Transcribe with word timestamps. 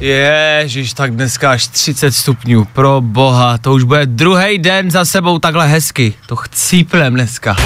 Ježíš, 0.00 0.92
tak 0.92 1.12
dneska 1.12 1.50
až 1.50 1.66
30 1.66 2.12
stupňů, 2.12 2.64
pro 2.64 3.00
boha, 3.00 3.58
to 3.58 3.72
už 3.72 3.82
bude 3.82 4.06
druhý 4.06 4.58
den 4.58 4.90
za 4.90 5.04
sebou 5.04 5.38
takhle 5.38 5.68
hezky, 5.68 6.14
to 6.26 6.36
chcíplem 6.36 7.14
dneska. 7.14 7.56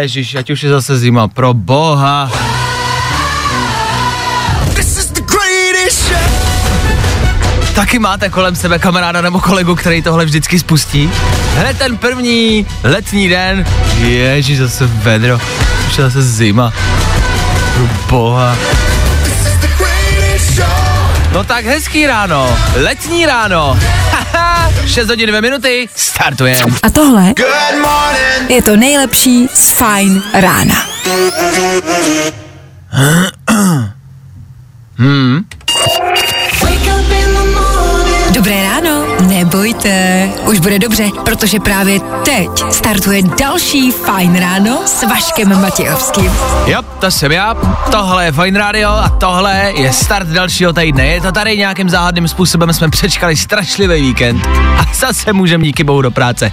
Ježíš, 0.00 0.34
ať 0.34 0.50
už 0.50 0.62
je 0.62 0.70
zase 0.70 0.98
zima, 0.98 1.28
pro 1.28 1.54
boha. 1.54 2.30
Taky 7.74 7.98
máte 7.98 8.28
kolem 8.28 8.56
sebe 8.56 8.78
kamaráda 8.78 9.20
nebo 9.20 9.40
kolegu, 9.40 9.74
který 9.74 10.02
tohle 10.02 10.24
vždycky 10.24 10.58
spustí? 10.58 11.10
Hned 11.56 11.78
ten 11.78 11.96
první 11.96 12.66
letní 12.84 13.28
den, 13.28 13.66
ježíš, 13.98 14.58
zase 14.58 14.86
vedro, 14.86 15.40
už 15.88 15.98
je 15.98 16.04
zase 16.04 16.22
zima. 16.22 16.72
Pro 17.74 17.88
boha. 18.08 18.56
No 21.34 21.44
tak 21.44 21.64
hezký 21.64 22.06
ráno, 22.06 22.58
letní 22.76 23.26
ráno. 23.26 23.78
Haha, 24.10 24.72
6 24.86 25.08
hodin 25.08 25.28
2 25.28 25.40
minuty, 25.40 25.88
startuje. 25.96 26.56
A 26.82 26.90
tohle 26.90 27.34
je 28.48 28.62
to 28.62 28.76
nejlepší 28.76 29.48
z 29.54 29.70
Fajn 29.70 30.22
rána. 30.34 30.74
Wake 35.84 36.13
nebojte, 39.54 40.30
už 40.46 40.58
bude 40.58 40.78
dobře, 40.78 41.04
protože 41.24 41.60
právě 41.60 42.00
teď 42.24 42.48
startuje 42.70 43.22
další 43.22 43.90
Fajn 43.90 44.36
ráno 44.36 44.82
s 44.86 45.02
Vaškem 45.02 45.60
Matějovským. 45.60 46.32
Jo, 46.66 46.82
to 47.00 47.10
jsem 47.10 47.32
já, 47.32 47.54
tohle 47.90 48.24
je 48.24 48.32
Fine 48.32 48.58
Radio 48.58 48.88
a 48.90 49.08
tohle 49.08 49.72
je 49.76 49.92
start 49.92 50.28
dalšího 50.28 50.72
týdne. 50.72 51.06
Je 51.06 51.20
to 51.20 51.32
tady 51.32 51.58
nějakým 51.58 51.90
záhadným 51.90 52.28
způsobem, 52.28 52.72
jsme 52.72 52.88
přečkali 52.88 53.36
strašlivý 53.36 54.02
víkend 54.02 54.46
a 54.78 54.86
zase 54.94 55.32
můžeme 55.32 55.64
díky 55.64 55.84
bohu 55.84 56.02
do 56.02 56.10
práce. 56.10 56.52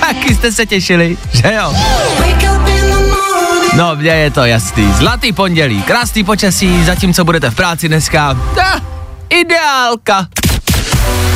Taky 0.00 0.34
jste 0.34 0.52
se 0.52 0.66
těšili, 0.66 1.16
že 1.32 1.54
jo? 1.54 1.74
No, 3.76 3.96
mně 3.96 4.10
je 4.10 4.30
to 4.30 4.44
jasný. 4.44 4.92
Zlatý 4.92 5.32
pondělí, 5.32 5.82
krásný 5.82 6.24
počasí, 6.24 6.84
zatímco 6.84 7.24
budete 7.24 7.50
v 7.50 7.54
práci 7.54 7.88
dneska. 7.88 8.36
Ah, 8.62 8.80
ideálka. 9.28 10.26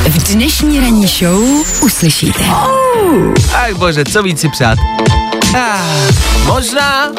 V 0.03 0.33
dnešní 0.33 0.79
ranní 0.79 1.07
show 1.07 1.43
uslyšíte. 1.81 2.43
Ach 3.53 3.73
bože, 3.73 4.05
co 4.05 4.23
víc 4.23 4.39
si 4.39 4.49
přát. 4.49 4.79
Ah, 5.55 6.11
možná, 6.45 7.11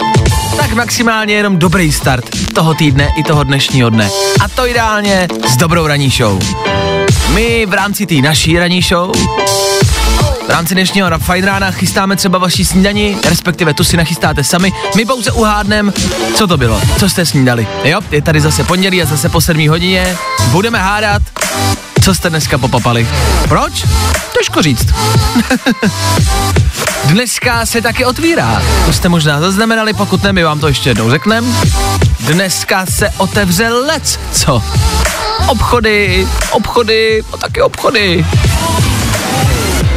tak 0.56 0.72
maximálně 0.72 1.34
jenom 1.34 1.58
dobrý 1.58 1.92
start 1.92 2.24
toho 2.54 2.74
týdne 2.74 3.08
i 3.16 3.22
toho 3.22 3.44
dnešního 3.44 3.90
dne. 3.90 4.10
A 4.44 4.48
to 4.48 4.66
ideálně 4.66 5.28
s 5.48 5.56
dobrou 5.56 5.86
ranní 5.86 6.10
show. 6.10 6.38
My 7.34 7.66
v 7.66 7.72
rámci 7.72 8.06
té 8.06 8.14
naší 8.14 8.58
ranní 8.58 8.82
show 8.82 9.16
v 10.46 10.48
rámci 10.48 10.74
dnešního 10.74 11.08
Rap 11.08 11.22
Fine 11.22 11.46
rána 11.46 11.70
chystáme 11.70 12.16
třeba 12.16 12.38
vaši 12.38 12.64
snídani, 12.64 13.16
respektive 13.28 13.74
tu 13.74 13.84
si 13.84 13.96
nachystáte 13.96 14.44
sami. 14.44 14.72
My 14.96 15.04
pouze 15.04 15.32
uhádnem, 15.32 15.92
co 16.34 16.46
to 16.46 16.56
bylo, 16.56 16.80
co 16.98 17.08
jste 17.08 17.26
snídali. 17.26 17.66
Jo, 17.84 18.00
je 18.10 18.22
tady 18.22 18.40
zase 18.40 18.64
pondělí 18.64 19.02
a 19.02 19.06
zase 19.06 19.28
po 19.28 19.40
7 19.40 19.68
hodině. 19.68 20.16
Budeme 20.50 20.78
hádat, 20.78 21.22
co 22.04 22.14
jste 22.14 22.30
dneska 22.30 22.58
popapali. 22.58 23.08
Proč? 23.48 23.84
Těžko 24.38 24.62
říct. 24.62 24.88
Dneska 27.04 27.66
se 27.66 27.82
taky 27.82 28.04
otvírá. 28.04 28.62
To 28.86 28.92
jste 28.92 29.08
možná 29.08 29.40
zaznamenali, 29.40 29.94
pokud 29.94 30.22
ne, 30.22 30.32
my 30.32 30.42
vám 30.42 30.60
to 30.60 30.68
ještě 30.68 30.90
jednou 30.90 31.10
řekneme. 31.10 31.46
Dneska 32.20 32.86
se 32.86 33.10
otevře 33.16 33.68
lec, 33.68 34.20
co? 34.32 34.62
Obchody, 35.46 36.28
obchody, 36.50 37.22
no 37.32 37.38
taky 37.38 37.62
obchody. 37.62 38.26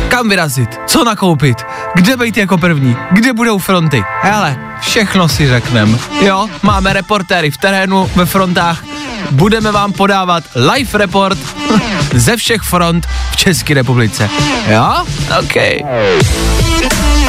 Kam 0.09 0.29
vyrazit? 0.29 0.79
Co 0.87 1.03
nakoupit? 1.03 1.57
Kde 1.95 2.17
být 2.17 2.37
jako 2.37 2.57
první? 2.57 2.95
Kde 3.11 3.33
budou 3.33 3.57
fronty? 3.57 4.03
Hele, 4.21 4.57
všechno 4.81 5.27
si 5.27 5.47
řekneme. 5.47 5.97
Jo, 6.21 6.47
máme 6.63 6.93
reportéry 6.93 7.51
v 7.51 7.57
terénu, 7.57 8.09
ve 8.15 8.25
frontách. 8.25 8.83
Budeme 9.31 9.71
vám 9.71 9.93
podávat 9.93 10.43
live 10.55 10.97
report 10.97 11.37
ze 12.13 12.37
všech 12.37 12.61
front 12.61 13.07
v 13.31 13.35
České 13.35 13.73
republice. 13.73 14.29
Jo? 14.67 15.05
OK. 15.39 15.55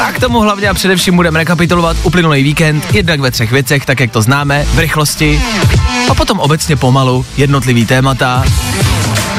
A 0.01 0.11
k 0.11 0.19
tomu 0.19 0.39
hlavně 0.39 0.69
a 0.69 0.73
především 0.73 1.15
budeme 1.15 1.39
rekapitulovat 1.39 1.97
uplynulý 2.03 2.43
víkend, 2.43 2.93
jednak 2.93 3.19
ve 3.19 3.31
třech 3.31 3.51
věcech, 3.51 3.85
tak 3.85 3.99
jak 3.99 4.11
to 4.11 4.21
známe, 4.21 4.65
v 4.73 4.79
rychlosti, 4.79 5.41
a 6.09 6.15
potom 6.15 6.39
obecně 6.39 6.75
pomalu 6.75 7.25
jednotlivý 7.37 7.85
témata. 7.85 8.43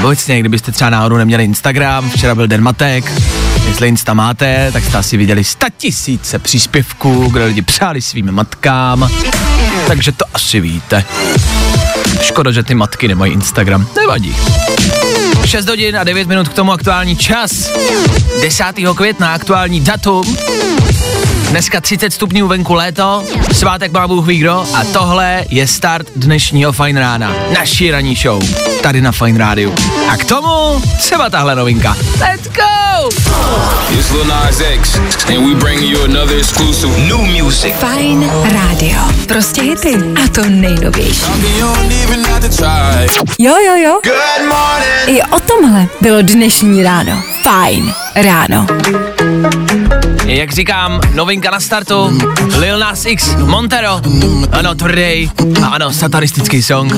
Obecně, 0.05 0.41
kdybyste 0.41 0.73
třeba 0.73 0.91
náhodou 0.91 1.17
neměli 1.17 1.45
Instagram, 1.45 2.11
včera 2.11 2.34
byl 2.34 2.47
den 2.47 2.62
matek, 2.62 3.12
jestli 3.69 3.89
Insta 3.89 4.15
máte, 4.15 4.73
tak 4.73 4.84
jste 4.84 4.99
asi 4.99 5.17
viděli 5.17 5.43
tisíce 5.77 6.39
příspěvků, 6.39 7.29
kde 7.29 7.45
lidi 7.45 7.62
přáli 7.62 8.03
svým 8.03 8.33
matkám, 8.33 9.11
takže 9.87 10.12
to 10.12 10.25
asi 10.34 10.61
víte. 10.61 11.05
Škoda, 12.21 12.53
že 12.53 12.62
ty 12.62 12.75
matky 12.75 13.09
nemají 13.09 13.33
Instagram, 13.33 13.87
nevadí. 13.97 14.37
6 15.45 15.69
hodin 15.69 15.97
a 15.97 16.05
9 16.05 16.28
minut 16.28 16.49
k 16.49 16.55
tomu 16.55 16.73
aktuální 16.73 17.17
čas. 17.17 17.71
10. 18.43 18.65
května 18.97 19.34
aktuální 19.34 19.81
datum. 19.81 20.37
Dneska 21.50 21.81
30 21.81 22.12
stupňů 22.12 22.49
venku 22.49 22.75
léto, 22.75 23.25
svátek 23.53 23.93
má 23.93 24.09
Bůh 24.09 24.27
ví 24.27 24.38
kdo 24.38 24.65
a 24.75 24.84
tohle 24.93 25.44
je 25.49 25.66
start 25.66 26.06
dnešního 26.16 26.72
Fine 26.72 27.00
rána. 27.00 27.34
Naší 27.55 27.91
ranní 27.91 28.15
show, 28.16 28.43
tady 28.83 29.00
na 29.00 29.12
Fine 29.12 29.38
Rádiu. 29.38 29.75
A 30.09 30.16
k 30.16 30.25
tomu 30.25 30.83
třeba 30.99 31.31
tahle 31.31 31.56
novinka. 31.56 31.97
Let's 32.21 32.49
go! 32.49 33.09
It's 33.91 34.11
Lil 34.11 34.25
Nas 34.25 34.61
X, 34.61 34.94
and 35.28 35.49
we 35.49 35.55
bring 35.55 35.83
you 35.83 36.05
another 36.05 36.38
exclusive 36.38 36.99
new 36.99 37.19
music. 37.19 37.75
Fajn 37.75 38.31
rádio. 38.53 39.00
Prostě 39.28 39.62
hity. 39.62 39.94
A 40.25 40.28
to 40.28 40.43
nejnovější. 40.49 41.22
Jo, 43.38 43.55
jo, 43.67 43.75
jo. 43.77 44.00
Good 44.05 44.49
morning. 44.49 45.19
I 45.19 45.22
o 45.22 45.41
tomhle 45.41 45.87
bylo 46.00 46.22
dnešní 46.22 46.82
ráno. 46.82 47.22
Fajn 47.43 47.94
ráno. 48.15 48.67
Jak 50.31 50.53
říkám, 50.53 51.01
novinka 51.15 51.51
na 51.51 51.61
startu, 51.61 52.19
Lil 52.59 52.79
Nas 52.79 53.07
X, 53.07 53.35
Montero, 53.37 54.01
ano, 54.53 54.75
tvrdý, 54.75 55.31
a 55.63 55.67
ano, 55.67 55.93
satanistický 55.93 56.63
song. 56.63 56.93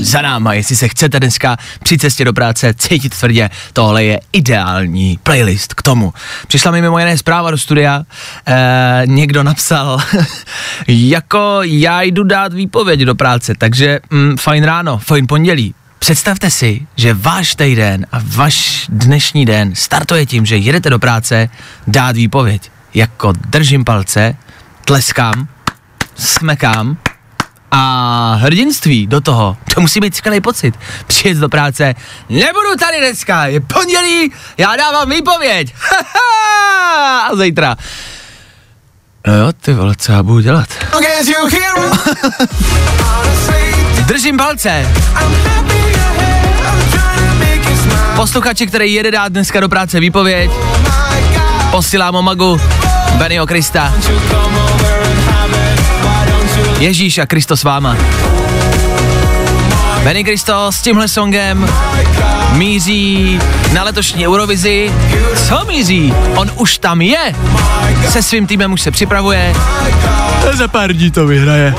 Za 0.00 0.22
náma, 0.22 0.54
jestli 0.54 0.76
se 0.76 0.88
chcete 0.88 1.20
dneska 1.20 1.56
při 1.82 1.98
cestě 1.98 2.24
do 2.24 2.32
práce 2.32 2.74
cítit 2.74 3.18
tvrdě, 3.18 3.50
tohle 3.72 4.04
je 4.04 4.20
ideální 4.32 5.18
playlist 5.22 5.74
k 5.74 5.82
tomu. 5.82 6.12
Přišla 6.46 6.70
mi 6.70 6.82
mimo 6.82 6.98
jiné 6.98 7.18
zpráva 7.18 7.50
do 7.50 7.58
studia, 7.58 8.02
eh, 8.46 9.02
někdo 9.04 9.42
napsal, 9.42 9.98
jako 10.88 11.58
já 11.62 12.02
jdu 12.02 12.24
dát 12.24 12.52
výpověď 12.52 13.00
do 13.00 13.14
práce, 13.14 13.54
takže 13.58 14.00
mm, 14.10 14.36
fajn 14.36 14.64
ráno, 14.64 14.98
fajn 14.98 15.26
pondělí, 15.26 15.74
Představte 15.98 16.50
si, 16.50 16.86
že 16.96 17.14
váš 17.14 17.54
týden 17.54 18.06
a 18.12 18.20
váš 18.24 18.86
dnešní 18.88 19.46
den 19.46 19.74
startuje 19.74 20.26
tím, 20.26 20.46
že 20.46 20.56
jedete 20.56 20.90
do 20.90 20.98
práce 20.98 21.48
dát 21.86 22.16
výpověď. 22.16 22.70
Jako 22.94 23.32
držím 23.32 23.84
palce, 23.84 24.36
tleskám, 24.84 25.48
smekám 26.14 26.96
a 27.70 28.34
hrdinství 28.40 29.06
do 29.06 29.20
toho. 29.20 29.56
To 29.74 29.80
musí 29.80 30.00
být 30.00 30.16
skvělý 30.16 30.40
pocit. 30.40 30.74
Přijet 31.06 31.38
do 31.38 31.48
práce, 31.48 31.94
nebudu 32.28 32.74
tady 32.80 32.98
dneska, 32.98 33.46
je 33.46 33.60
pondělí, 33.60 34.32
já 34.58 34.76
dávám 34.76 35.10
výpověď. 35.10 35.74
a 37.30 37.36
zítra. 37.36 37.76
No 39.26 39.34
jo, 39.34 39.52
ty 39.52 39.72
vole, 39.72 39.94
co 39.98 40.12
já 40.12 40.22
budu 40.22 40.40
dělat? 40.40 40.68
Držím 44.08 44.36
palce. 44.36 44.86
Posluchači, 48.16 48.66
který 48.66 48.94
jede 48.94 49.10
dát 49.10 49.32
dneska 49.32 49.60
do 49.60 49.68
práce 49.68 50.00
výpověď, 50.00 50.50
posílám 51.70 52.14
Omagu, 52.14 52.60
Bennyho 53.14 53.46
Krista. 53.46 53.94
Ježíš 56.78 57.18
a 57.18 57.26
Kristo 57.26 57.56
s 57.56 57.62
váma. 57.62 57.96
Benny 60.04 60.24
Cristo 60.24 60.72
s 60.72 60.82
tímhle 60.82 61.08
songem 61.08 61.68
míří 62.52 63.38
na 63.72 63.82
letošní 63.82 64.28
Eurovizi. 64.28 64.92
Co 65.48 65.64
míří? 65.64 66.14
On 66.36 66.50
už 66.54 66.78
tam 66.78 67.00
je. 67.00 67.34
Se 68.08 68.22
svým 68.22 68.46
týmem 68.46 68.72
už 68.72 68.80
se 68.80 68.90
připravuje. 68.90 69.54
A 70.50 70.56
za 70.56 70.68
pár 70.68 70.92
dní 70.92 71.10
to 71.10 71.26
vyhraje. 71.26 71.74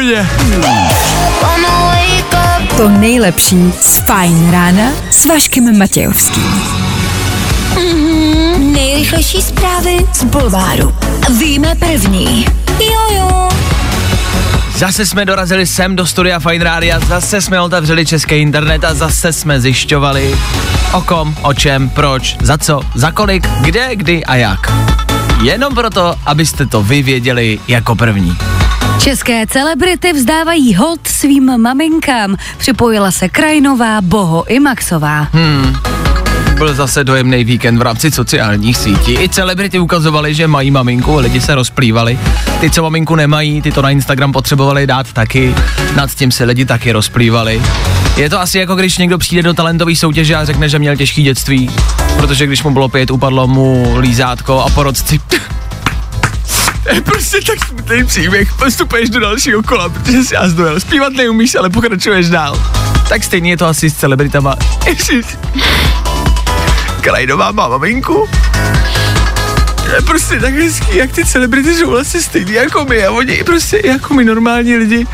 Pojď. 0.00 0.26
To 2.76 2.88
nejlepší 2.88 3.72
z 3.80 3.98
Fajn 3.98 4.50
rána 4.50 4.92
s 5.10 5.26
Vaškem 5.26 5.78
Matějovským. 5.78 6.62
Mm-hmm, 7.74 8.72
nejrychlejší 8.72 9.42
zprávy 9.42 9.96
z 10.12 10.24
Bulváru. 10.24 10.94
Víme 11.38 11.74
první. 11.74 12.46
Jojo. 12.80 13.48
Zase 14.76 15.06
jsme 15.06 15.24
dorazili 15.24 15.66
sem 15.66 15.96
do 15.96 16.06
studia 16.06 16.38
Fine 16.38 16.64
Rádia, 16.64 17.00
zase 17.00 17.40
jsme 17.40 17.60
otevřeli 17.60 18.06
český 18.06 18.34
internet 18.34 18.84
a 18.84 18.94
zase 18.94 19.32
jsme 19.32 19.60
zjišťovali 19.60 20.38
o 20.92 21.00
kom, 21.00 21.36
o 21.42 21.54
čem, 21.54 21.90
proč, 21.90 22.36
za 22.42 22.58
co, 22.58 22.80
za 22.94 23.10
kolik, 23.10 23.48
kde, 23.60 23.96
kdy 23.96 24.24
a 24.24 24.34
jak. 24.34 24.72
Jenom 25.42 25.74
proto, 25.74 26.14
abyste 26.26 26.66
to 26.66 26.82
vy 26.82 27.02
věděli 27.02 27.58
jako 27.68 27.94
první. 27.94 28.36
České 29.02 29.46
celebrity 29.46 30.12
vzdávají 30.12 30.74
hold 30.74 31.06
svým 31.06 31.58
maminkám. 31.58 32.36
Připojila 32.58 33.10
se 33.10 33.28
Krajinová, 33.28 34.00
Boho 34.00 34.44
i 34.50 34.60
Maxová. 34.60 35.28
Hmm. 35.32 35.76
Byl 36.58 36.74
zase 36.74 37.04
dojemný 37.04 37.44
víkend 37.44 37.78
v 37.78 37.82
rámci 37.82 38.10
sociálních 38.10 38.76
sítí. 38.76 39.12
I 39.12 39.28
celebrity 39.28 39.78
ukazovali, 39.78 40.34
že 40.34 40.46
mají 40.46 40.70
maminku, 40.70 41.16
lidi 41.16 41.40
se 41.40 41.54
rozplývali. 41.54 42.18
Ty, 42.60 42.70
co 42.70 42.82
maminku 42.82 43.14
nemají, 43.16 43.62
ty 43.62 43.72
to 43.72 43.82
na 43.82 43.90
Instagram 43.90 44.32
potřebovali 44.32 44.86
dát 44.86 45.12
taky. 45.12 45.54
Nad 45.96 46.14
tím 46.14 46.32
se 46.32 46.44
lidi 46.44 46.64
taky 46.64 46.92
rozplývali. 46.92 47.62
Je 48.16 48.30
to 48.30 48.40
asi 48.40 48.58
jako 48.58 48.74
když 48.74 48.98
někdo 48.98 49.18
přijde 49.18 49.42
do 49.42 49.54
talentové 49.54 49.96
soutěže 49.96 50.36
a 50.36 50.44
řekne, 50.44 50.68
že 50.68 50.78
měl 50.78 50.96
těžký 50.96 51.22
dětství, 51.22 51.70
protože 52.16 52.46
když 52.46 52.62
mu 52.62 52.70
bylo 52.70 52.88
pět, 52.88 53.10
upadlo 53.10 53.46
mu 53.46 53.94
lízátko 53.98 54.60
a 54.60 54.70
porodci 54.70 55.20
je 55.32 55.59
prostě 57.04 57.38
tak 57.46 57.66
smutný 57.68 58.04
příběh, 58.04 58.52
postupuješ 58.52 59.10
do 59.10 59.20
dalšího 59.20 59.62
kola, 59.62 59.88
protože 59.88 60.24
si 60.24 60.34
já 60.34 60.48
zdojel. 60.48 60.80
Zpívat 60.80 61.12
neumíš, 61.12 61.54
ale 61.54 61.70
pokračuješ 61.70 62.28
dál. 62.28 62.62
Tak 63.08 63.24
stejně 63.24 63.50
je 63.50 63.56
to 63.56 63.66
asi 63.66 63.90
s 63.90 63.94
celebritama. 63.94 64.56
Ježiš. 64.86 65.26
Krajnová 67.00 67.52
má 67.52 67.68
maminku. 67.68 68.28
Je 69.94 70.02
prostě 70.02 70.40
tak 70.40 70.54
hezký, 70.54 70.96
jak 70.96 71.12
ty 71.12 71.24
celebrity 71.24 71.74
jsou 71.74 71.90
vlastně 71.90 72.20
stejný 72.20 72.52
jako 72.52 72.84
my 72.84 73.04
a 73.04 73.10
oni 73.10 73.44
prostě 73.44 73.82
jako 73.84 74.14
my 74.14 74.24
normální 74.24 74.76
lidi. 74.76 75.06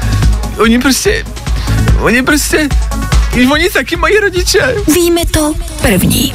Oni 0.59 0.79
prostě, 0.79 1.25
oni 1.99 2.23
prostě, 2.23 2.69
oni 3.53 3.71
taky 3.71 3.97
mají 3.97 4.19
rodiče. 4.19 4.75
Víme 4.95 5.21
to 5.31 5.55
první. 5.83 6.35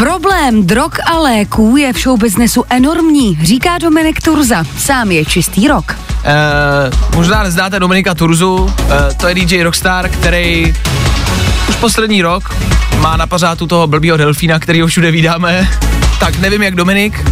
Problém 0.00 0.66
drog 0.66 0.92
a 1.04 1.18
léků 1.18 1.76
je 1.76 1.92
v 1.92 1.98
showbiznesu 1.98 2.64
enormní, 2.70 3.38
říká 3.42 3.78
Dominik 3.78 4.20
Turza. 4.20 4.64
Sám 4.78 5.10
je 5.10 5.24
čistý 5.24 5.68
rok. 5.68 5.96
Uh, 6.10 7.16
možná 7.16 7.42
neznáte 7.42 7.80
Dominika 7.80 8.14
Turzu, 8.14 8.54
uh, 8.54 8.70
to 9.16 9.28
je 9.28 9.34
DJ 9.34 9.62
Rockstar, 9.62 10.08
který 10.08 10.74
už 11.68 11.76
poslední 11.76 12.22
rok 12.22 12.56
má 12.98 13.16
na 13.16 13.26
pařátu 13.26 13.66
toho 13.66 13.86
blbýho 13.86 14.16
delfína, 14.16 14.58
který 14.58 14.80
ho 14.80 14.86
všude 14.86 15.10
vydáme. 15.10 15.68
Tak 16.20 16.38
nevím 16.38 16.62
jak 16.62 16.74
Dominik, 16.74 17.30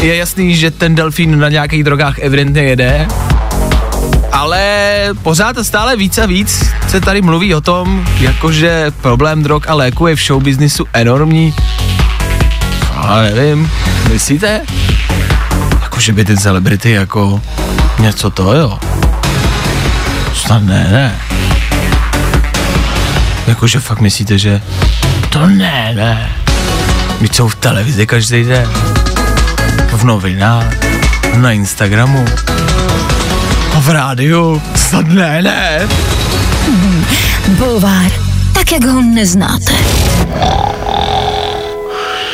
je 0.00 0.16
jasný, 0.16 0.56
že 0.56 0.70
ten 0.70 0.94
delfín 0.94 1.38
na 1.38 1.48
nějakých 1.48 1.84
drogách 1.84 2.18
evidentně 2.18 2.62
jede, 2.62 3.08
ale 4.32 5.08
pořád 5.22 5.58
a 5.58 5.64
stále 5.64 5.96
víc 5.96 6.18
a 6.18 6.26
víc 6.26 6.70
se 6.88 7.00
tady 7.00 7.22
mluví 7.22 7.54
o 7.54 7.60
tom, 7.60 8.06
jakože 8.20 8.92
problém 9.00 9.42
drog 9.42 9.62
a 9.68 9.74
léku 9.74 10.06
je 10.06 10.16
v 10.16 10.20
showbiznisu 10.20 10.86
enormní. 10.92 11.54
Ale 13.00 13.30
nevím, 13.30 13.70
myslíte? 14.12 14.60
Jakože 15.82 16.12
by 16.12 16.24
ty 16.24 16.36
celebrity 16.36 16.90
jako 16.90 17.40
něco 17.98 18.30
to 18.30 18.54
jo. 18.54 18.78
Snad 20.34 20.62
ne, 20.62 20.88
ne. 20.92 21.20
Jakože 23.46 23.80
fakt 23.80 24.00
myslíte, 24.00 24.38
že 24.38 24.60
to 25.28 25.46
ne, 25.46 25.92
ne. 25.94 26.30
Víc 27.20 27.36
jsou 27.36 27.48
v 27.48 27.54
televizi 27.54 28.06
každý 28.06 28.44
den. 28.44 28.68
V 29.92 30.04
novinách, 30.04 30.66
na 31.36 31.52
Instagramu, 31.52 32.24
a 33.76 33.80
v 33.80 33.88
rádiu. 33.88 34.62
Snad 34.74 35.06
ne, 35.06 35.42
ne. 35.42 35.88
Bulvár, 37.48 38.10
tak 38.52 38.72
jak 38.72 38.84
ho 38.84 39.02
neznáte. 39.02 39.72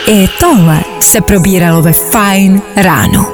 I 0.09 0.29
tohle 0.29 0.81
se 1.01 1.21
probíralo 1.21 1.83
ve 1.83 1.93
Fine 1.93 2.61
ráno. 2.77 3.27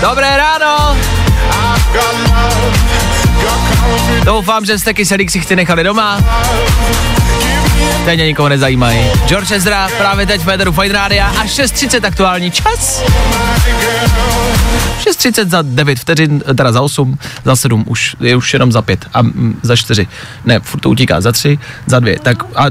Dobré 0.00 0.36
ráno! 0.36 0.96
Doufám, 4.24 4.64
že 4.64 4.78
jste 4.78 4.94
kyselý 4.94 5.26
ksichty 5.26 5.56
nechali 5.56 5.84
doma. 5.84 6.20
Teď 8.04 8.18
nikoho 8.18 8.48
nezajímají. 8.48 9.10
George 9.26 9.50
Ezra 9.50 9.88
právě 9.98 10.26
teď 10.26 10.40
v 10.40 10.44
Federu 10.44 10.72
Fine 10.72 10.94
Rádia 10.94 11.26
a 11.26 11.44
6.30 11.44 12.06
aktuální 12.06 12.50
čas. 12.50 13.02
6.30 15.00 15.48
za 15.48 15.62
9 15.62 15.98
vteřin, 15.98 16.40
teda 16.56 16.72
za 16.72 16.80
8, 16.80 17.18
za 17.44 17.56
7, 17.56 17.84
už 17.86 18.16
je 18.20 18.36
už 18.36 18.52
jenom 18.52 18.72
za 18.72 18.82
5 18.82 19.06
a 19.14 19.22
mm, 19.22 19.60
za 19.62 19.76
4. 19.76 20.06
Ne, 20.44 20.60
furt 20.60 20.80
to 20.80 20.90
utíká 20.90 21.20
za 21.20 21.32
3, 21.32 21.58
za 21.86 22.00
2. 22.00 22.18
Tak 22.22 22.44
a 22.54 22.64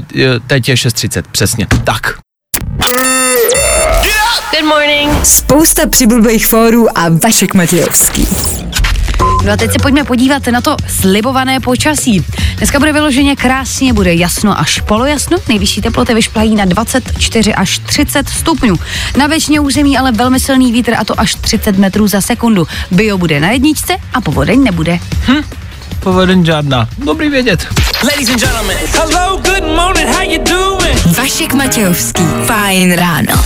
teď 0.46 0.68
je 0.68 0.74
6.30, 0.74 1.22
přesně. 1.32 1.66
Tak. 1.84 2.14
Good 4.50 4.64
morning. 4.68 5.26
Spousta 5.26 5.86
přibulbých 5.86 6.46
fórů 6.46 6.98
a 6.98 7.08
Vašek 7.08 7.54
Matějovský. 7.54 8.28
No 9.48 9.54
a 9.54 9.56
teď 9.56 9.72
se 9.72 9.78
pojďme 9.78 10.04
podívat 10.04 10.46
na 10.46 10.60
to 10.60 10.76
slibované 10.88 11.60
počasí. 11.60 12.24
Dneska 12.56 12.78
bude 12.78 12.92
vyloženě 12.92 13.36
krásně, 13.36 13.92
bude 13.92 14.14
jasno 14.14 14.58
až 14.58 14.80
polojasno, 14.80 15.36
nejvyšší 15.48 15.80
teploty 15.80 16.14
vyšplají 16.14 16.56
na 16.56 16.64
24 16.64 17.54
až 17.54 17.78
30 17.78 18.28
stupňů. 18.28 18.76
Na 19.16 19.26
většině 19.26 19.60
území 19.60 19.98
ale 19.98 20.12
velmi 20.12 20.40
silný 20.40 20.72
vítr 20.72 20.94
a 20.94 21.04
to 21.04 21.20
až 21.20 21.34
30 21.34 21.78
metrů 21.78 22.08
za 22.08 22.20
sekundu. 22.20 22.66
Bio 22.90 23.18
bude 23.18 23.40
na 23.40 23.50
jedničce 23.50 23.96
a 24.14 24.20
povodeň 24.20 24.62
nebude. 24.62 24.98
Povedeň 26.00 26.44
žádná. 26.44 26.88
Dobrý 26.98 27.28
vědět. 27.28 27.66
Ladies 28.04 28.28
and 28.28 28.40
gentlemen, 28.40 28.76
hello, 28.92 29.36
good 29.36 29.76
morning, 29.76 30.08
how 30.08 30.22
you 30.22 30.44
doing? 30.44 31.16
Vašek 31.18 31.54
Matějovský, 31.54 32.22
fajn 32.46 32.92
ráno. 32.92 33.44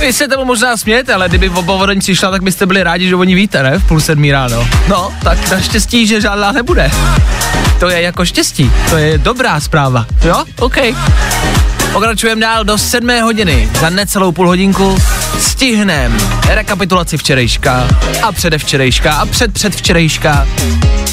Vy 0.00 0.12
se 0.12 0.28
tomu 0.28 0.44
možná 0.44 0.76
smějete, 0.76 1.14
ale 1.14 1.28
kdyby 1.28 1.48
o 1.48 1.62
povodeň 1.62 2.00
přišla, 2.00 2.30
tak 2.30 2.42
byste 2.42 2.66
byli 2.66 2.82
rádi, 2.82 3.08
že 3.08 3.16
oni 3.16 3.34
víte, 3.34 3.62
ne? 3.62 3.78
V 3.78 3.84
půl 3.88 4.00
sedmí 4.00 4.32
ráno. 4.32 4.68
No, 4.88 5.12
tak 5.22 5.50
naštěstí, 5.50 6.06
že 6.06 6.20
žádná 6.20 6.52
nebude. 6.52 6.90
To 7.80 7.88
je 7.90 8.02
jako 8.02 8.24
štěstí, 8.24 8.72
to 8.90 8.96
je 8.96 9.18
dobrá 9.18 9.60
zpráva. 9.60 10.06
Jo? 10.24 10.44
OK. 10.60 10.76
Pokračujeme 11.92 12.40
dál 12.40 12.64
do 12.64 12.78
sedmé 12.78 13.22
hodiny. 13.22 13.70
Za 13.80 13.90
necelou 13.90 14.32
půl 14.32 14.48
hodinku 14.48 14.96
stihnem 15.38 16.18
rekapitulaci 16.48 17.18
včerejška 17.18 17.88
a 18.22 18.32
předevčerejška 18.32 19.12
a 19.12 19.26
předpředvčerejška 19.26 20.46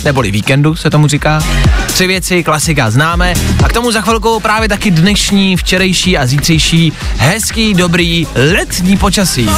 neboli 0.03 0.31
víkendu 0.31 0.75
se 0.75 0.89
tomu 0.89 1.07
říká. 1.07 1.43
Tři 1.87 2.07
věci, 2.07 2.43
klasika 2.43 2.89
známe 2.89 3.33
a 3.63 3.69
k 3.69 3.73
tomu 3.73 3.91
za 3.91 4.01
chvilku 4.01 4.39
právě 4.39 4.69
taky 4.69 4.91
dnešní, 4.91 5.57
včerejší 5.57 6.17
a 6.17 6.25
zítřejší 6.25 6.93
hezký, 7.17 7.73
dobrý 7.73 8.27
letní 8.57 8.97
počasí. 8.97 9.49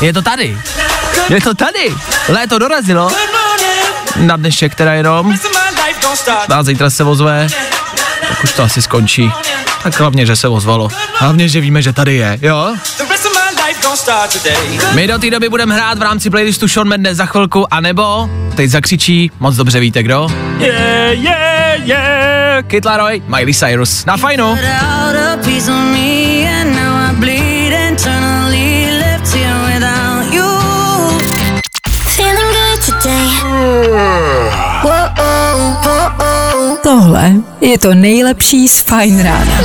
Je 0.00 0.12
to 0.12 0.22
tady. 0.22 0.58
Je 1.28 1.40
to 1.40 1.54
tady. 1.54 1.94
Léto 2.28 2.58
dorazilo. 2.58 3.10
Na 4.16 4.36
dnešek 4.36 4.74
teda 4.74 4.92
jenom. 4.92 5.34
A 6.54 6.62
zítra 6.62 6.90
se 6.90 7.04
ozve. 7.04 7.48
Tak 8.28 8.44
už 8.44 8.52
to 8.52 8.62
asi 8.62 8.82
skončí. 8.82 9.32
Tak 9.86 10.00
hlavně, 10.00 10.26
že 10.26 10.36
se 10.36 10.48
ozvalo. 10.48 10.88
Hlavně, 11.18 11.48
že 11.48 11.60
víme, 11.60 11.82
že 11.82 11.92
tady 11.92 12.14
je, 12.14 12.38
jo? 12.42 12.74
My 14.94 15.06
do 15.06 15.18
té 15.18 15.30
doby 15.30 15.48
budeme 15.48 15.74
hrát 15.74 15.98
v 15.98 16.02
rámci 16.02 16.30
playlistu 16.30 16.68
Sean 16.68 16.88
Mendes 16.88 17.16
za 17.16 17.26
chvilku, 17.26 17.74
anebo 17.74 18.30
teď 18.54 18.70
zakřičí, 18.70 19.30
moc 19.40 19.56
dobře 19.56 19.80
víte 19.80 20.02
kdo? 20.02 20.28
Yeah, 20.58 21.18
yeah, 21.18 21.86
yeah, 21.86 22.64
Kid 22.66 22.84
Laroi, 22.84 23.22
Miley 23.26 23.54
Cyrus. 23.54 24.04
Na 24.04 24.16
fajnu. 24.16 24.58
Feeling 32.16 32.52
good 32.52 32.80
today. 32.86 33.36
Tohle 36.82 37.32
je 37.60 37.78
to 37.78 37.94
nejlepší 37.94 38.68
z 38.68 38.80
fajn 38.80 39.22
rána. 39.22 39.60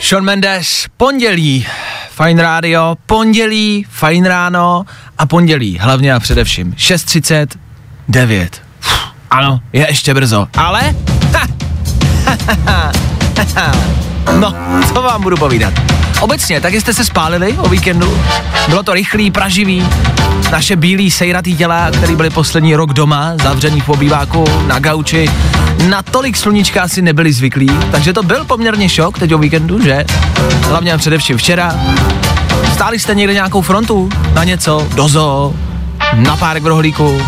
Sean 0.00 0.24
Mendes, 0.24 0.86
pondělí, 0.96 1.66
Fajn 2.14 2.38
rádio, 2.38 2.96
pondělí, 3.06 3.86
fajn 3.90 4.24
ráno 4.24 4.84
a 5.18 5.26
pondělí, 5.26 5.78
hlavně 5.78 6.14
a 6.14 6.20
především 6.20 6.72
6.30, 6.72 7.46
9. 8.08 8.62
Uf, 8.80 9.00
ano, 9.30 9.60
je 9.72 9.86
ještě 9.88 10.14
brzo, 10.14 10.48
ale... 10.56 10.94
Ha, 12.66 12.92
no, 14.40 14.54
co 14.88 15.02
vám 15.02 15.22
budu 15.22 15.36
povídat. 15.36 15.91
Obecně, 16.20 16.60
tak 16.60 16.74
jste 16.74 16.94
se 16.94 17.04
spálili 17.04 17.52
o 17.52 17.68
víkendu? 17.68 18.18
Bylo 18.68 18.82
to 18.82 18.94
rychlý, 18.94 19.30
praživý. 19.30 19.86
Naše 20.52 20.76
bílí 20.76 21.10
sejratý 21.10 21.56
těla, 21.56 21.90
který 21.90 22.16
byli 22.16 22.30
poslední 22.30 22.76
rok 22.76 22.92
doma, 22.92 23.32
zavřený 23.42 23.80
v 23.80 23.88
obýváku, 23.88 24.44
na 24.66 24.78
gauči, 24.78 25.30
na 25.88 26.02
tolik 26.02 26.36
sluníčka 26.36 26.82
asi 26.82 27.02
nebyli 27.02 27.32
zvyklí, 27.32 27.70
takže 27.90 28.12
to 28.12 28.22
byl 28.22 28.44
poměrně 28.44 28.88
šok 28.88 29.18
teď 29.18 29.34
o 29.34 29.38
víkendu, 29.38 29.82
že? 29.82 30.04
Hlavně 30.68 30.92
a 30.92 30.98
především 30.98 31.36
včera. 31.36 31.74
Stáli 32.72 32.98
jste 32.98 33.14
někde 33.14 33.34
nějakou 33.34 33.62
frontu? 33.62 34.08
Na 34.34 34.44
něco? 34.44 34.88
Do 34.94 35.08
zoo? 35.08 35.54
Na 36.14 36.36
párek 36.36 36.62
v 36.62 36.66
rohlíku? 36.66 37.22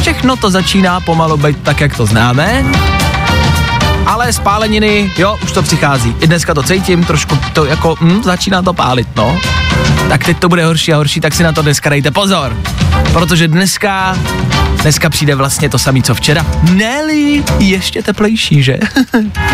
Všechno 0.00 0.36
to 0.36 0.50
začíná 0.50 1.00
pomalu 1.00 1.36
být 1.36 1.58
tak, 1.62 1.80
jak 1.80 1.96
to 1.96 2.06
známe 2.06 2.64
ale 4.06 4.32
spáleniny, 4.32 5.10
jo, 5.18 5.38
už 5.42 5.52
to 5.52 5.62
přichází. 5.62 6.16
I 6.20 6.26
dneska 6.26 6.54
to 6.54 6.62
cítím, 6.62 7.04
trošku 7.04 7.38
to 7.52 7.64
jako, 7.64 7.94
hm, 8.00 8.22
začíná 8.22 8.62
to 8.62 8.72
pálit, 8.72 9.08
no. 9.16 9.38
Tak 10.08 10.24
teď 10.24 10.38
to 10.38 10.48
bude 10.48 10.64
horší 10.64 10.92
a 10.92 10.96
horší, 10.96 11.20
tak 11.20 11.34
si 11.34 11.42
na 11.42 11.52
to 11.52 11.62
dneska 11.62 11.90
dejte 11.90 12.10
pozor. 12.10 12.56
Protože 13.12 13.48
dneska, 13.48 14.16
dneska 14.82 15.10
přijde 15.10 15.34
vlastně 15.34 15.68
to 15.68 15.78
samé, 15.78 16.02
co 16.02 16.14
včera. 16.14 16.46
Neli, 16.62 17.44
ještě 17.58 18.02
teplejší, 18.02 18.62
že? 18.62 18.78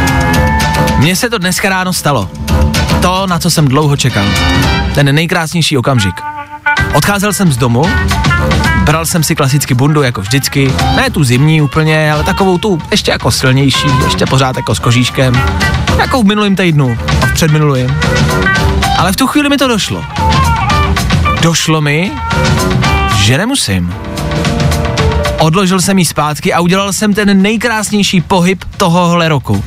Mně 0.99 1.17
se 1.17 1.31
to 1.31 1.39
dneska 1.39 1.69
ráno 1.69 1.93
stalo. 1.93 2.31
To, 3.03 3.27
na 3.27 3.39
co 3.39 3.51
jsem 3.51 3.69
dlouho 3.69 3.97
čekal. 3.97 4.25
Ten 4.95 5.15
nejkrásnější 5.15 5.79
okamžik. 5.79 6.15
Odcházel 6.95 7.33
jsem 7.33 7.53
z 7.53 7.57
domu, 7.57 7.87
bral 8.89 9.07
jsem 9.07 9.23
si 9.23 9.35
klasicky 9.35 9.75
bundu 9.75 10.03
jako 10.03 10.21
vždycky, 10.21 10.73
ne 10.97 11.11
tu 11.11 11.25
zimní 11.25 11.63
úplně, 11.63 12.13
ale 12.13 12.25
takovou 12.25 12.59
tu 12.59 12.83
ještě 12.91 13.11
jako 13.11 13.31
silnější, 13.31 13.89
ještě 14.05 14.27
pořád 14.27 14.57
jako 14.57 14.75
s 14.75 14.79
kožíškem, 14.79 15.43
jako 15.99 16.23
v 16.23 16.27
minulém 16.27 16.57
týdnu 16.57 16.99
a 17.23 17.27
v 17.27 17.33
předminulém. 17.33 18.01
Ale 18.99 19.13
v 19.13 19.17
tu 19.17 19.27
chvíli 19.27 19.49
mi 19.49 19.57
to 19.57 19.69
došlo. 19.69 20.05
Došlo 21.43 21.81
mi, 21.81 22.13
že 23.17 23.39
nemusím. 23.39 23.95
Odložil 25.39 25.81
jsem 25.81 25.99
ji 25.99 26.05
zpátky 26.05 26.53
a 26.53 26.61
udělal 26.61 26.93
jsem 26.93 27.15
ten 27.15 27.43
nejkrásnější 27.43 28.21
pohyb 28.21 28.65
tohohle 28.77 29.29
roku. 29.29 29.65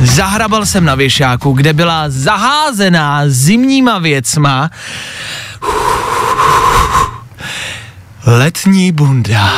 Zahrabal 0.00 0.66
jsem 0.66 0.84
na 0.84 0.94
věšáku, 0.94 1.52
kde 1.52 1.72
byla 1.72 2.04
zaházená 2.08 3.22
zimníma 3.26 3.98
věcma 3.98 4.70
Letní 8.26 8.92
bunda. 8.92 9.52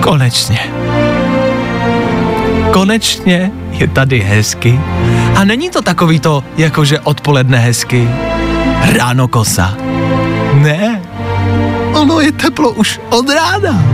Konečně. 0.00 0.58
Konečně 2.72 3.50
je 3.70 3.88
tady 3.88 4.20
hezky. 4.20 4.80
A 5.36 5.44
není 5.44 5.70
to 5.70 5.82
takový 5.82 6.20
to, 6.20 6.44
jakože 6.56 7.00
odpoledne 7.00 7.58
hezky, 7.58 8.08
ráno 8.98 9.28
kosa. 9.28 9.74
Ne. 10.54 11.02
Ono 11.92 12.20
je 12.20 12.32
teplo 12.32 12.70
už 12.70 13.00
od 13.10 13.28
rána. 13.28 13.84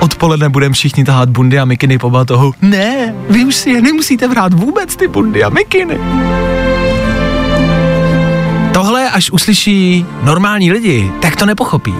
Odpoledne 0.00 0.48
budeme 0.48 0.74
všichni 0.74 1.04
tahat 1.04 1.28
bundy 1.28 1.58
a 1.58 1.64
mikiny 1.64 1.98
po 1.98 2.10
batohu. 2.10 2.54
Ne, 2.62 3.14
vy 3.28 3.44
už 3.44 3.54
si 3.54 3.70
je 3.70 3.82
nemusíte 3.82 4.28
vrát 4.28 4.54
vůbec 4.54 4.96
ty 4.96 5.08
bundy 5.08 5.44
a 5.44 5.48
mikiny. 5.48 5.98
Tohle, 8.72 9.10
až 9.10 9.30
uslyší 9.30 10.06
normální 10.22 10.72
lidi, 10.72 11.12
tak 11.20 11.36
to 11.36 11.46
nepochopí. 11.46 11.94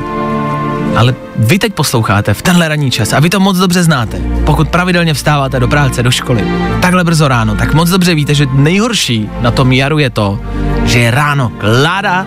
Ale 0.96 1.14
vy 1.36 1.58
teď 1.58 1.74
posloucháte 1.74 2.34
v 2.34 2.42
tenhle 2.42 2.68
ranní 2.68 2.90
čas 2.90 3.12
a 3.12 3.20
vy 3.20 3.30
to 3.30 3.40
moc 3.40 3.58
dobře 3.58 3.82
znáte. 3.82 4.20
Pokud 4.44 4.68
pravidelně 4.68 5.14
vstáváte 5.14 5.60
do 5.60 5.68
práce, 5.68 6.02
do 6.02 6.10
školy, 6.10 6.44
takhle 6.80 7.04
brzo 7.04 7.28
ráno, 7.28 7.56
tak 7.56 7.74
moc 7.74 7.90
dobře 7.90 8.14
víte, 8.14 8.34
že 8.34 8.46
nejhorší 8.52 9.28
na 9.40 9.50
tom 9.50 9.72
jaru 9.72 9.98
je 9.98 10.10
to, 10.10 10.38
že 10.84 10.98
je 10.98 11.10
ráno 11.10 11.52
kláda, 11.58 12.26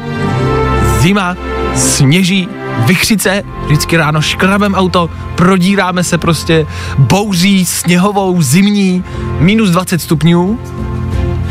zima, 1.00 1.36
sněží, 1.76 2.48
vychřice, 2.78 3.44
vždycky 3.66 3.98
ráno 3.98 4.22
škrabem 4.22 4.76
auto, 4.76 5.10
prodíráme 5.36 6.04
se 6.04 6.18
prostě 6.18 6.66
bouří 6.98 7.66
sněhovou, 7.66 8.42
zimní, 8.42 9.04
minus 9.40 9.70
20 9.70 10.02
stupňů 10.02 10.60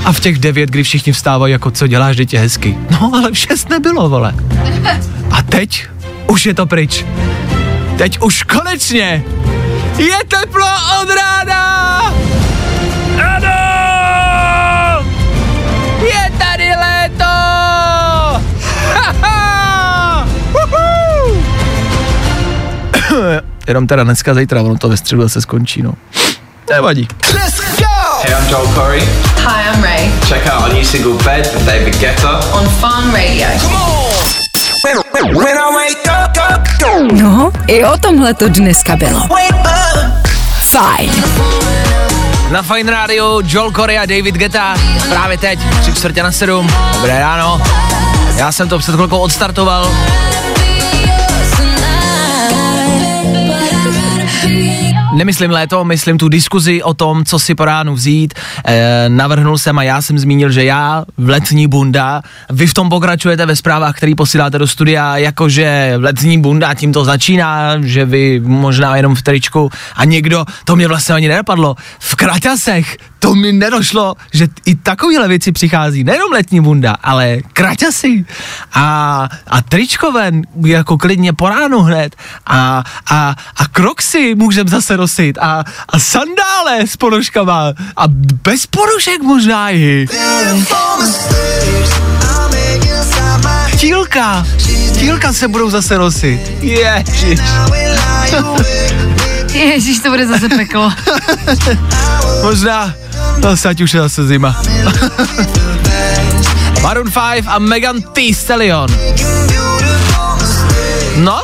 a 0.04 0.12
v 0.12 0.20
těch 0.20 0.38
devět, 0.38 0.70
kdy 0.70 0.82
všichni 0.82 1.12
vstávají 1.12 1.52
jako 1.52 1.70
co 1.70 1.86
děláš, 1.86 2.16
dítě 2.16 2.38
hezky. 2.38 2.78
No 2.90 3.10
ale 3.14 3.30
v 3.30 3.38
šest 3.38 3.68
nebylo, 3.68 4.08
vole. 4.08 4.34
A 5.30 5.42
teď 5.42 5.86
už 6.26 6.46
je 6.46 6.54
to 6.54 6.66
pryč. 6.66 7.04
Teď 7.98 8.18
už 8.20 8.42
konečně 8.42 9.24
je 9.98 10.18
teplo 10.28 10.66
od 11.02 11.08
rána! 11.14 11.98
Ano! 13.36 15.06
Je 16.04 16.32
tady 16.38 16.70
léto! 16.80 17.24
Jenom 23.68 23.86
teda 23.86 24.04
dneska, 24.04 24.34
zítra, 24.34 24.62
ono 24.62 24.78
to 24.78 24.88
ve 24.88 24.96
středu 24.96 25.28
se 25.28 25.40
skončí, 25.40 25.82
no. 25.82 25.94
Nevadí. 26.70 27.08
Hey, 28.22 28.34
I'm 28.34 28.48
Joel 28.48 28.66
Corey. 28.74 29.31
Hi, 29.44 29.68
I'm 29.68 29.82
Ray 29.82 30.10
Check 30.28 30.46
out 30.46 30.62
our 30.62 30.72
new 30.72 30.84
single 30.84 31.18
Bed 31.24 31.50
with 31.54 31.66
David 31.66 31.94
Guetta. 31.94 32.38
on 32.54 32.64
Fun 32.80 33.12
Radio. 33.12 33.46
No, 37.12 37.52
i 37.66 37.84
o 37.84 37.96
tomhle 37.98 38.34
to 38.34 38.48
dneska 38.48 38.96
bylo. 38.96 39.28
Fajn. 40.70 41.24
Na 42.50 42.62
Fine 42.62 42.92
Radio 42.92 43.40
Joel 43.44 43.72
Corey 43.72 43.98
a 43.98 44.06
David 44.06 44.34
Geta 44.34 44.74
právě 45.08 45.38
teď, 45.38 45.58
tři 45.80 45.94
čtvrtě 45.94 46.22
na 46.22 46.32
sedm. 46.32 46.70
Dobré 46.94 47.18
ráno. 47.18 47.62
Já 48.36 48.52
jsem 48.52 48.68
to 48.68 48.78
před 48.78 48.94
chvilkou 48.94 49.18
odstartoval. 49.18 49.90
Nemyslím 55.14 55.50
léto, 55.50 55.84
myslím 55.84 56.18
tu 56.18 56.28
diskuzi 56.28 56.82
o 56.82 56.94
tom, 56.94 57.24
co 57.24 57.38
si 57.38 57.54
po 57.54 57.64
ránu 57.64 57.94
vzít. 57.94 58.34
E, 58.64 59.04
navrhnul 59.08 59.58
jsem 59.58 59.78
a 59.78 59.82
já 59.82 60.02
jsem 60.02 60.18
zmínil, 60.18 60.50
že 60.50 60.64
já 60.64 61.04
v 61.16 61.28
letní 61.28 61.66
bunda, 61.66 62.22
vy 62.50 62.66
v 62.66 62.74
tom 62.74 62.88
pokračujete 62.88 63.46
ve 63.46 63.56
zprávách, 63.56 63.96
který 63.96 64.14
posíláte 64.14 64.58
do 64.58 64.66
studia, 64.66 65.16
jakože 65.16 65.94
letní 65.96 66.40
bunda 66.40 66.74
tím 66.74 66.92
to 66.92 67.04
začíná, 67.04 67.80
že 67.80 68.04
vy 68.04 68.40
možná 68.44 68.96
jenom 68.96 69.14
v 69.14 69.22
tričku 69.22 69.70
a 69.96 70.04
někdo, 70.04 70.44
to 70.64 70.76
mě 70.76 70.88
vlastně 70.88 71.14
ani 71.14 71.28
nenapadlo, 71.28 71.76
v 71.98 72.14
kraťasech, 72.14 72.96
to 73.22 73.34
mi 73.34 73.52
nedošlo, 73.52 74.14
že 74.32 74.48
i 74.66 74.74
takovéhle 74.74 75.28
věci 75.28 75.52
přichází, 75.52 76.04
nejenom 76.04 76.32
letní 76.32 76.60
bunda, 76.60 76.96
ale 77.02 77.38
kraťasy 77.52 78.24
a, 78.72 79.28
a 79.46 79.62
tričkové, 79.62 80.32
jako 80.66 80.98
klidně 80.98 81.32
po 81.32 81.48
ránu 81.48 81.80
hned 81.80 82.16
a, 82.46 82.84
a, 83.10 83.34
a 83.56 83.68
kroksy 83.68 84.34
můžeme 84.34 84.70
zase 84.70 84.96
nosit 84.96 85.38
a, 85.38 85.64
a 85.88 85.98
sandále 85.98 86.80
s 86.86 86.96
ponožkama 86.96 87.72
a 87.96 88.04
bez 88.42 88.66
ponožek 88.66 89.22
možná 89.22 89.70
i. 89.70 90.06
Tílka, 93.78 94.46
tílka 94.98 95.32
se 95.32 95.48
budou 95.48 95.70
zase 95.70 95.98
nosit. 95.98 96.40
Ježiš. 96.60 97.40
Ježíš, 99.52 99.98
to 99.98 100.10
bude 100.10 100.26
zase 100.26 100.48
peklo. 100.48 100.92
Možná, 102.42 102.94
zase 103.42 103.68
ať 103.68 103.80
už 103.80 103.94
je 103.94 104.00
zase 104.00 104.26
zima. 104.26 104.56
Maroon 106.82 107.12
5 107.12 107.44
a 107.46 107.58
Megan 107.58 108.02
Thee 108.02 108.34
Stallion. 108.34 108.88
No, 111.16 111.40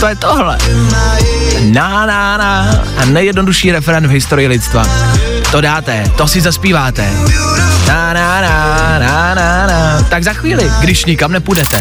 to 0.00 0.06
je 0.06 0.16
tohle. 0.16 0.58
Na, 1.60 2.06
na, 2.06 2.36
na. 2.36 2.82
A 2.98 3.04
nejjednodušší 3.04 3.72
referent 3.72 4.06
v 4.06 4.10
historii 4.10 4.48
lidstva. 4.48 4.86
To 5.50 5.60
dáte, 5.60 6.04
to 6.16 6.28
si 6.28 6.40
zaspíváte. 6.40 7.10
Na, 7.90 8.12
na, 8.12 8.40
na, 8.40 8.98
na, 8.98 9.34
na, 9.34 9.66
na. 9.66 10.02
Tak 10.02 10.24
za 10.24 10.32
chvíli, 10.32 10.70
když 10.80 11.04
nikam 11.04 11.32
nepůjdete. 11.32 11.80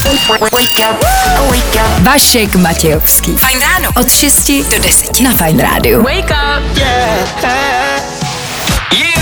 Vašek 2.02 2.56
Matějovský. 2.56 3.32
Fajn 3.32 3.60
ráno. 3.60 3.90
Od 3.96 4.12
6 4.12 4.52
do 4.72 4.84
10 4.84 5.20
na 5.20 5.32
Fajn 5.32 5.60
rádiu. 5.60 6.04
Wake 6.04 6.32
up. 6.32 6.80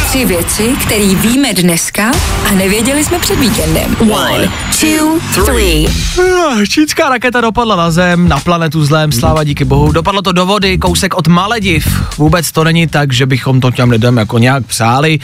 Tři 0.08 0.26
věci, 0.26 0.76
které 0.86 1.16
víme 1.16 1.54
dneska 1.54 2.12
a 2.50 2.52
nevěděli 2.52 3.04
jsme 3.04 3.20
před 3.20 3.40
víkendem. 3.40 3.96
One, 4.12 4.52
two, 4.80 5.20
three. 5.46 5.88
Ah, 6.20 6.66
Čínská 6.70 7.10
raketa 7.10 7.42
dopadla 7.42 7.76
na 7.76 7.92
Zem, 7.92 8.28
na 8.28 8.40
planetu 8.40 8.86
zlém, 8.86 9.12
sláva 9.12 9.44
díky 9.44 9.66
bohu. 9.66 9.92
Dopadlo 9.92 10.22
to 10.22 10.32
do 10.32 10.46
vody, 10.46 10.78
kousek 10.78 11.16
od 11.16 11.28
Malediv. 11.28 11.88
Vůbec 12.18 12.52
to 12.52 12.64
není 12.64 12.88
tak, 12.88 13.14
že 13.14 13.26
bychom 13.26 13.62
to 13.62 13.72
těm 13.72 13.90
lidem 13.90 14.18
jako 14.18 14.38
nějak 14.38 14.66
přáli. 14.66 15.20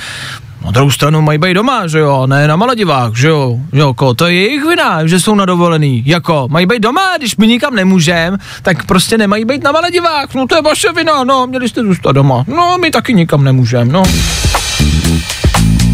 Na 0.65 0.71
druhou 0.71 0.91
stranu 0.91 1.21
mají 1.21 1.37
být 1.37 1.53
doma, 1.53 1.87
že 1.87 1.99
jo, 1.99 2.27
ne 2.27 2.47
na 2.47 2.55
Maledivách, 2.55 3.15
že 3.15 3.27
jo, 3.27 3.59
jo, 3.73 3.93
ko, 3.93 4.13
to 4.13 4.27
je 4.27 4.33
jejich 4.33 4.65
vina, 4.65 5.07
že 5.07 5.19
jsou 5.19 5.35
na 5.35 5.45
dovolený, 5.45 6.03
jako, 6.05 6.47
mají 6.51 6.65
být 6.65 6.79
doma, 6.79 7.17
když 7.17 7.35
my 7.35 7.47
nikam 7.47 7.75
nemůžeme, 7.75 8.37
tak 8.61 8.85
prostě 8.85 9.17
nemají 9.17 9.45
být 9.45 9.63
na 9.63 9.71
Maledivách, 9.71 10.33
no 10.35 10.47
to 10.47 10.55
je 10.55 10.61
vaše 10.61 10.93
vina, 10.93 11.23
no, 11.23 11.47
měli 11.47 11.69
jste 11.69 11.83
zůstat 11.83 12.11
doma, 12.11 12.45
no, 12.47 12.77
my 12.81 12.91
taky 12.91 13.13
nikam 13.13 13.43
nemůžeme, 13.43 13.91
no. 13.91 14.03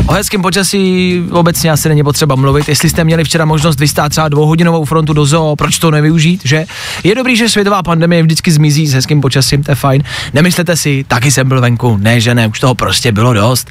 O 0.10 0.14
hezkém 0.14 0.42
počasí 0.42 1.24
obecně 1.32 1.72
asi 1.72 1.90
není 1.90 2.04
potřeba 2.04 2.36
mluvit. 2.36 2.70
Jestli 2.70 2.90
jste 2.90 3.04
měli 3.04 3.24
včera 3.24 3.46
možnost 3.46 3.80
vystát 3.80 4.10
třeba 4.10 4.30
dvouhodinovou 4.30 4.86
frontu 4.86 5.14
do 5.14 5.26
zoo, 5.26 5.56
proč 5.56 5.80
to 5.80 5.92
nevyužít, 5.92 6.42
že? 6.44 6.66
Je 7.04 7.16
dobrý, 7.16 7.36
že 7.36 7.50
světová 7.50 7.84
pandemie 7.84 8.24
vždycky 8.24 8.52
zmizí 8.52 8.88
s 8.88 8.94
hezkým 8.94 9.22
počasím, 9.22 9.64
to 9.64 9.72
je 9.72 9.76
fajn. 9.76 10.04
Nemyslete 10.34 10.76
si, 10.76 11.06
taky 11.08 11.32
jsem 11.32 11.48
byl 11.48 11.62
venku, 11.62 11.98
ne, 11.98 12.22
že 12.22 12.36
ne, 12.36 12.48
už 12.48 12.60
toho 12.60 12.76
prostě 12.76 13.12
bylo 13.12 13.34
dost. 13.34 13.70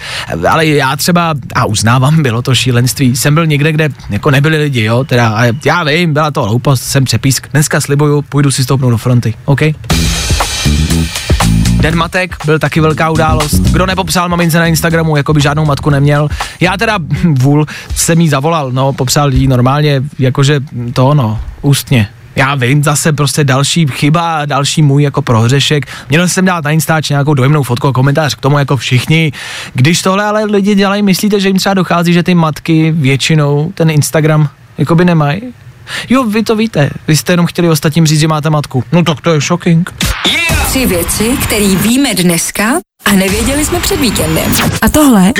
Ale 0.48 0.66
já 0.66 0.96
třeba, 0.96 1.34
a 1.54 1.64
uznávám, 1.64 2.22
bylo 2.22 2.42
to 2.42 2.54
šílenství, 2.54 3.16
jsem 3.16 3.34
byl 3.34 3.46
někde, 3.46 3.72
kde 3.72 3.88
jako 4.10 4.30
nebyli 4.30 4.56
lidi, 4.56 4.84
jo, 4.84 5.04
teda, 5.04 5.28
a 5.28 5.44
já 5.64 5.84
vím, 5.84 6.12
byla 6.12 6.30
to 6.30 6.42
hloupost, 6.42 6.82
jsem 6.82 7.04
přepísk. 7.04 7.48
Dneska 7.52 7.80
slibuju, 7.80 8.22
půjdu 8.22 8.50
si 8.50 8.64
stoupnout 8.64 8.90
do 8.90 8.98
fronty, 8.98 9.34
OK? 9.44 9.60
Den 11.80 11.96
matek 11.96 12.36
byl 12.44 12.58
taky 12.58 12.80
velká 12.80 13.10
událost. 13.10 13.54
Kdo 13.54 13.86
nepopsal 13.86 14.28
mamince 14.28 14.58
na 14.58 14.66
Instagramu, 14.66 15.16
jako 15.16 15.34
by 15.34 15.40
žádnou 15.40 15.64
matku 15.64 15.90
neměl. 15.90 16.28
Já 16.60 16.76
teda 16.76 16.98
vůl 17.24 17.66
jsem 17.94 18.20
jí 18.20 18.28
zavolal, 18.28 18.72
no, 18.72 18.92
popsal 18.92 19.32
jí 19.32 19.48
normálně, 19.48 20.02
jakože 20.18 20.60
to 20.92 21.14
no, 21.14 21.40
ústně. 21.62 22.08
Já 22.36 22.54
vím, 22.54 22.84
zase 22.84 23.12
prostě 23.12 23.44
další 23.44 23.86
chyba, 23.86 24.44
další 24.46 24.82
můj 24.82 25.02
jako 25.02 25.22
prohřešek. 25.22 25.86
Měl 26.08 26.28
jsem 26.28 26.44
dát 26.44 26.64
na 26.64 26.70
Instač 26.70 27.08
nějakou 27.08 27.34
dojemnou 27.34 27.62
fotku 27.62 27.88
a 27.88 27.92
komentář 27.92 28.34
k 28.34 28.40
tomu 28.40 28.58
jako 28.58 28.76
všichni. 28.76 29.32
Když 29.74 30.02
tohle 30.02 30.24
ale 30.24 30.44
lidi 30.44 30.74
dělají, 30.74 31.02
myslíte, 31.02 31.40
že 31.40 31.48
jim 31.48 31.56
třeba 31.56 31.74
dochází, 31.74 32.12
že 32.12 32.22
ty 32.22 32.34
matky 32.34 32.92
většinou 32.96 33.72
ten 33.74 33.90
Instagram 33.90 34.48
jakoby 34.78 35.04
nemají? 35.04 35.40
Jo, 36.08 36.24
vy 36.24 36.42
to 36.42 36.56
víte. 36.56 36.90
Vy 37.08 37.16
jste 37.16 37.32
jenom 37.32 37.46
chtěli 37.46 37.68
ostatním 37.68 38.06
říct, 38.06 38.20
že 38.20 38.28
máte 38.28 38.50
matku. 38.50 38.84
No 38.92 39.04
tak 39.04 39.20
to 39.20 39.34
je 39.34 39.40
shocking. 39.40 39.94
Tři 40.68 40.86
věci, 40.86 41.36
které 41.44 41.66
víme 41.66 42.14
dneska 42.14 42.64
a 43.04 43.12
nevěděli 43.12 43.64
jsme 43.64 43.80
před 43.80 44.00
víkendem. 44.00 44.52
A 44.82 44.88
tohle 44.88 45.32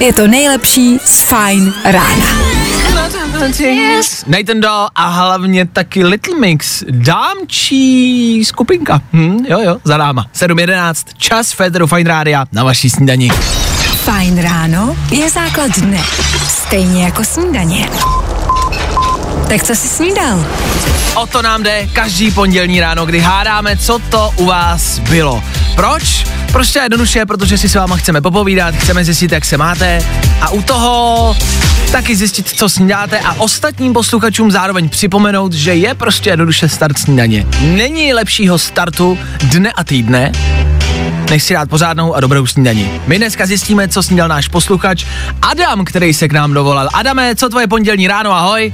je 0.00 0.12
to 0.12 0.26
nejlepší 0.26 0.98
z 1.04 1.20
Fine 1.20 1.72
rána. 1.84 2.26
Nathan 4.26 4.60
Dahl 4.60 4.88
a 4.94 5.08
hlavně 5.08 5.66
taky 5.66 6.04
Little 6.04 6.38
Mix, 6.38 6.84
dámčí 6.90 8.44
skupinka. 8.44 9.00
Hm, 9.12 9.44
jo, 9.48 9.60
jo, 9.60 9.76
za 9.84 9.96
náma. 9.96 10.26
7.11, 10.34 10.94
čas 11.16 11.52
Federu 11.52 11.86
Fine 11.86 12.08
Rádia 12.08 12.44
na 12.52 12.64
vaší 12.64 12.90
snídani. 12.90 13.30
Fajn 14.04 14.42
ráno 14.42 14.96
je 15.10 15.30
základ 15.30 15.70
dne. 15.78 16.00
Stejně 16.48 17.04
jako 17.04 17.24
snídaně. 17.24 17.90
Tak 19.48 19.62
co 19.62 19.74
jsi 19.74 19.88
snídal? 19.88 20.44
O 21.14 21.26
to 21.26 21.42
nám 21.42 21.62
jde 21.62 21.88
každý 21.92 22.30
pondělní 22.30 22.80
ráno, 22.80 23.06
kdy 23.06 23.20
hádáme, 23.20 23.76
co 23.76 23.98
to 23.98 24.32
u 24.36 24.44
vás 24.44 24.98
bylo. 24.98 25.42
Proč? 25.74 26.26
Prostě 26.52 26.78
jednoduše, 26.78 27.26
protože 27.26 27.58
si 27.58 27.68
s 27.68 27.74
váma 27.74 27.96
chceme 27.96 28.20
popovídat, 28.20 28.74
chceme 28.74 29.04
zjistit, 29.04 29.32
jak 29.32 29.44
se 29.44 29.56
máte 29.56 30.04
a 30.40 30.48
u 30.48 30.62
toho 30.62 31.36
taky 31.92 32.16
zjistit, 32.16 32.48
co 32.48 32.68
snídáte 32.68 33.20
a 33.20 33.34
ostatním 33.34 33.92
posluchačům 33.92 34.50
zároveň 34.50 34.88
připomenout, 34.88 35.52
že 35.52 35.74
je 35.74 35.94
prostě 35.94 36.30
jednoduše 36.30 36.68
start 36.68 36.98
snídaně. 36.98 37.46
Není 37.60 38.14
lepšího 38.14 38.58
startu 38.58 39.18
dne 39.42 39.72
a 39.72 39.84
týdne, 39.84 40.32
než 41.30 41.42
si 41.42 41.54
dát 41.54 41.68
pořádnou 41.68 42.14
a 42.14 42.20
dobrou 42.20 42.46
snídaní. 42.46 43.00
My 43.06 43.18
dneska 43.18 43.46
zjistíme, 43.46 43.88
co 43.88 44.02
snídal 44.02 44.28
náš 44.28 44.48
posluchač 44.48 45.04
Adam, 45.42 45.84
který 45.84 46.14
se 46.14 46.28
k 46.28 46.32
nám 46.32 46.54
dovolal. 46.54 46.88
Adame, 46.92 47.36
co 47.36 47.48
tvoje 47.48 47.66
pondělní 47.66 48.08
ráno, 48.08 48.32
ahoj? 48.32 48.72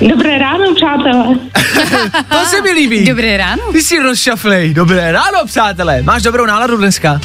Dobré 0.00 0.38
ráno, 0.38 0.74
přátelé. 0.74 1.24
To 2.28 2.44
se 2.44 2.62
mi 2.62 2.70
líbí. 2.70 3.04
Dobré 3.04 3.36
ráno. 3.36 3.62
Ty 3.72 3.82
jsi 3.82 3.98
rozšaflej. 3.98 4.74
Dobré 4.74 5.12
ráno, 5.12 5.38
přátelé. 5.46 6.02
Máš 6.02 6.22
dobrou 6.22 6.46
náladu 6.46 6.76
dneska? 6.76 7.20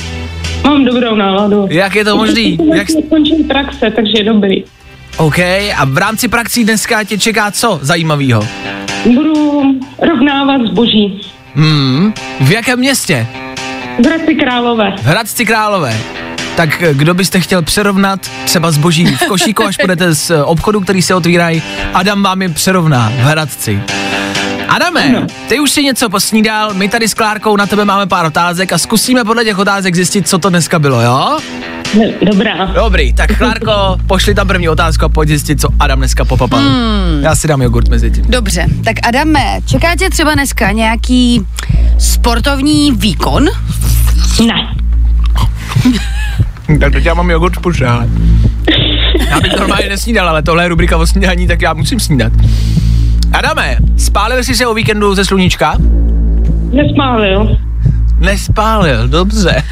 Mám 0.63 0.85
dobrou 0.85 1.15
náladu. 1.15 1.67
Jak 1.69 1.95
je 1.95 2.05
to 2.05 2.17
možný? 2.17 2.57
Jak... 2.75 2.89
Jak... 2.89 3.09
Končím 3.09 3.43
praxe, 3.47 3.91
takže 3.95 4.13
je 4.17 4.23
dobrý. 4.23 4.63
OK, 5.17 5.39
a 5.75 5.85
v 5.85 5.97
rámci 5.97 6.27
praxí 6.27 6.63
dneska 6.63 7.03
tě 7.03 7.17
čeká 7.17 7.51
co 7.51 7.79
zajímavého? 7.81 8.47
Budu 9.05 9.61
rovnávat 10.01 10.61
zboží. 10.71 11.21
Hmm, 11.55 12.13
v 12.39 12.51
jakém 12.51 12.79
městě? 12.79 13.27
V 13.99 14.05
Hradci 14.05 14.35
Králové. 14.35 14.93
V 14.97 15.05
Hradci 15.05 15.45
Králové. 15.45 15.97
Tak 16.55 16.81
eh, 16.81 16.93
kdo 16.93 17.13
byste 17.13 17.39
chtěl 17.39 17.61
přerovnat 17.61 18.31
třeba 18.45 18.71
zboží 18.71 19.05
v 19.05 19.27
košíku, 19.27 19.65
až 19.65 19.77
půjdete 19.77 20.15
z 20.15 20.29
eh, 20.29 20.43
obchodu, 20.43 20.81
který 20.81 21.01
se 21.01 21.15
otvírají, 21.15 21.63
Adam 21.93 22.23
vám 22.23 22.41
je 22.41 22.49
přerovná 22.49 23.09
v 23.09 23.19
Hradci. 23.19 23.81
Adame, 24.67 25.27
ty 25.47 25.59
už 25.59 25.71
si 25.71 25.83
něco 25.83 26.09
posnídal, 26.09 26.73
my 26.73 26.89
tady 26.89 27.07
s 27.07 27.13
Klárkou 27.13 27.57
na 27.57 27.65
tebe 27.65 27.85
máme 27.85 28.07
pár 28.07 28.25
otázek 28.25 28.73
a 28.73 28.77
zkusíme 28.77 29.23
podle 29.23 29.45
těch 29.45 29.57
otázek 29.57 29.95
zjistit, 29.95 30.27
co 30.27 30.37
to 30.37 30.49
dneska 30.49 30.79
bylo, 30.79 31.01
jo? 31.01 31.37
Dobrá. 32.31 32.65
Dobrý, 32.65 33.13
tak 33.13 33.37
Klárko, 33.37 33.97
pošli 34.07 34.35
tam 34.35 34.47
první 34.47 34.69
otázku 34.69 35.05
a 35.05 35.09
pojď 35.09 35.29
zjistit, 35.29 35.61
co 35.61 35.67
Adam 35.79 35.99
dneska 35.99 36.25
popapal. 36.25 36.59
Hmm. 36.59 37.23
Já 37.23 37.35
si 37.35 37.47
dám 37.47 37.61
jogurt 37.61 37.87
mezi 37.87 38.11
tím. 38.11 38.25
Dobře, 38.27 38.67
tak 38.83 38.95
Adame, 39.07 39.59
čeká 39.65 39.95
tě 39.95 40.09
třeba 40.09 40.33
dneska 40.33 40.71
nějaký 40.71 41.45
sportovní 41.97 42.91
výkon? 42.91 43.45
Ne. 44.47 44.75
tak 46.79 46.93
teď 46.93 47.05
já 47.05 47.13
mám 47.13 47.29
jogurt 47.29 47.57
v 47.57 47.61
puše, 47.61 47.85
ale... 47.85 48.07
Já 49.29 49.41
bych 49.41 49.59
normálně 49.59 49.89
nesnídal, 49.89 50.29
ale 50.29 50.43
tohle 50.43 50.63
je 50.63 50.67
rubrika 50.67 50.97
o 50.97 51.07
snídání, 51.07 51.47
tak 51.47 51.61
já 51.61 51.73
musím 51.73 51.99
snídat. 51.99 52.33
Adame, 53.33 53.77
spálil 53.97 54.43
jsi 54.43 54.55
se 54.55 54.67
o 54.67 54.73
víkendu 54.73 55.15
ze 55.15 55.25
sluníčka? 55.25 55.77
Nespálil. 56.71 57.57
Nespálil, 58.19 59.07
dobře. 59.07 59.63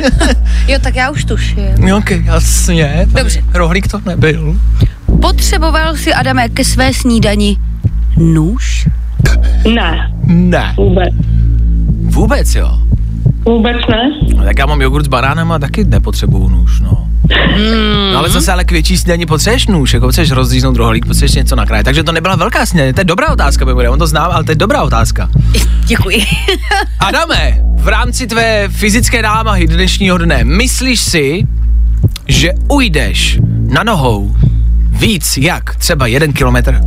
Jo, 0.68 0.78
tak 0.82 0.96
já 0.96 1.10
už 1.10 1.26
tuším. 1.26 1.94
ok, 1.98 2.10
jasně. 2.12 3.08
Dobře. 3.18 3.44
Rohlík 3.54 3.88
to 3.88 4.00
nebyl. 4.06 4.56
Potřeboval 5.22 5.96
si, 5.96 6.14
Adame, 6.14 6.50
ke 6.50 6.66
své 6.66 6.94
snídani 6.94 7.58
nůž? 8.18 8.88
Ne. 9.74 10.14
Ne. 10.26 10.74
Vůbec. 10.78 11.14
Vůbec 12.02 12.56
jo. 12.56 12.80
Vůbec 13.46 13.78
ne. 13.90 14.12
No, 14.36 14.44
tak 14.44 14.60
já 14.60 14.66
mám 14.66 14.82
jogurt 14.82 15.06
s 15.06 15.08
banánem 15.08 15.52
a 15.52 15.60
taky 15.60 15.84
nepotřebuju 15.84 16.50
nůž, 16.50 16.80
no. 16.80 17.08
Hmm. 17.32 18.14
No 18.14 18.20
ale 18.20 18.30
zase 18.30 18.52
ale 18.52 18.64
k 18.64 18.72
větší 18.72 18.98
snídaní 18.98 19.26
potřebuješ 19.26 19.68
nůž, 19.68 19.94
jako 19.94 20.06
potřebuješ 20.06 20.32
rozříznout 20.32 20.76
rohlík, 20.78 21.06
potřebuješ 21.06 21.36
něco 21.36 21.56
nakrájet. 21.56 21.86
Takže 21.86 22.04
to 22.04 22.12
nebyla 22.12 22.36
velká 22.36 22.66
snídaně, 22.66 22.94
to 22.94 23.02
je 23.02 23.06
dobrá 23.06 23.30
otázka, 23.32 23.66
bude, 23.66 23.90
on 23.90 24.00
to 24.00 24.08
znám, 24.08 24.32
ale 24.32 24.44
to 24.44 24.52
je 24.52 24.56
dobrá 24.56 24.84
otázka. 24.84 25.30
Děkuji. 25.86 26.26
Adame, 27.00 27.58
v 27.76 27.88
rámci 27.88 28.28
tvé 28.28 28.70
fyzické 28.70 29.22
námahy 29.22 29.68
dnešního 29.68 30.18
dne, 30.18 30.44
myslíš 30.44 31.00
si, 31.00 31.48
že 32.28 32.52
ujdeš 32.68 33.40
na 33.70 33.84
nohou 33.84 34.36
víc 34.90 35.38
jak 35.38 35.76
třeba 35.76 36.08
jeden 36.08 36.34
kilometr? 36.34 36.82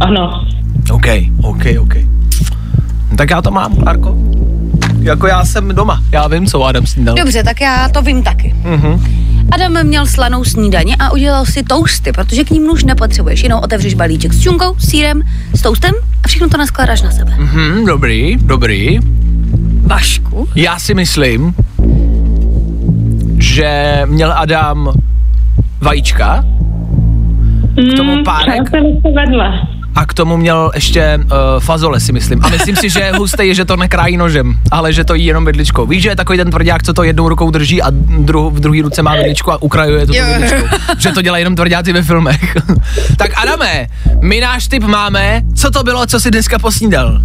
Ano. 0.00 0.46
OK, 0.90 1.06
OK, 1.42 1.64
OK. 1.80 1.94
No, 3.10 3.16
tak 3.16 3.30
já 3.30 3.42
to 3.42 3.50
mám, 3.50 3.76
Klárko. 3.76 4.16
Jako 5.06 5.26
já 5.26 5.44
jsem 5.44 5.68
doma, 5.68 6.02
já 6.12 6.28
vím, 6.28 6.46
co 6.46 6.62
Adam 6.62 6.86
snídal. 6.86 7.14
Dobře, 7.14 7.42
tak 7.44 7.60
já 7.60 7.88
to 7.88 8.02
vím 8.02 8.22
taky. 8.22 8.54
Mhm. 8.64 9.04
Adam 9.52 9.84
měl 9.86 10.06
slanou 10.06 10.44
snídaně 10.44 10.96
a 10.98 11.12
udělal 11.12 11.44
si 11.44 11.62
tousty, 11.62 12.12
protože 12.12 12.44
k 12.44 12.50
ním 12.50 12.66
nůž 12.66 12.84
nepotřebuješ. 12.84 13.42
Jenom 13.42 13.60
otevřeš 13.62 13.94
balíček 13.94 14.32
s 14.32 14.40
čunkou, 14.40 14.74
sírem, 14.78 15.22
s 15.54 15.62
toustem 15.62 15.94
a 16.24 16.28
všechno 16.28 16.48
to 16.48 16.56
naskládáš 16.58 17.02
na 17.02 17.10
sebe. 17.10 17.34
Mhm, 17.38 17.84
dobrý, 17.86 18.36
dobrý. 18.36 18.98
Vašku? 19.82 20.48
Já 20.54 20.78
si 20.78 20.94
myslím, 20.94 21.54
že 23.38 24.02
měl 24.06 24.32
Adam 24.36 24.92
vajíčka, 25.80 26.44
k 27.92 27.96
tomu 27.96 28.24
párek 28.24 28.62
Přátelé 28.64 28.92
se 29.02 29.12
vedle. 29.20 29.75
A 29.96 30.06
k 30.06 30.14
tomu 30.14 30.36
měl 30.36 30.70
ještě 30.74 31.18
uh, 31.24 31.30
fazole, 31.60 32.00
si 32.00 32.12
myslím. 32.12 32.44
A 32.44 32.48
myslím 32.48 32.76
si, 32.76 32.90
že 32.90 33.10
hustý 33.10 33.48
je, 33.48 33.54
že 33.54 33.64
to 33.64 33.76
nekrájí 33.76 34.16
nožem, 34.16 34.58
ale 34.70 34.92
že 34.92 35.04
to 35.04 35.14
jí 35.14 35.26
jenom 35.26 35.44
vidličkou. 35.44 35.86
Víš, 35.86 36.02
že 36.02 36.08
je 36.08 36.16
takový 36.16 36.38
ten 36.38 36.50
tvrdák, 36.50 36.82
co 36.82 36.92
to 36.92 37.02
jednou 37.02 37.28
rukou 37.28 37.50
drží 37.50 37.82
a 37.82 37.90
dru- 37.90 38.50
v 38.50 38.60
druhé 38.60 38.82
ruce 38.82 39.02
má 39.02 39.16
vidličku 39.16 39.52
a 39.52 39.62
ukrajuje 39.62 40.06
to 40.06 40.12
vidličkou. 40.12 40.66
Že 40.98 41.12
to 41.12 41.22
dělají 41.22 41.40
jenom 41.40 41.56
tvrdáci 41.56 41.92
ve 41.92 42.02
filmech. 42.02 42.56
tak 43.18 43.30
Adame, 43.42 43.86
my 44.20 44.40
náš 44.40 44.68
tip 44.68 44.82
máme. 44.82 45.42
Co 45.54 45.70
to 45.70 45.82
bylo, 45.82 46.06
co 46.06 46.20
si 46.20 46.30
dneska 46.30 46.58
posnídal? 46.58 47.20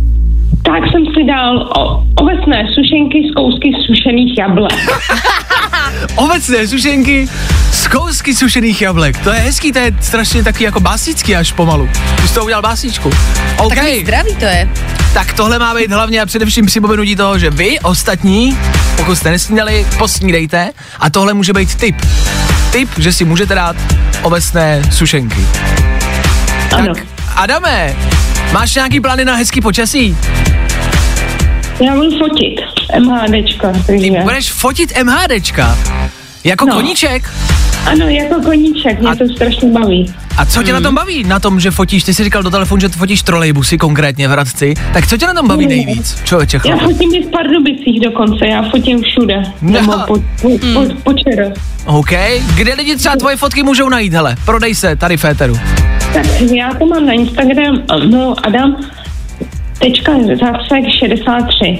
Tak 0.63 0.91
jsem 0.91 1.05
si 1.05 1.23
dal 1.27 1.57
o, 1.77 2.03
ovesné 2.15 2.67
sušenky 2.75 3.29
z 3.31 3.35
kousky 3.35 3.71
sušených 3.87 4.37
jablek. 4.37 4.73
Ovecné 6.15 6.67
sušenky 6.67 7.27
z 7.71 7.87
kousky 7.87 8.35
sušených 8.35 8.81
jablek. 8.81 9.17
To 9.17 9.29
je 9.29 9.39
hezký, 9.39 9.71
to 9.71 9.79
je 9.79 9.91
strašně 10.01 10.43
taky 10.43 10.63
jako 10.63 10.79
básnický 10.79 11.35
až 11.35 11.51
pomalu. 11.51 11.89
Ty 12.21 12.27
jsi 12.27 12.33
to 12.33 12.43
udělal 12.43 12.61
básničku. 12.61 13.11
OK, 13.57 13.75
Takový 13.75 14.01
zdravý 14.01 14.35
to 14.35 14.45
je. 14.45 14.69
tak 15.13 15.33
tohle 15.33 15.59
má 15.59 15.75
být 15.75 15.91
hlavně 15.91 16.21
a 16.21 16.25
především 16.25 16.65
připomenutí 16.65 17.15
toho, 17.15 17.39
že 17.39 17.49
vy 17.49 17.79
ostatní, 17.79 18.57
pokud 18.95 19.15
jste 19.15 19.29
nesnídali, 19.31 19.87
posnídejte 19.97 20.69
a 20.99 21.09
tohle 21.09 21.33
může 21.33 21.53
být 21.53 21.75
tip. 21.75 21.95
Tip, 22.71 22.89
že 22.97 23.13
si 23.13 23.25
můžete 23.25 23.55
dát 23.55 23.75
ovesné 24.21 24.81
sušenky. 24.91 25.45
Ano. 26.75 26.93
Tak, 26.95 27.03
Adame, 27.35 27.95
máš 28.51 28.75
nějaký 28.75 28.99
plány 28.99 29.25
na 29.25 29.35
hezký 29.35 29.61
počasí? 29.61 30.17
Já 31.85 31.95
budu 31.95 32.17
fotit 32.17 32.61
MHDčka, 32.99 33.71
takže... 33.87 34.11
Budeš 34.23 34.51
fotit 34.51 34.93
MHDčka? 35.03 35.77
Jako 36.43 36.65
No. 36.65 36.73
koníček? 36.73 37.29
Ano, 37.85 38.07
jako 38.07 38.41
koníček, 38.41 38.99
mě 39.01 39.15
to 39.15 39.25
strašně 39.35 39.69
baví. 39.71 40.13
A 40.37 40.45
co 40.45 40.63
tě 40.63 40.73
na 40.73 40.81
tom 40.81 40.95
baví? 40.95 41.23
Na 41.23 41.39
tom, 41.39 41.59
že 41.59 41.71
fotíš, 41.71 42.03
ty 42.03 42.13
jsi 42.13 42.23
říkal 42.23 42.43
do 42.43 42.49
telefonu, 42.49 42.81
že 42.81 42.89
fotíš 42.89 43.21
trolejbusy 43.23 43.77
konkrétně 43.77 44.27
v 44.27 44.31
Hradci. 44.31 44.73
Tak 44.93 45.07
co 45.07 45.17
tě 45.17 45.27
na 45.27 45.33
tom 45.33 45.47
baví 45.47 45.67
nejvíc? 45.67 46.21
Člověče, 46.23 46.59
Já 46.65 46.77
fotím 46.77 47.15
i 47.15 47.23
v 47.23 47.31
Pardubicích 47.31 47.99
dokonce, 48.03 48.47
já 48.47 48.69
fotím 48.69 49.01
všude. 49.03 49.41
No. 49.61 49.71
Nebo 49.71 49.91
po, 50.07 50.15
po, 50.41 50.49
po, 50.73 50.85
po 51.03 51.13
čero. 51.13 51.49
OK. 51.85 52.11
Kde 52.55 52.73
lidi 52.73 52.95
třeba 52.95 53.15
tvoje 53.15 53.37
fotky 53.37 53.63
můžou 53.63 53.89
najít, 53.89 54.13
hele? 54.13 54.35
Prodej 54.45 54.75
se 54.75 54.95
tady 54.95 55.17
v 55.17 55.25
éteru. 55.25 55.59
Tak 56.13 56.25
já 56.41 56.73
to 56.73 56.85
mám 56.85 57.05
na 57.05 57.13
Instagram, 57.13 57.83
no 58.09 58.35
Adam, 58.43 58.75
tečka 59.81 60.11
zácek 60.39 60.83
63. 60.99 61.79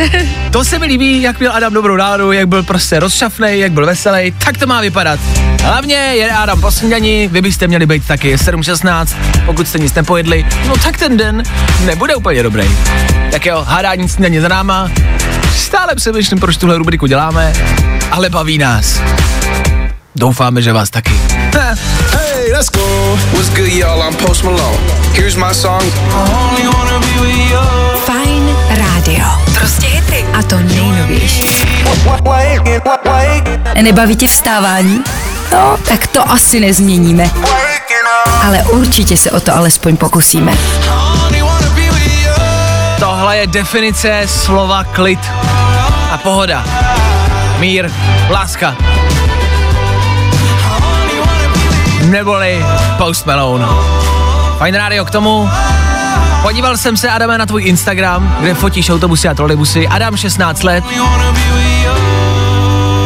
To 0.51 0.63
se 0.63 0.79
mi 0.79 0.85
líbí, 0.85 1.21
jak 1.21 1.39
měl 1.39 1.51
Adam 1.51 1.73
dobrou 1.73 1.95
náladu, 1.95 2.31
jak 2.31 2.47
byl 2.47 2.63
prostě 2.63 2.99
rozšafnej, 2.99 3.59
jak 3.59 3.71
byl 3.71 3.85
veselý, 3.85 4.33
tak 4.45 4.57
to 4.57 4.67
má 4.67 4.81
vypadat. 4.81 5.19
Hlavně 5.63 5.95
je 5.95 6.31
Adam 6.31 6.61
po 6.61 6.71
snídani, 6.71 7.29
vy 7.31 7.41
byste 7.41 7.67
měli 7.67 7.85
být 7.85 8.07
taky 8.07 8.35
7.16, 8.35 9.17
pokud 9.45 9.67
jste 9.67 9.79
nic 9.79 9.93
nepojedli, 9.93 10.45
no 10.67 10.73
tak 10.77 10.97
ten 10.97 11.17
den 11.17 11.43
nebude 11.85 12.15
úplně 12.15 12.43
dobrý. 12.43 12.69
Tak 13.31 13.45
jo, 13.45 13.63
hádání 13.67 14.09
snídaně 14.09 14.41
za 14.41 14.47
náma, 14.47 14.91
stále 15.55 15.95
přemýšlím, 15.95 16.39
proč 16.39 16.57
tuhle 16.57 16.77
rubriku 16.77 17.05
děláme, 17.05 17.53
ale 18.11 18.29
baví 18.29 18.57
nás. 18.57 19.01
Doufáme, 20.15 20.61
že 20.61 20.73
vás 20.73 20.89
taky. 20.89 21.13
Hey, 22.11 22.53
let's 22.53 22.69
go. 22.69 22.81
What's 23.31 23.49
good, 23.49 23.73
y'all? 23.73 24.01
I'm 24.09 24.15
Post 24.15 24.43
Malone. 24.43 24.77
Here's 25.13 25.35
my 25.35 25.53
song. 25.53 25.83
Fajn 28.05 28.55
rádio. 28.69 29.25
Prostě 29.53 29.87
hity. 29.87 30.25
A 30.33 30.43
to 30.43 30.59
nejnovější. 30.59 31.65
Nebaví 33.81 34.15
tě 34.15 34.27
vstávání? 34.27 35.03
No, 35.51 35.77
tak 35.87 36.07
to 36.07 36.31
asi 36.31 36.59
nezměníme. 36.59 37.29
Ale 38.45 38.63
určitě 38.63 39.17
se 39.17 39.31
o 39.31 39.39
to 39.39 39.55
alespoň 39.55 39.97
pokusíme. 39.97 40.53
Tohle 42.99 43.37
je 43.37 43.47
definice 43.47 44.21
slova 44.25 44.83
klid 44.83 45.19
a 46.11 46.17
pohoda. 46.17 46.65
Mír, 47.59 47.91
láska. 48.29 48.75
Neboli 52.09 52.65
Post 52.97 53.25
Malone. 53.25 53.65
Fajn 54.57 54.75
rádio 54.75 55.05
k 55.05 55.11
tomu. 55.11 55.49
Podíval 56.41 56.77
jsem 56.77 56.97
se, 56.97 57.09
Adame, 57.09 57.37
na 57.37 57.45
tvůj 57.45 57.63
Instagram, 57.63 58.37
kde 58.39 58.53
fotíš 58.53 58.89
autobusy 58.89 59.27
a 59.27 59.33
trolejbusy. 59.33 59.87
Adam, 59.87 60.17
16 60.17 60.63
let. 60.63 60.83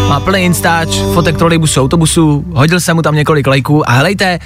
Má 0.10 0.20
plný 0.20 0.40
instač, 0.40 0.90
fotek 1.14 1.38
trolejbusu, 1.38 1.82
autobusu, 1.82 2.46
hodil 2.54 2.80
jsem 2.80 2.96
mu 2.96 3.02
tam 3.02 3.16
několik 3.16 3.48
lajků 3.48 3.90
a 3.90 3.94
helejte, 3.94 4.40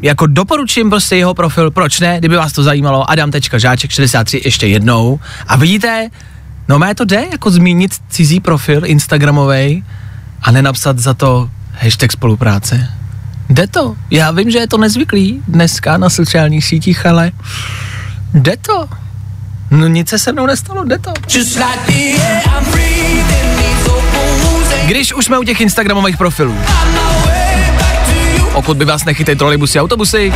jako 0.00 0.26
doporučím 0.26 0.90
prostě 0.90 1.16
jeho 1.16 1.34
profil, 1.34 1.70
proč 1.70 2.00
ne, 2.00 2.18
kdyby 2.18 2.36
vás 2.36 2.52
to 2.52 2.62
zajímalo, 2.62 3.10
adam.žáček63 3.10 4.40
ještě 4.44 4.66
jednou. 4.66 5.20
A 5.46 5.56
vidíte, 5.56 6.08
no 6.68 6.78
mé 6.78 6.94
to 6.94 7.04
jde, 7.04 7.26
jako 7.30 7.50
zmínit 7.50 7.92
cizí 8.08 8.40
profil 8.40 8.82
Instagramovej 8.84 9.82
a 10.42 10.50
nenapsat 10.50 10.98
za 10.98 11.14
to 11.14 11.48
hashtag 11.80 12.12
spolupráce. 12.12 13.01
Jde 13.48 13.66
to. 13.66 13.96
Já 14.10 14.30
vím, 14.30 14.50
že 14.50 14.58
je 14.58 14.66
to 14.66 14.78
nezvyklý 14.78 15.42
dneska 15.48 15.96
na 15.96 16.10
sociálních 16.10 16.64
sítích, 16.64 17.06
ale 17.06 17.32
jde 18.34 18.56
to. 18.56 18.88
No 19.70 19.86
nic 19.86 20.08
se 20.08 20.18
se 20.18 20.32
mnou 20.32 20.46
nestalo, 20.46 20.84
jde 20.84 20.98
to. 20.98 21.12
Když 24.86 25.12
už 25.12 25.24
jsme 25.24 25.38
u 25.38 25.44
těch 25.44 25.60
Instagramových 25.60 26.16
profilů. 26.16 26.56
Pokud 28.52 28.76
by 28.76 28.84
vás 28.84 29.04
nechytej 29.04 29.36
trolejbusy 29.36 29.78
a 29.78 29.82
autobusy, 29.82 30.32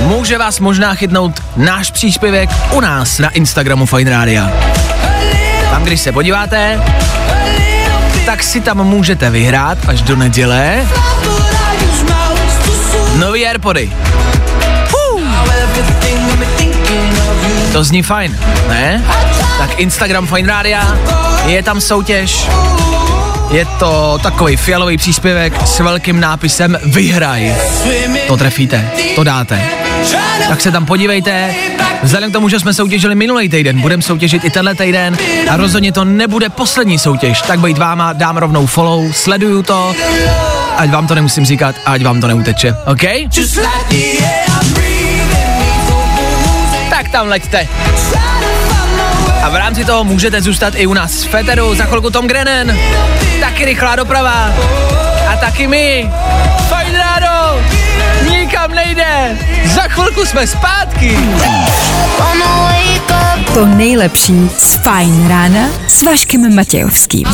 může 0.00 0.38
vás 0.38 0.60
možná 0.60 0.94
chytnout 0.94 1.42
náš 1.56 1.90
příspěvek 1.90 2.50
u 2.72 2.80
nás 2.80 3.18
na 3.18 3.30
Instagramu 3.30 3.86
Fine 3.86 4.10
Radio. 4.10 4.44
Tam, 5.70 5.84
když 5.84 6.00
se 6.00 6.12
podíváte, 6.12 6.80
tak 8.26 8.42
si 8.42 8.60
tam 8.60 8.84
můžete 8.84 9.30
vyhrát 9.30 9.78
až 9.88 10.02
do 10.02 10.16
neděle 10.16 10.86
nový 13.16 13.46
Airpody. 13.46 13.92
To 17.72 17.84
zní 17.84 18.02
fajn, 18.02 18.38
ne? 18.68 19.04
Tak 19.58 19.80
Instagram 19.80 20.26
Fine 20.26 20.48
Radio, 20.48 20.78
je 21.46 21.62
tam 21.62 21.80
soutěž, 21.80 22.48
je 23.50 23.64
to 23.64 24.18
takový 24.22 24.56
fialový 24.56 24.96
příspěvek 24.96 25.66
s 25.66 25.80
velkým 25.80 26.20
nápisem 26.20 26.78
Vyhraj. 26.84 27.54
To 28.26 28.36
trefíte, 28.36 28.90
to 29.14 29.24
dáte. 29.24 29.85
Tak 30.48 30.60
se 30.60 30.72
tam 30.72 30.86
podívejte. 30.86 31.54
Vzhledem 32.02 32.30
k 32.30 32.32
tomu, 32.32 32.48
že 32.48 32.60
jsme 32.60 32.74
soutěžili 32.74 33.14
minulý 33.14 33.48
týden, 33.48 33.80
budeme 33.80 34.02
soutěžit 34.02 34.44
i 34.44 34.50
tenhle 34.50 34.74
týden 34.74 35.16
a 35.50 35.56
rozhodně 35.56 35.92
to 35.92 36.04
nebude 36.04 36.48
poslední 36.48 36.98
soutěž. 36.98 37.42
Tak 37.42 37.60
být 37.60 37.78
váma, 37.78 38.12
dám 38.12 38.36
rovnou 38.36 38.66
follow, 38.66 39.12
sleduju 39.12 39.62
to, 39.62 39.94
ať 40.76 40.90
vám 40.90 41.06
to 41.06 41.14
nemusím 41.14 41.44
říkat, 41.44 41.76
ať 41.86 42.02
vám 42.02 42.20
to 42.20 42.26
neuteče, 42.26 42.74
OK? 42.86 43.02
Tak 46.90 47.08
tam 47.08 47.28
leďte. 47.28 47.68
A 49.42 49.48
v 49.48 49.54
rámci 49.54 49.84
toho 49.84 50.04
můžete 50.04 50.42
zůstat 50.42 50.74
i 50.76 50.86
u 50.86 50.94
nás 50.94 51.24
v 51.24 51.28
Feteru, 51.28 51.74
za 51.74 51.84
chvilku 51.84 52.10
Tom 52.10 52.26
Grennan, 52.26 52.76
taky 53.40 53.64
rychlá 53.64 53.96
doprava 53.96 54.52
a 55.28 55.36
taky 55.36 55.66
my. 55.66 56.10
Nikam 58.66 58.76
nejde, 58.76 59.38
za 59.64 59.82
chvilku 59.82 60.24
jsme 60.24 60.46
zpátky. 60.46 61.16
To 63.56 63.66
nejlepší 63.66 64.50
z 64.58 64.74
Fajn 64.74 65.28
rána 65.28 65.68
s 65.88 66.02
Vaškem 66.02 66.54
Matějovským. 66.54 67.26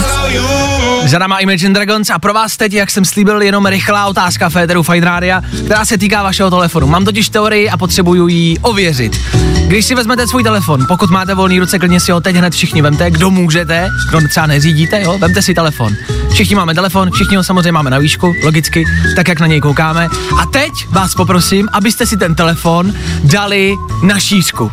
Za 1.07 1.19
náma 1.19 1.39
Imagine 1.39 1.75
Dragons 1.75 2.11
a 2.11 2.19
pro 2.19 2.35
vás 2.35 2.57
teď, 2.57 2.73
jak 2.73 2.91
jsem 2.91 3.05
slíbil, 3.05 3.43
jenom 3.43 3.67
rychlá 3.67 4.07
otázka 4.07 4.51
Féteru 4.51 4.83
Fine 4.83 5.07
Rádia, 5.07 5.43
která 5.65 5.85
se 5.85 5.99
týká 5.99 6.23
vašeho 6.23 6.51
telefonu. 6.51 6.87
Mám 6.87 7.05
totiž 7.05 7.29
teorii 7.29 7.71
a 7.71 7.77
potřebuju 7.77 8.29
ji 8.29 8.59
ověřit. 8.59 9.21
Když 9.67 9.85
si 9.85 9.95
vezmete 9.95 10.27
svůj 10.27 10.43
telefon, 10.43 10.85
pokud 10.89 11.11
máte 11.11 11.35
volný 11.35 11.61
ruce, 11.61 11.79
klidně 11.79 12.01
si 12.01 12.13
ho 12.13 12.21
teď 12.21 12.37
hned 12.37 12.53
všichni 12.53 12.83
vemte, 12.83 13.11
kdo 13.11 13.31
můžete, 13.31 13.89
kdo 14.09 14.29
třeba 14.29 14.47
neřídíte, 14.47 15.03
jo, 15.03 15.19
vemte 15.19 15.43
si 15.43 15.55
telefon. 15.55 15.93
Všichni 16.33 16.57
máme 16.57 16.75
telefon, 16.75 17.11
všichni 17.11 17.37
ho 17.37 17.45
samozřejmě 17.45 17.73
máme 17.73 17.91
na 17.91 17.99
výšku, 17.99 18.35
logicky, 18.45 18.85
tak 19.17 19.29
jak 19.29 19.41
na 19.41 19.47
něj 19.47 19.61
koukáme. 19.61 20.09
A 20.39 20.47
teď 20.47 20.73
vás 20.91 21.15
poprosím, 21.15 21.69
abyste 21.73 22.07
si 22.07 22.17
ten 22.17 22.35
telefon 22.35 22.93
dali 23.25 23.75
na 24.03 24.19
šířku. 24.19 24.71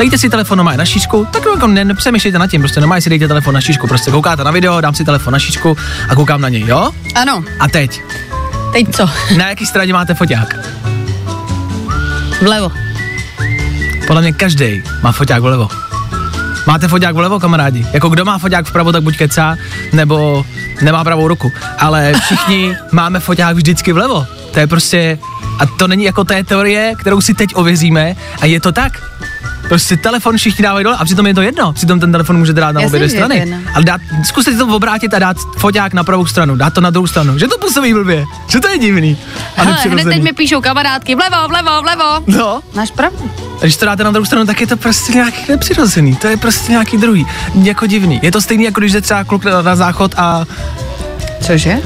Dejte 0.00 0.18
si 0.18 0.30
telefon 0.30 0.58
normálně 0.58 0.78
na 0.78 0.84
šířku, 0.84 1.26
tak 1.30 1.42
jako 1.54 1.66
ne, 1.66 1.84
nepřemýšlejte 1.84 2.38
nad 2.38 2.46
tím, 2.46 2.60
prostě 2.60 2.80
normálně 2.80 3.02
si 3.02 3.10
dejte 3.10 3.28
telefon 3.28 3.54
na 3.54 3.60
šířku, 3.60 3.86
prostě 3.86 4.10
koukáte 4.10 4.44
na 4.44 4.50
video, 4.50 4.80
dám 4.80 4.94
si 4.94 5.04
telefon 5.04 5.32
na 5.32 5.38
šířku 5.38 5.76
a 6.08 6.14
koukám 6.14 6.40
na 6.40 6.48
něj, 6.48 6.64
jo? 6.66 6.90
Ano, 7.14 7.44
A 7.58 7.68
teď, 7.68 8.02
teď 8.72 8.96
co? 8.96 9.10
na 9.36 9.48
jaký 9.48 9.66
straně 9.66 9.92
máte 9.92 10.14
foťák? 10.14 10.54
Vlevo. 12.42 12.72
Podle 14.06 14.22
mě 14.22 14.32
každý 14.32 14.82
má 15.02 15.12
foťák 15.12 15.42
vlevo. 15.42 15.68
Máte 16.66 16.88
foťák 16.88 17.14
vlevo, 17.14 17.40
kamarádi? 17.40 17.86
Jako 17.92 18.08
kdo 18.08 18.24
má 18.24 18.38
foťák 18.38 18.66
vpravo, 18.66 18.92
tak 18.92 19.02
buď 19.02 19.16
kecá, 19.16 19.56
nebo 19.92 20.46
nemá 20.82 21.04
pravou 21.04 21.28
ruku. 21.28 21.52
Ale 21.78 22.12
všichni 22.24 22.76
máme 22.92 23.20
foťák 23.20 23.56
vždycky 23.56 23.92
vlevo. 23.92 24.26
To 24.52 24.58
je 24.58 24.66
prostě, 24.66 25.18
a 25.58 25.66
to 25.66 25.88
není 25.88 26.04
jako 26.04 26.24
té 26.24 26.44
teorie, 26.44 26.94
kterou 26.98 27.20
si 27.20 27.34
teď 27.34 27.50
ověříme, 27.54 28.16
a 28.40 28.46
je 28.46 28.60
to 28.60 28.72
tak. 28.72 28.92
Prostě 29.70 29.96
telefon 29.96 30.36
všichni 30.36 30.62
dávají 30.62 30.84
dole 30.84 30.96
a 30.98 31.04
přitom 31.04 31.26
je 31.26 31.34
to 31.34 31.42
jedno. 31.42 31.72
Přitom 31.72 32.00
ten 32.00 32.12
telefon 32.12 32.38
můžete 32.38 32.60
dát 32.60 32.72
na 32.72 32.80
obě 32.80 32.98
dvě 32.98 33.08
strany. 33.08 33.36
jedno. 33.36 33.56
Ale 33.74 33.84
dát, 33.84 34.00
zkuste 34.24 34.52
si 34.52 34.58
to 34.58 34.66
obrátit 34.66 35.14
a 35.14 35.18
dát 35.18 35.36
foťák 35.58 35.92
na 35.94 36.04
pravou 36.04 36.26
stranu, 36.26 36.56
dát 36.56 36.74
to 36.74 36.80
na 36.80 36.90
druhou 36.90 37.06
stranu. 37.06 37.38
Že 37.38 37.48
to 37.48 37.58
působí 37.58 37.94
blbě, 37.94 38.24
že 38.48 38.60
to 38.60 38.68
je 38.68 38.78
divný. 38.78 39.18
A 39.56 39.62
Hele, 39.62 39.76
hned 39.88 40.04
teď 40.04 40.22
mi 40.22 40.32
píšou 40.32 40.60
kamarádky, 40.60 41.14
vlevo, 41.14 41.36
vlevo, 41.48 41.82
vlevo. 41.82 42.04
No, 42.26 42.60
Máš 42.74 42.90
pravdu. 42.90 43.30
a 43.56 43.62
když 43.62 43.76
to 43.76 43.86
dáte 43.86 44.04
na 44.04 44.10
druhou 44.10 44.24
stranu, 44.26 44.46
tak 44.46 44.60
je 44.60 44.66
to 44.66 44.76
prostě 44.76 45.12
nějaký 45.12 45.38
nepřirozený, 45.48 46.16
to 46.16 46.26
je 46.26 46.36
prostě 46.36 46.72
nějaký 46.72 46.96
druhý, 46.96 47.26
jako 47.62 47.86
divný. 47.86 48.20
Je 48.22 48.32
to 48.32 48.40
stejný, 48.40 48.64
jako 48.64 48.80
když 48.80 48.92
jde 48.92 49.00
třeba 49.00 49.24
kluk 49.24 49.44
na, 49.44 49.62
na 49.62 49.76
záchod 49.76 50.14
a 50.16 50.44
Cože? 51.40 51.78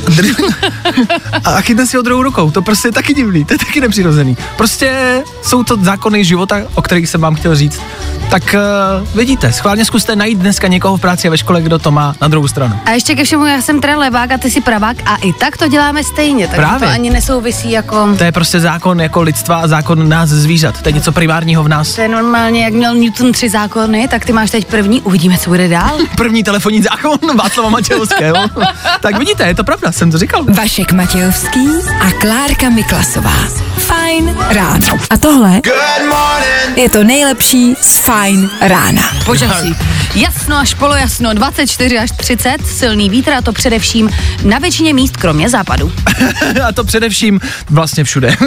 a 1.45 1.61
chytne 1.61 1.87
si 1.87 1.97
ho 1.97 2.03
druhou 2.03 2.23
rukou. 2.23 2.51
To 2.51 2.63
prostě 2.63 2.89
je 2.89 2.93
taky 2.93 3.15
divný, 3.15 3.45
to 3.45 3.55
je 3.55 3.59
taky 3.59 3.81
nepřirozený. 3.81 4.37
Prostě 4.57 5.23
jsou 5.43 5.63
to 5.65 5.77
zákony 5.77 6.25
života, 6.25 6.57
o 6.75 6.83
kterých 6.83 7.09
jsem 7.09 7.21
vám 7.21 7.35
chtěl 7.35 7.57
říct. 7.57 7.81
Tak 8.31 8.55
uh, 8.55 9.17
vidíte, 9.17 9.53
schválně 9.53 9.85
zkuste 9.85 10.17
najít 10.17 10.39
dneska 10.39 10.69
někoho 10.69 10.97
v 10.97 11.01
práci 11.01 11.29
a 11.29 11.31
ve 11.31 11.39
škole, 11.39 11.63
kdo 11.63 11.79
to 11.79 11.91
má 11.91 12.15
na 12.21 12.29
druhou 12.29 12.49
stranu. 12.49 12.79
A 12.85 12.91
ještě 12.91 13.15
ke 13.15 13.25
všemu, 13.25 13.47
já 13.47 13.63
jsem 13.63 13.81
teda 13.81 13.99
levák 13.99 14.31
a 14.33 14.39
ty 14.39 14.51
si 14.51 14.61
pravák 14.61 14.97
a 15.07 15.17
i 15.17 15.33
tak 15.33 15.57
to 15.57 15.69
děláme 15.69 16.05
stejně, 16.05 16.47
takže 16.47 16.61
Právě. 16.61 16.89
to 16.89 16.95
ani 16.95 17.11
nesouvisí 17.11 17.71
jako... 17.71 18.15
To 18.19 18.25
je 18.25 18.33
prostě 18.33 18.61
zákon 18.61 19.01
jako 19.01 19.23
lidstva 19.23 19.57
a 19.57 19.67
zákon 19.67 20.09
nás 20.09 20.29
zvířat. 20.29 20.83
To 20.83 20.89
je 20.89 20.93
něco 20.93 21.13
primárního 21.13 21.65
v 21.65 21.69
nás. 21.69 21.95
To 21.95 22.01
je 22.01 22.09
normálně, 22.09 22.65
jak 22.65 22.73
měl 22.73 22.95
Newton 22.95 23.33
tři 23.33 23.49
zákony, 23.49 24.09
tak 24.09 24.25
ty 24.25 24.33
máš 24.33 24.51
teď 24.51 24.65
první, 24.65 25.03
uvidíme, 25.03 25.39
co 25.39 25.51
bude 25.51 25.69
dál. 25.69 25.99
První 26.17 26.45
telefonní 26.45 26.83
zákon 26.83 27.37
Václava 27.37 27.69
Matějovského. 27.69 28.37
tak 29.01 29.19
vidíte, 29.19 29.44
je 29.47 29.55
to 29.55 29.65
pravda, 29.65 29.93
jsem 29.93 30.11
to 30.11 30.19
říkal. 30.19 30.45
Vašek 30.45 30.93
Matějovský 30.93 31.69
a 32.01 32.11
Klárka 32.11 32.69
Miklasová. 32.69 33.49
Fajn 33.79 34.37
ráno. 34.51 34.99
A 35.11 35.17
tohle 35.17 35.61
je 36.77 36.91
to 36.91 37.05
nejlepší 37.05 37.75
z 37.83 37.99
Fajn 37.99 38.51
rána. 38.61 39.03
Počasí. 39.25 39.77
Jasno 40.15 40.57
až 40.57 40.75
polojasno, 40.75 41.35
24 41.35 41.99
až 41.99 42.11
30, 42.11 42.57
silný 42.67 43.11
vítr 43.11 43.31
a 43.31 43.43
to 43.43 43.53
především 43.53 44.11
na 44.45 44.59
většině 44.59 44.95
míst, 44.95 45.17
kromě 45.17 45.49
západu. 45.49 45.93
a 46.69 46.73
to 46.73 46.85
především 46.85 47.41
vlastně 47.71 48.05
všude. 48.05 48.37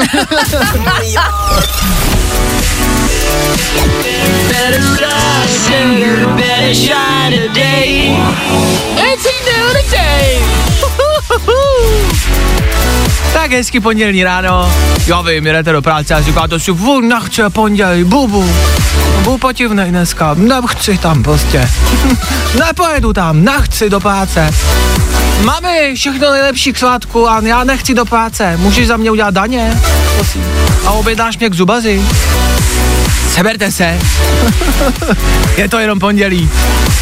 Tak 13.47 13.53
hezky 13.53 13.79
pondělní 13.79 14.23
ráno. 14.23 14.71
Já 15.05 15.21
vím, 15.21 15.43
jdete 15.43 15.71
do 15.71 15.81
práce 15.81 16.13
a 16.13 16.21
říkáte 16.21 16.59
si, 16.59 16.71
vu, 16.71 17.01
nechce 17.01 17.49
pondělí, 17.49 18.03
bubu. 18.03 18.49
Bubu 19.15 19.37
potivnej 19.37 19.89
dneska, 19.89 20.33
nechci 20.33 20.97
tam 20.97 21.23
prostě. 21.23 21.69
Nepojedu 22.59 23.13
tam, 23.13 23.43
nechci 23.43 23.89
do 23.89 23.99
práce. 23.99 24.51
Mami, 25.43 25.91
všechno 25.95 26.31
nejlepší 26.31 26.73
k 26.73 26.77
svátku 26.77 27.29
a 27.29 27.41
já 27.41 27.63
nechci 27.63 27.93
do 27.93 28.05
práce. 28.05 28.57
Můžeš 28.57 28.87
za 28.87 28.97
mě 28.97 29.11
udělat 29.11 29.33
daně? 29.33 29.81
Prosím. 30.15 30.43
A 30.85 30.91
objednáš 30.91 31.37
mě 31.37 31.49
k 31.49 31.53
zubazi? 31.53 32.01
Seberte 33.37 33.71
se. 33.71 33.99
je 35.57 35.69
to 35.69 35.79
jenom 35.79 35.99
pondělí. 35.99 36.49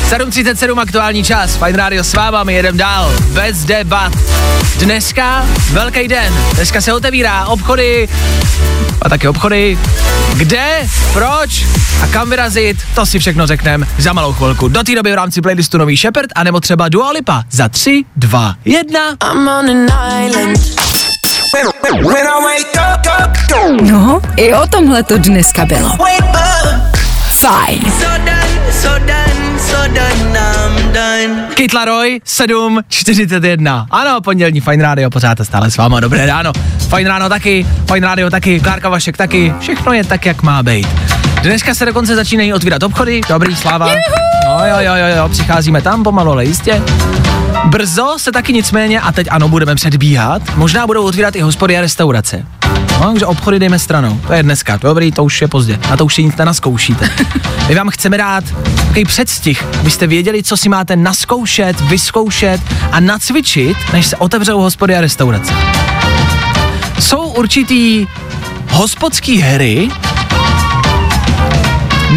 7.37 0.09 0.79
aktuální 0.79 1.23
čas. 1.23 1.55
Fine 1.55 1.77
Radio 1.77 2.03
s 2.03 2.13
váma, 2.13 2.43
my 2.43 2.53
jedem 2.53 2.77
dál. 2.77 3.13
Bez 3.27 3.65
debat. 3.65 4.13
Dneska 4.77 5.45
velký 5.71 6.07
den. 6.07 6.33
Dneska 6.55 6.81
se 6.81 6.93
otevírá 6.93 7.45
obchody 7.45 8.09
a 9.01 9.09
taky 9.09 9.27
obchody. 9.27 9.79
Kde, 10.37 10.89
proč 11.13 11.65
a 12.03 12.07
kam 12.07 12.29
vyrazit, 12.29 12.77
to 12.95 13.05
si 13.05 13.19
všechno 13.19 13.47
řekneme 13.47 13.87
za 13.97 14.13
malou 14.13 14.33
chvilku. 14.33 14.67
Do 14.67 14.83
té 14.83 14.95
doby 14.95 15.11
v 15.11 15.15
rámci 15.15 15.41
playlistu 15.41 15.77
Nový 15.77 15.97
Shepherd 15.97 16.29
a 16.35 16.43
nebo 16.43 16.59
třeba 16.59 16.89
Dua 16.89 17.11
Lipa 17.11 17.43
za 17.51 17.69
3, 17.69 18.05
2, 18.15 18.55
1. 18.65 18.99
No, 23.81 24.21
i 24.35 24.53
o 24.53 24.67
tomhle 24.67 25.03
to 25.03 25.17
dneska 25.17 25.65
bylo. 25.65 25.97
Fajn. 27.29 27.91
Kit 31.53 31.73
Laroi, 31.73 32.21
7.41. 32.25 33.85
Ano, 33.91 34.21
pondělní 34.21 34.61
Fine 34.61 34.83
Radio, 34.83 35.09
pořád 35.09 35.38
stále 35.43 35.71
s 35.71 35.77
váma, 35.77 35.99
dobré 35.99 36.25
ráno. 36.25 36.51
Fine 36.95 37.09
Ráno 37.09 37.29
taky, 37.29 37.65
Fine 37.93 38.07
Radio 38.07 38.29
taky, 38.29 38.59
Klárka 38.59 38.89
Vašek 38.89 39.17
taky, 39.17 39.53
všechno 39.59 39.93
je 39.93 40.03
tak, 40.03 40.25
jak 40.25 40.43
má 40.43 40.63
být. 40.63 40.88
Dneska 41.41 41.73
se 41.73 41.85
dokonce 41.85 42.15
začínají 42.15 42.53
otvírat 42.53 42.83
obchody, 42.83 43.21
dobrý, 43.29 43.55
sláva. 43.55 43.88
No 44.47 44.65
jo, 44.65 44.75
jo, 44.79 44.95
jo, 44.95 45.15
jo, 45.17 45.29
přicházíme 45.29 45.81
tam 45.81 46.03
pomalu, 46.03 46.31
ale 46.31 46.45
jistě. 46.45 46.81
Brzo 47.65 48.13
se 48.17 48.31
taky 48.31 48.53
nicméně, 48.53 49.01
a 49.01 49.11
teď 49.11 49.27
ano, 49.29 49.49
budeme 49.49 49.75
předbíhat, 49.75 50.41
možná 50.55 50.88
budou 50.88 51.03
otvírat 51.03 51.35
i 51.35 51.41
hospody 51.41 51.77
a 51.77 51.81
restaurace. 51.81 52.45
No, 53.01 53.12
takže 53.12 53.25
obchody 53.25 53.60
dejme 53.60 53.80
stranou. 53.80 54.19
To 54.28 54.34
je 54.34 54.43
dneska, 54.43 54.78
dobrý, 54.78 55.12
to 55.12 55.23
už 55.23 55.41
je 55.41 55.47
pozdě. 55.47 55.80
Na 55.89 55.97
to 55.97 56.06
už 56.06 56.15
si 56.15 56.23
nic 56.23 56.36
nenaskoušíte. 56.36 57.10
My 57.67 57.75
vám 57.75 57.89
chceme 57.89 58.17
dát 58.17 58.43
takový 58.75 59.06
předstih, 59.06 59.65
abyste 59.80 60.08
věděli, 60.08 60.43
co 60.43 60.58
si 60.58 60.69
máte 60.69 60.95
naskoušet, 60.95 61.82
vyzkoušet 61.82 62.62
a 62.91 62.99
nacvičit, 62.99 63.78
než 63.93 64.06
se 64.06 64.17
otevřou 64.17 64.62
hospody 64.62 64.95
a 64.95 65.01
restaurace. 65.01 65.54
Jsou 66.99 67.21
určitý 67.21 68.08
hospodský 68.69 69.38
hry, 69.38 69.89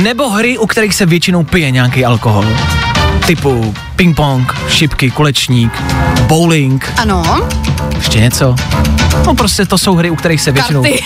nebo 0.02 0.30
hry, 0.30 0.58
u 0.58 0.66
kterých 0.66 0.94
se 0.94 1.06
většinou 1.06 1.44
pije 1.44 1.70
nějaký 1.70 2.04
alkohol. 2.04 2.44
Typu 3.26 3.74
ping-pong, 3.96 4.54
šipky, 4.68 5.10
kulečník, 5.10 5.72
bowling, 6.28 6.92
Ano, 6.96 7.48
ještě 7.96 8.20
něco. 8.20 8.56
No 9.26 9.34
prostě 9.34 9.66
to 9.66 9.78
jsou 9.78 9.94
hry, 9.94 10.10
u 10.10 10.16
kterých 10.16 10.40
se 10.40 10.52
většinou... 10.52 10.82
Karty. 10.82 11.04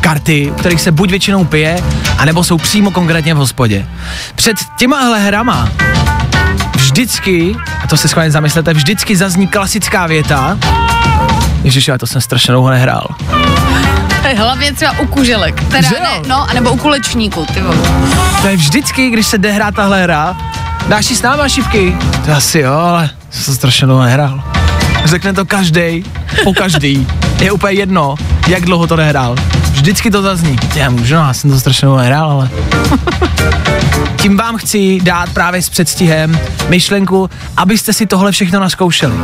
Karty, 0.00 0.50
u 0.50 0.54
kterých 0.54 0.80
se 0.80 0.92
buď 0.92 1.10
většinou 1.10 1.44
pije, 1.44 1.82
anebo 2.18 2.44
jsou 2.44 2.58
přímo 2.58 2.90
konkrétně 2.90 3.34
v 3.34 3.36
hospodě. 3.36 3.86
Před 4.34 4.56
těmahle 4.78 5.20
hrama 5.20 5.68
vždycky, 6.76 7.56
a 7.84 7.86
to 7.86 7.96
se 7.96 8.08
schválně 8.08 8.30
zamyslete, 8.30 8.74
vždycky 8.74 9.16
zazní 9.16 9.48
klasická 9.48 10.06
věta, 10.06 10.58
Ježiš, 11.62 11.88
já 11.88 11.98
to 11.98 12.06
jsem 12.06 12.20
strašně 12.20 12.52
dlouho 12.52 12.70
nehrál. 12.70 13.06
hlavně 14.36 14.72
třeba 14.72 14.98
u 14.98 15.06
kuželek, 15.06 15.64
teda 15.64 15.88
Že 15.88 16.00
ne, 16.00 16.28
no, 16.28 16.50
anebo 16.50 16.72
u 16.72 16.76
kulečníku, 16.76 17.46
ty 17.54 17.60
vole. 17.60 17.76
To 18.42 18.48
je 18.48 18.56
vždycky, 18.56 19.10
když 19.10 19.26
se 19.26 19.38
jde 19.38 19.52
hrát 19.52 19.74
tahle 19.74 20.02
hra, 20.02 20.36
dáš 20.88 21.06
si 21.06 21.16
s 21.16 21.22
náma 21.22 21.48
šipky? 21.48 21.96
To 22.26 22.32
asi 22.32 22.58
jo, 22.58 22.72
ale 22.72 23.10
jsem 23.30 23.54
strašně 23.54 23.86
dlouho 23.86 24.02
nehrál. 24.02 24.42
Řekne 25.04 25.32
to 25.32 25.44
každý, 25.44 26.04
po 26.44 26.54
každý. 26.54 27.06
Je 27.40 27.52
úplně 27.52 27.72
jedno, 27.72 28.14
jak 28.48 28.64
dlouho 28.64 28.86
to 28.86 28.96
nehrál. 28.96 29.36
Vždycky 29.70 30.10
to 30.10 30.22
zazní. 30.22 30.56
Já 30.74 30.90
můžu, 30.90 31.14
no, 31.14 31.20
já 31.20 31.32
jsem 31.32 31.50
to 31.50 31.60
strašně 31.60 31.86
dlouho 31.86 32.00
nehrál, 32.00 32.30
ale... 32.30 32.50
Tím 34.16 34.36
vám 34.36 34.56
chci 34.56 35.00
dát 35.02 35.30
právě 35.30 35.62
s 35.62 35.68
předstihem 35.68 36.38
myšlenku, 36.68 37.30
abyste 37.56 37.92
si 37.92 38.06
tohle 38.06 38.32
všechno 38.32 38.60
naskoušeli. 38.60 39.14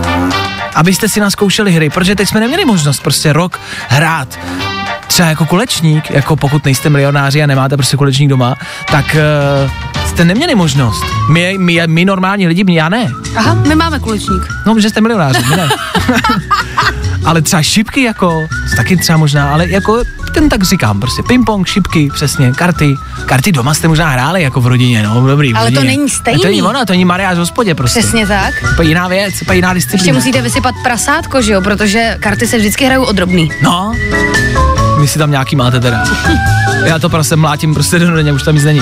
Abyste 0.75 1.09
si 1.09 1.21
naskoušeli 1.21 1.73
hry, 1.73 1.91
protože 1.91 2.15
teď 2.15 2.29
jsme 2.29 2.41
neměli 2.41 2.65
možnost 2.65 3.01
prostě 3.01 3.33
rok 3.33 3.61
hrát 3.89 4.39
třeba 5.07 5.29
jako 5.29 5.47
kulečník, 5.47 6.11
jako 6.11 6.37
pokud 6.37 6.65
nejste 6.65 6.91
milionáři 6.91 7.43
a 7.43 7.47
nemáte 7.47 7.77
prostě 7.77 7.97
kulečník 7.97 8.29
doma, 8.29 8.57
tak 8.91 9.17
uh, 9.65 9.92
jste 10.13 10.25
neměli 10.25 10.55
možnost. 10.55 11.05
My, 11.31 11.55
my, 11.59 11.83
my 11.87 12.05
normální 12.05 12.47
lidi, 12.47 12.75
já 12.75 12.89
ne. 12.89 13.11
Aha, 13.37 13.55
my 13.55 13.75
máme 13.75 13.99
kulečník. 13.99 14.43
No, 14.67 14.81
že 14.81 14.91
jste 14.91 15.01
milionáři, 15.01 15.39
my 15.51 15.57
ne. 15.57 15.69
ale 17.25 17.43
třeba 17.43 17.63
šipky 17.63 18.03
jako, 18.03 18.47
to 18.71 18.77
taky 18.77 18.97
třeba 18.97 19.19
možná, 19.19 19.53
ale 19.53 19.69
jako 19.69 20.03
ten 20.35 20.49
tak 20.49 20.63
říkám, 20.63 21.01
prostě 21.01 21.23
ping-pong, 21.23 21.65
šipky, 21.67 22.09
přesně, 22.15 22.53
karty. 22.53 22.95
Karty 23.27 23.53
doma 23.53 23.75
jste 23.75 23.89
možná 23.89 24.09
hráli 24.09 24.43
jako 24.43 24.61
v 24.61 24.67
rodině, 24.67 25.03
no, 25.03 25.27
dobrý. 25.27 25.55
Ale 25.55 25.71
to 25.71 25.75
rodině. 25.75 25.97
není 25.97 26.11
stejný. 26.11 26.41
A 26.41 26.43
to 26.43 26.49
není 26.49 26.63
ono, 26.63 26.85
to 26.87 26.93
není 26.93 27.05
mariáž 27.05 27.35
v 27.37 27.39
hospodě 27.39 27.75
prostě. 27.75 28.01
Přesně 28.01 28.27
tak. 28.27 28.55
To 28.77 28.83
je 28.83 28.89
jiná 28.89 29.09
věc, 29.09 29.35
to 29.47 29.53
je 29.53 29.57
jiná 29.57 29.73
Ještě 29.73 29.91
disciplína. 29.91 30.19
musíte 30.19 30.43
vysypat 30.43 30.75
prasátko, 30.83 31.43
že 31.43 31.53
jo, 31.53 31.61
protože 31.61 32.17
karty 32.21 32.47
se 32.47 32.59
vždycky 32.59 32.85
hrajou 32.85 33.05
o 33.05 33.13
drobný. 33.13 33.51
No, 33.63 33.93
vy 35.01 35.09
si 35.09 35.19
tam 35.19 35.31
nějaký 35.31 35.57
máte 35.57 35.81
teda. 35.81 36.05
Já 36.85 36.99
to 36.99 37.09
prostě 37.09 37.37
mlátím 37.37 37.75
prostě 37.75 37.99
do 37.99 38.15
denně, 38.17 38.33
už 38.33 38.43
tam 38.43 38.55
nic 38.55 38.65
není. 38.65 38.81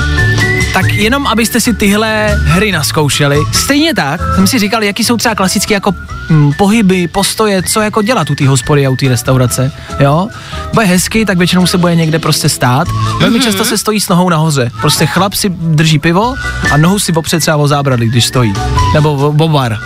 Tak 0.72 0.92
jenom, 0.92 1.26
abyste 1.26 1.60
si 1.60 1.74
tyhle 1.74 2.40
hry 2.44 2.72
naskoušeli. 2.72 3.38
Stejně 3.52 3.94
tak 3.94 4.20
jsem 4.34 4.46
si 4.46 4.58
říkal, 4.58 4.82
jaký 4.82 5.04
jsou 5.04 5.16
třeba 5.16 5.34
klasické 5.34 5.74
jako 5.74 5.94
hm, 6.30 6.52
pohyby, 6.58 7.08
postoje, 7.08 7.62
co 7.62 7.80
jako 7.80 8.02
dělat 8.02 8.30
u 8.30 8.34
té 8.34 8.48
hospody 8.48 8.86
a 8.86 8.90
u 8.90 8.96
té 8.96 9.08
restaurace, 9.08 9.72
jo? 10.00 10.28
Bude 10.74 10.86
hezky, 10.86 11.24
tak 11.24 11.38
většinou 11.38 11.66
se 11.66 11.78
bude 11.78 11.94
někde 11.94 12.18
prostě 12.18 12.48
stát. 12.48 12.88
Velmi 13.20 13.38
mm-hmm. 13.38 13.44
často 13.44 13.64
se 13.64 13.78
stojí 13.78 14.00
s 14.00 14.08
nohou 14.08 14.28
nahoře. 14.28 14.70
Prostě 14.80 15.06
chlap 15.06 15.34
si 15.34 15.48
drží 15.48 15.98
pivo 15.98 16.34
a 16.70 16.76
nohu 16.76 16.98
si 16.98 17.12
opře 17.12 17.40
třeba 17.40 17.56
o 17.56 17.68
zábradlí, 17.68 18.08
když 18.08 18.26
stojí. 18.26 18.54
Nebo 18.94 19.12
o, 19.12 19.28
o 19.44 19.48
bar. 19.48 19.78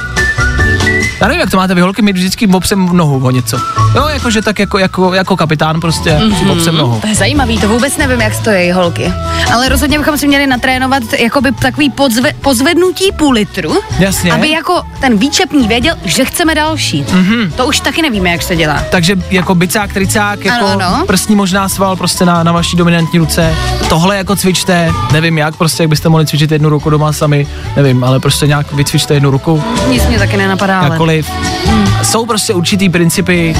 Já 1.24 1.28
nevím, 1.28 1.40
jak 1.40 1.50
to 1.50 1.56
máte 1.56 1.74
vy 1.74 1.80
holky, 1.80 2.02
my 2.02 2.12
vždycky 2.12 2.46
opřem 2.46 2.88
nohu 2.92 3.26
o 3.26 3.30
něco. 3.30 3.58
Jo, 3.94 4.08
jakože 4.08 4.42
tak 4.42 4.58
jako, 4.58 4.78
jako, 4.78 5.14
jako 5.14 5.36
kapitán 5.36 5.80
prostě 5.80 6.10
mm-hmm. 6.10 6.38
si 6.38 6.50
opřem 6.50 6.76
nohu. 6.76 7.00
To 7.00 7.06
je 7.06 7.14
zajímavý, 7.14 7.58
to 7.58 7.68
vůbec 7.68 7.96
nevím, 7.96 8.20
jak 8.20 8.34
stojí 8.34 8.72
holky. 8.72 9.12
Ale 9.52 9.68
rozhodně 9.68 9.98
bychom 9.98 10.18
si 10.18 10.28
měli 10.28 10.46
natrénovat 10.46 11.02
jakoby 11.18 11.52
takový 11.52 11.90
podzve, 11.90 12.32
pozvednutí 12.40 13.12
půl 13.12 13.32
litru, 13.32 13.80
Jasně. 13.98 14.32
aby 14.32 14.50
jako 14.50 14.82
ten 15.00 15.18
výčepní 15.18 15.68
věděl, 15.68 15.94
že 16.04 16.24
chceme 16.24 16.54
další. 16.54 17.04
Mm-hmm. 17.04 17.50
To 17.52 17.66
už 17.66 17.80
taky 17.80 18.02
nevíme, 18.02 18.30
jak 18.30 18.42
se 18.42 18.56
dělá. 18.56 18.82
Takže 18.90 19.16
jako 19.30 19.54
bicák, 19.54 19.92
tricák, 19.92 20.44
jako 20.44 20.66
Ano, 20.66 20.86
ano. 20.86 21.06
prstní 21.06 21.36
možná 21.36 21.68
sval 21.68 21.96
prostě 21.96 22.24
na, 22.24 22.42
na 22.42 22.52
vaší 22.52 22.76
dominantní 22.76 23.18
ruce. 23.18 23.54
Tohle 23.88 24.16
jako 24.16 24.36
cvičte, 24.36 24.92
nevím 25.12 25.38
jak, 25.38 25.56
prostě 25.56 25.82
jak 25.82 25.90
byste 25.90 26.08
mohli 26.08 26.26
cvičit 26.26 26.50
jednu 26.50 26.68
ruku 26.68 26.90
doma 26.90 27.12
sami, 27.12 27.46
nevím, 27.76 28.04
ale 28.04 28.20
prostě 28.20 28.46
nějak 28.46 28.72
vycvičte 28.72 29.14
jednu 29.14 29.30
ruku, 29.30 29.64
Nic 29.90 30.06
mě 30.06 30.18
taky 30.18 30.36
nenapadá, 30.36 30.80
ale... 30.80 31.13
jakkoliv. 31.16 31.26
cokoliv. 31.26 32.06
Jsou 32.06 32.26
prostě 32.26 32.54
určitý 32.54 32.88
principy, 32.88 33.56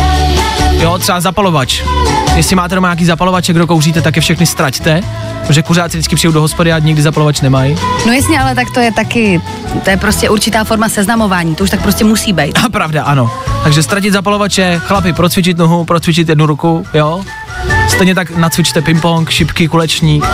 jo, 0.71 0.99
třeba 0.99 1.21
zapalovač. 1.21 1.83
Jestli 2.37 2.57
máte 2.57 2.75
doma 2.75 2.89
nějaký 2.89 3.05
zapalovač, 3.05 3.51
kdo 3.51 3.67
kouříte, 3.67 4.01
tak 4.01 4.17
je 4.17 4.23
všechny 4.23 4.47
ztraťte, 4.47 5.03
protože 5.47 5.63
kuřáci 5.63 5.97
vždycky 5.97 6.17
přijou 6.17 6.33
do 6.33 6.41
hospody 6.41 6.73
a 6.73 6.79
nikdy 6.79 7.03
zapalovač 7.03 7.41
nemají. 7.41 7.77
No 8.07 8.13
jasně, 8.13 8.41
ale 8.41 8.55
tak 8.55 8.71
to 8.71 8.81
je 8.81 8.93
taky, 8.93 9.41
to 9.85 9.91
je 9.91 9.97
prostě 9.97 10.31
určitá 10.31 10.65
forma 10.65 10.89
seznamování, 10.89 11.55
to 11.55 11.65
už 11.65 11.71
tak 11.71 11.83
prostě 11.83 12.05
musí 12.05 12.33
být. 12.33 12.59
A 12.65 12.69
pravda, 12.69 13.05
ano. 13.05 13.31
Takže 13.65 13.83
ztratit 13.83 14.13
zapalovače, 14.13 14.81
chlapi, 14.85 15.13
procvičit 15.13 15.59
nohu, 15.59 15.85
procvičit 15.85 16.29
jednu 16.29 16.47
ruku, 16.47 16.87
jo. 16.95 17.25
Stejně 17.89 18.15
tak 18.15 18.37
nacvičte 18.37 18.81
ping-pong, 18.81 19.29
šipky, 19.29 19.69
kulečník. 19.69 20.25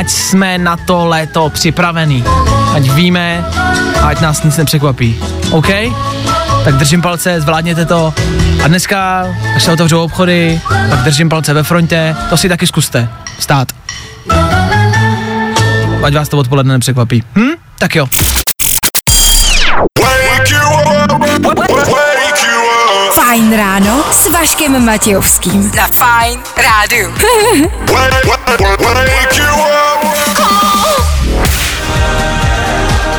Ať 0.00 0.10
jsme 0.10 0.58
na 0.58 0.76
to 0.76 1.06
léto 1.06 1.50
připravený. 1.50 2.24
Ať 2.74 2.90
víme, 2.90 3.44
ať 4.02 4.20
nás 4.20 4.42
nic 4.42 4.56
nepřekvapí. 4.56 5.20
OK? 5.50 5.66
Tak 6.64 6.74
držím 6.74 7.02
palce, 7.02 7.40
zvládněte 7.40 7.84
to. 7.84 8.14
A 8.64 8.68
dneska, 8.68 9.26
až 9.56 9.62
se 9.62 9.72
otevřou 9.72 10.04
obchody, 10.04 10.60
tak 10.90 10.98
držím 10.98 11.28
palce 11.28 11.54
ve 11.54 11.62
frontě. 11.62 12.16
To 12.30 12.36
si 12.36 12.48
taky 12.48 12.66
zkuste. 12.66 13.08
Stát. 13.38 13.68
Ať 16.04 16.14
vás 16.14 16.28
to 16.28 16.38
odpoledne 16.38 16.74
nepřekvapí. 16.74 17.22
Hm? 17.38 17.50
Tak 17.78 17.94
jo. 17.94 18.08
Fajn 23.14 23.56
ráno 23.56 23.99
s 24.12 24.28
Vaškem 24.28 24.84
Matějovským. 24.84 25.72
Na 25.76 25.86
Fajn 25.88 26.40
rádu. 26.56 27.14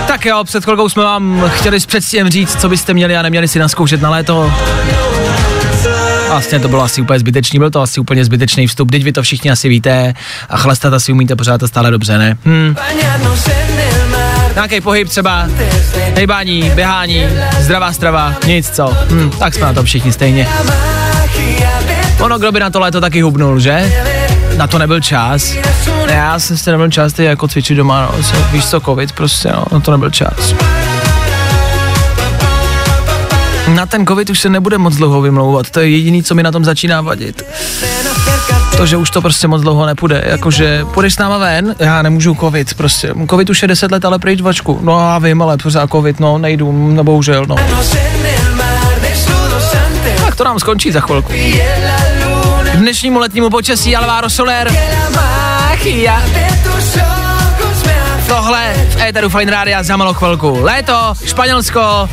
Tak 0.08 0.26
jo, 0.26 0.44
před 0.44 0.64
chvilkou 0.64 0.90
jsme 0.90 1.04
vám 1.04 1.52
chtěli 1.56 1.80
s 1.80 1.86
předstihem 1.86 2.30
říct, 2.30 2.62
co 2.62 2.70
byste 2.70 2.94
měli 2.94 3.18
a 3.18 3.22
neměli 3.22 3.48
si 3.48 3.60
naskoušet 3.60 4.02
na 4.02 4.10
léto. 4.10 4.54
Vlastně 6.30 6.60
to 6.60 6.68
bylo 6.68 6.84
asi 6.84 7.02
úplně 7.02 7.20
zbytečný, 7.20 7.60
byl 7.60 7.72
to 7.72 7.82
asi 7.82 8.00
úplně 8.00 8.26
zbytečný 8.26 8.68
vstup, 8.68 8.92
teď 8.92 9.04
vy 9.04 9.12
to 9.12 9.24
všichni 9.24 9.52
asi 9.52 9.70
víte 9.70 10.14
a 10.50 10.58
chlastat 10.58 10.94
asi 10.94 11.12
umíte 11.12 11.36
pořád 11.36 11.58
to 11.58 11.68
stále 11.68 11.92
dobře, 11.92 12.18
ne? 12.18 12.38
Hm. 12.46 12.76
Nějaký 14.56 14.82
pohyb 14.82 15.10
třeba, 15.10 15.48
hejbání, 16.16 16.72
běhání, 16.76 17.28
zdravá 17.60 17.94
strava, 17.94 18.34
nic 18.48 18.70
co, 18.70 18.98
hm, 19.10 19.30
tak 19.40 19.54
jsme 19.54 19.66
na 19.66 19.74
tom 19.74 19.86
všichni 19.86 20.14
stejně. 20.14 20.48
Ono, 22.20 22.40
kdo 22.40 22.52
by 22.52 22.60
na 22.60 22.70
to 22.70 22.80
léto 22.80 23.02
taky 23.02 23.22
hubnul, 23.22 23.60
že? 23.60 23.94
Na 24.58 24.68
to 24.68 24.78
nebyl 24.78 25.02
čas. 25.02 25.54
Já 26.08 26.40
jsem 26.40 26.58
si 26.58 26.72
nebyl 26.72 26.90
čas 26.90 27.14
ty 27.14 27.24
jako 27.24 27.48
cvičit 27.48 27.78
doma, 27.78 28.12
no, 28.12 28.24
víš 28.52 28.66
co, 28.66 28.82
covid 28.82 29.12
prostě, 29.12 29.50
no, 29.56 29.66
na 29.72 29.80
to 29.80 29.92
nebyl 29.92 30.10
čas. 30.10 30.56
Na 33.68 33.86
ten 33.86 34.08
covid 34.08 34.30
už 34.30 34.40
se 34.40 34.50
nebude 34.50 34.78
moc 34.78 34.96
dlouho 34.96 35.22
vymlouvat, 35.22 35.70
to 35.70 35.80
je 35.80 35.90
jediný, 35.90 36.24
co 36.24 36.36
mi 36.36 36.44
na 36.44 36.52
tom 36.52 36.66
začíná 36.66 37.02
vadit. 37.02 37.44
To, 38.78 38.86
že 38.86 38.98
už 38.98 39.10
to 39.10 39.22
prostě 39.22 39.48
moc 39.48 39.62
dlouho 39.62 39.86
nepůjde, 39.86 40.24
jakože 40.26 40.86
půjdeš 40.94 41.14
s 41.14 41.18
náma 41.18 41.38
ven, 41.38 41.76
já 41.80 42.02
nemůžu 42.02 42.36
covid 42.40 42.74
prostě, 42.74 43.14
covid 43.30 43.50
už 43.50 43.62
je 43.62 43.68
10 43.68 43.92
let, 43.92 44.06
ale 44.06 44.20
pryč 44.20 44.42
vačku, 44.42 44.80
no 44.82 45.00
já 45.00 45.20
vím, 45.20 45.42
ale 45.42 45.58
pořád 45.58 45.92
covid, 45.92 46.20
no 46.20 46.38
nejdu, 46.38 46.72
no 46.72 47.04
bohužel, 47.04 47.46
no. 47.46 47.56
Tak 50.26 50.36
to 50.36 50.44
nám 50.44 50.60
skončí 50.60 50.92
za 50.92 51.00
chvilku. 51.00 51.34
K 52.72 52.76
dnešnímu 52.76 53.20
letnímu 53.20 53.50
počasí 53.50 53.96
Alvaro 53.96 54.30
Soler. 54.30 54.72
Tohle 58.28 58.74
v 58.90 59.02
Éteru 59.02 59.30
Fine 59.30 59.52
Rádia 59.52 59.84
za 59.84 59.98
malou 59.98 60.14
chvilku. 60.14 60.58
Léto, 60.62 61.14
Španělsko 61.26 62.10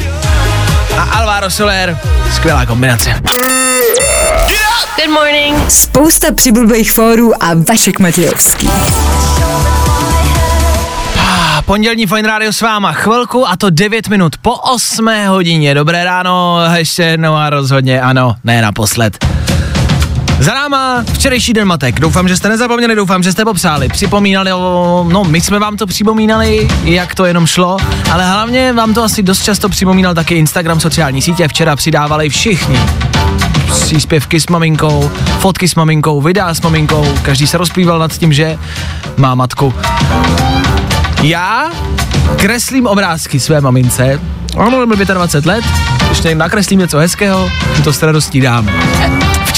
a 0.98 1.02
Alvaro 1.02 1.50
Soler. 1.50 1.98
Skvělá 2.34 2.66
kombinace. 2.66 3.14
Good 4.96 5.10
morning. 5.10 5.70
Spousta 5.70 6.34
přibulbých 6.34 6.92
fórů 6.92 7.42
a 7.42 7.46
Vašek 7.68 7.98
Matějovský. 7.98 8.70
A 11.20 11.62
pondělní 11.62 12.06
Fine 12.06 12.28
Radio 12.28 12.52
s 12.52 12.60
váma 12.60 12.92
chvilku 12.92 13.48
a 13.48 13.56
to 13.56 13.70
9 13.70 14.08
minut 14.08 14.36
po 14.42 14.54
8 14.54 15.10
hodině. 15.26 15.74
Dobré 15.74 16.04
ráno, 16.04 16.58
ještě 16.76 17.02
jednou 17.02 17.34
a 17.34 17.50
rozhodně 17.50 18.00
ano, 18.00 18.34
ne 18.44 18.62
naposled. 18.62 19.24
Za 20.40 20.54
náma 20.54 21.04
včerejší 21.12 21.52
den 21.52 21.68
matek. 21.68 22.00
Doufám, 22.00 22.28
že 22.28 22.36
jste 22.36 22.48
nezapomněli, 22.48 22.94
doufám, 22.94 23.22
že 23.22 23.32
jste 23.32 23.44
popsali, 23.44 23.88
připomínali 23.88 24.52
o, 24.52 25.06
no 25.12 25.24
my 25.24 25.40
jsme 25.40 25.58
vám 25.58 25.76
to 25.76 25.86
připomínali, 25.86 26.68
jak 26.84 27.14
to 27.14 27.24
jenom 27.24 27.46
šlo, 27.46 27.76
ale 28.10 28.26
hlavně 28.26 28.72
vám 28.72 28.94
to 28.94 29.02
asi 29.02 29.22
dost 29.22 29.42
často 29.42 29.68
připomínal 29.68 30.14
taky 30.14 30.34
Instagram, 30.34 30.80
sociální 30.80 31.22
sítě, 31.22 31.48
včera 31.48 31.76
přidávali 31.76 32.28
všichni. 32.28 32.80
Příspěvky 33.70 34.40
s 34.40 34.46
maminkou, 34.46 35.10
fotky 35.38 35.68
s 35.68 35.74
maminkou, 35.74 36.20
videa 36.20 36.54
s 36.54 36.60
maminkou, 36.60 37.14
každý 37.22 37.46
se 37.46 37.58
rozplýval 37.58 37.98
nad 37.98 38.12
tím, 38.12 38.32
že 38.32 38.58
má 39.16 39.34
matku. 39.34 39.74
Já 41.22 41.70
kreslím 42.36 42.86
obrázky 42.86 43.40
své 43.40 43.60
mamince, 43.60 44.20
ano, 44.56 44.86
mi 44.86 44.96
25 44.96 45.46
let, 45.46 45.64
ještě 46.08 46.34
nakreslím 46.34 46.78
něco 46.78 46.98
hezkého, 46.98 47.50
to 47.84 47.92
s 47.92 48.02
radostí 48.02 48.40
dám. 48.40 48.68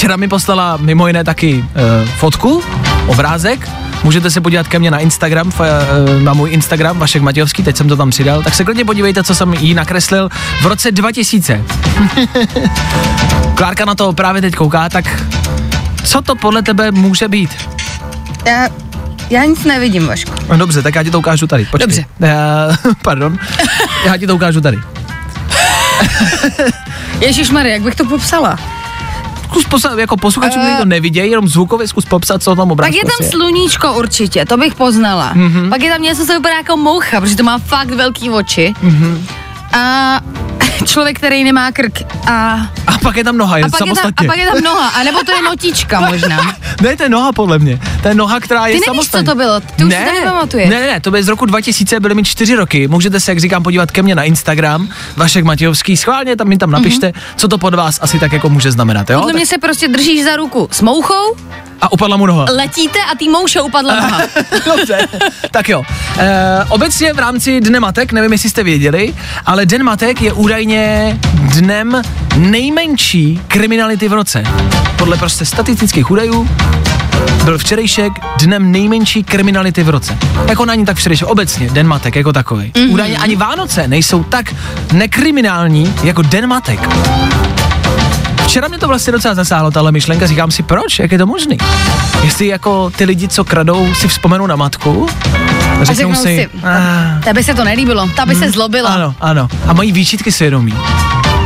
Včera 0.01 0.17
mi 0.17 0.27
poslala 0.27 0.77
mimo 0.77 1.07
jiné 1.07 1.23
taky 1.23 1.55
uh, 1.55 2.09
fotku, 2.09 2.63
obrázek, 3.07 3.69
můžete 4.03 4.31
se 4.31 4.41
podívat 4.41 4.67
ke 4.67 4.79
mně 4.79 4.91
na 4.91 4.99
Instagram, 4.99 5.47
uh, 5.47 6.23
na 6.23 6.33
můj 6.33 6.51
Instagram, 6.51 6.99
Vašek 6.99 7.21
Matějovský, 7.21 7.63
teď 7.63 7.77
jsem 7.77 7.87
to 7.87 7.97
tam 7.97 8.09
přidal, 8.09 8.43
tak 8.43 8.53
se 8.53 8.63
klidně 8.63 8.85
podívejte, 8.85 9.23
co 9.23 9.35
jsem 9.35 9.53
jí 9.53 9.73
nakreslil 9.73 10.29
v 10.61 10.65
roce 10.65 10.91
2000. 10.91 11.61
Klárka 13.55 13.85
na 13.85 13.95
to 13.95 14.13
právě 14.13 14.41
teď 14.41 14.55
kouká, 14.55 14.89
tak 14.89 15.23
co 16.03 16.21
to 16.21 16.35
podle 16.35 16.61
tebe 16.61 16.91
může 16.91 17.27
být? 17.27 17.69
Já, 18.45 18.67
já 19.29 19.43
nic 19.43 19.63
nevidím, 19.63 20.07
Vašku. 20.07 20.31
No 20.49 20.57
dobře, 20.57 20.81
tak 20.81 20.95
já 20.95 21.03
ti 21.03 21.11
to 21.11 21.19
ukážu 21.19 21.47
tady. 21.47 21.65
Počkej. 21.65 21.87
Dobře. 21.87 22.05
Uh, 22.85 22.93
pardon. 23.03 23.37
Já 24.05 24.17
ti 24.17 24.27
to 24.27 24.35
ukážu 24.35 24.61
tady. 24.61 24.79
Ježíš 27.19 27.51
jak 27.63 27.81
bych 27.81 27.95
to 27.95 28.05
popsala? 28.05 28.80
Zkus 29.51 29.65
poslat, 29.65 29.99
jako 29.99 30.17
posluchačům, 30.17 30.61
uh, 30.61 30.77
to 30.77 30.85
nevidějí, 30.85 31.31
jenom 31.31 31.47
zvukově 31.47 31.87
zkus 31.87 32.05
popsat, 32.05 32.43
co 32.43 32.55
tam 32.55 32.67
Tak 32.67 32.71
obrázku 32.71 32.97
je 32.97 33.03
tam 33.03 33.11
asi 33.19 33.29
sluníčko 33.29 33.93
určitě, 33.93 34.45
to 34.45 34.57
bych 34.57 34.75
poznala. 34.75 35.33
Mm-hmm. 35.35 35.69
Pak 35.69 35.83
je 35.83 35.91
tam 35.91 36.01
něco, 36.01 36.25
co 36.25 36.33
vypadá 36.33 36.55
jako 36.55 36.77
moucha, 36.77 37.21
protože 37.21 37.35
to 37.35 37.43
má 37.43 37.57
fakt 37.57 37.91
velký 37.91 38.29
oči. 38.29 38.73
Mm-hmm. 38.83 39.17
A 39.73 40.19
člověk, 40.91 41.17
který 41.17 41.43
nemá 41.43 41.71
krk. 41.71 42.01
A, 42.27 42.67
A 42.87 42.97
pak 43.01 43.15
je 43.17 43.23
tam 43.23 43.37
noha, 43.37 43.57
je 43.57 43.63
a, 43.63 43.69
pak 43.69 43.79
je 43.79 43.79
tam, 43.79 43.95
samostatně. 43.95 44.27
a 44.27 44.31
pak 44.31 44.37
je 44.37 44.45
tam 44.45 44.63
noha, 44.63 44.87
a 44.87 45.03
nebo 45.03 45.19
to 45.25 45.31
je 45.31 45.41
notička 45.49 45.99
možná. 45.99 46.55
Ne, 46.81 46.97
to 46.97 47.03
je 47.03 47.09
noha 47.09 47.31
podle 47.31 47.59
mě. 47.59 47.79
To 48.01 48.07
je 48.07 48.13
noha, 48.15 48.39
která 48.39 48.67
je 48.67 48.73
Ty 48.73 48.75
nevíš, 48.75 48.85
samostatně. 48.85 49.25
co 49.25 49.31
to 49.31 49.35
bylo, 49.37 49.59
ty 49.59 49.83
už 49.85 49.93
si 49.93 50.05
to 50.05 50.13
nepamatuješ. 50.13 50.69
Ne, 50.69 50.79
ne, 50.79 50.87
ne, 50.87 50.99
to 50.99 51.11
bylo 51.11 51.23
z 51.23 51.27
roku 51.27 51.45
2000, 51.45 51.99
byly 51.99 52.15
mi 52.15 52.23
čtyři 52.23 52.55
roky. 52.55 52.87
Můžete 52.87 53.19
se, 53.19 53.31
jak 53.31 53.39
říkám, 53.39 53.63
podívat 53.63 53.91
ke 53.91 54.01
mně 54.01 54.15
na 54.15 54.23
Instagram, 54.23 54.89
Vašek 55.17 55.43
Matějovský, 55.45 55.97
schválně 55.97 56.35
tam 56.35 56.47
mi 56.47 56.57
tam 56.57 56.71
napište, 56.71 57.07
mm-hmm. 57.09 57.35
co 57.35 57.47
to 57.47 57.57
pod 57.57 57.73
vás 57.73 57.99
asi 58.01 58.19
tak 58.19 58.33
jako 58.33 58.49
může 58.49 58.71
znamenat, 58.71 59.09
jo? 59.09 59.19
Podle 59.19 59.33
mě 59.33 59.45
se 59.45 59.57
prostě 59.57 59.87
držíš 59.87 60.23
za 60.23 60.35
ruku 60.35 60.67
s 60.71 60.81
mouchou, 60.81 61.35
A 61.81 61.91
upadla 61.91 62.17
mu 62.17 62.25
noha. 62.25 62.45
letíte 62.51 62.99
a 63.11 63.15
tý 63.15 63.29
mouše 63.29 63.61
upadla 63.61 63.95
noha. 63.95 64.21
Dobře, 64.65 65.07
tak 65.51 65.69
jo. 65.69 65.83
E, 66.17 66.65
obecně 66.69 67.13
v 67.13 67.19
rámci 67.19 67.61
Dne 67.61 67.79
matek, 67.79 68.11
nevím, 68.11 68.31
jestli 68.31 68.49
jste 68.49 68.63
věděli, 68.63 69.13
ale 69.45 69.65
Den 69.65 69.83
matek 69.83 70.21
je 70.21 70.33
údajně 70.33 71.17
dnem 71.33 72.01
nejmenší 72.37 73.41
kriminality 73.47 74.07
v 74.09 74.13
roce. 74.13 74.43
Podle 74.97 75.17
prostě 75.17 75.45
statistických 75.45 76.11
údajů 76.11 76.49
byl 77.43 77.57
včerejšek 77.57 78.13
dnem 78.39 78.71
nejmenší 78.71 79.23
kriminality 79.23 79.83
v 79.83 79.89
roce. 79.89 80.17
Jako 80.47 80.65
na 80.65 80.75
ní 80.75 80.85
tak 80.85 80.97
včerejšek, 80.97 81.27
obecně, 81.27 81.69
Den 81.69 81.87
matek 81.87 82.15
jako 82.15 82.33
takový. 82.33 82.71
Mm-hmm. 82.75 82.91
Údajně 82.91 83.17
ani 83.17 83.35
Vánoce 83.35 83.87
nejsou 83.87 84.23
tak 84.23 84.53
nekriminální 84.93 85.93
jako 86.03 86.21
Den 86.21 86.47
matek. 86.47 86.79
Včera 88.45 88.67
mě 88.67 88.77
to 88.77 88.87
vlastně 88.87 89.13
docela 89.13 89.35
zasáhlo, 89.35 89.71
tahle 89.71 89.91
myšlenka, 89.91 90.27
říkám 90.27 90.51
si, 90.51 90.63
proč, 90.63 90.99
jak 90.99 91.11
je 91.11 91.17
to 91.17 91.25
možný? 91.25 91.57
Jestli 92.23 92.47
jako 92.47 92.89
ty 92.89 93.05
lidi, 93.05 93.27
co 93.27 93.43
kradou, 93.43 93.93
si 93.95 94.07
vzpomenou 94.07 94.47
na 94.47 94.55
matku, 94.55 95.07
a 95.81 95.83
řeknou, 95.83 96.15
si, 96.15 96.21
si, 96.21 96.49
"Ah, 96.63 97.21
tebe 97.23 97.43
se 97.43 97.53
to 97.53 97.63
nelíbilo, 97.63 98.09
ta 98.15 98.25
by 98.25 98.35
se 98.35 98.51
zlobila. 98.51 98.89
ano, 98.89 99.15
ano, 99.21 99.47
a 99.67 99.73
mají 99.73 99.91
výčitky 99.91 100.31
svědomí. 100.31 100.73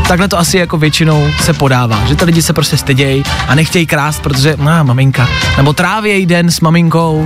Takhle 0.08 0.28
to 0.28 0.40
asi 0.40 0.58
jako 0.58 0.78
většinou 0.78 1.28
se 1.42 1.54
podává, 1.54 2.00
že 2.08 2.16
ty 2.16 2.26
lidi 2.26 2.42
se 2.42 2.54
prostě 2.54 2.78
stydějí 2.78 3.24
a 3.48 3.56
nechtějí 3.56 3.86
krást, 3.86 4.22
protože 4.22 4.56
má 4.58 4.84
maminka, 4.84 5.28
nebo 5.58 5.74
trávějí 5.74 6.26
den 6.26 6.52
s 6.52 6.60
maminkou 6.62 7.26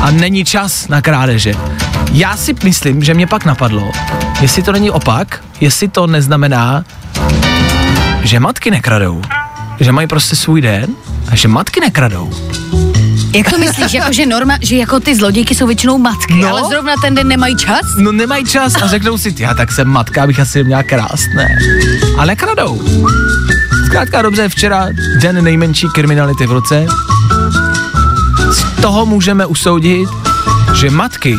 a 0.00 0.10
není 0.10 0.44
čas 0.44 0.88
na 0.88 1.02
krádeže. 1.02 1.54
Já 2.12 2.36
si 2.36 2.54
myslím, 2.64 3.04
že 3.04 3.14
mě 3.14 3.26
pak 3.26 3.44
napadlo, 3.44 3.92
jestli 4.40 4.62
to 4.62 4.72
není 4.72 4.90
opak, 4.90 5.40
jestli 5.60 5.88
to 5.88 6.06
neznamená, 6.06 6.84
že 8.26 8.40
matky 8.40 8.70
nekradou, 8.70 9.22
že 9.80 9.92
mají 9.92 10.06
prostě 10.08 10.36
svůj 10.36 10.60
den 10.60 10.86
a 11.32 11.36
že 11.36 11.48
matky 11.48 11.80
nekradou. 11.80 12.30
Jak 13.34 13.50
to 13.50 13.58
myslíš, 13.58 13.92
jako 13.92 14.12
že 14.12 14.26
norma, 14.26 14.58
že 14.60 14.76
jako 14.76 15.00
ty 15.00 15.16
zlodějky 15.16 15.54
jsou 15.54 15.66
většinou 15.66 15.98
matky, 15.98 16.34
No. 16.34 16.48
ale 16.48 16.62
zrovna 16.68 16.92
ten 17.02 17.14
den 17.14 17.28
nemají 17.28 17.56
čas? 17.56 17.80
No 17.98 18.12
nemají 18.12 18.44
čas 18.44 18.74
a 18.82 18.86
řeknou 18.86 19.18
si, 19.18 19.34
já 19.38 19.54
tak 19.54 19.72
jsem 19.72 19.88
matka, 19.88 20.22
abych 20.22 20.40
asi 20.40 20.64
měla 20.64 20.82
krást, 20.82 21.28
ne. 21.36 21.58
Ale 22.18 22.26
nekradou. 22.26 22.82
Zkrátka 23.86 24.22
dobře, 24.22 24.48
včera 24.48 24.86
den 25.20 25.44
nejmenší 25.44 25.86
kriminality 25.94 26.46
v 26.46 26.52
roce. 26.52 26.86
Z 28.52 28.80
toho 28.82 29.06
můžeme 29.06 29.46
usoudit, 29.46 30.08
že 30.74 30.90
matky 30.90 31.36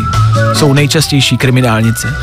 jsou 0.54 0.74
nejčastější 0.74 1.38
kriminálnice. 1.38 2.14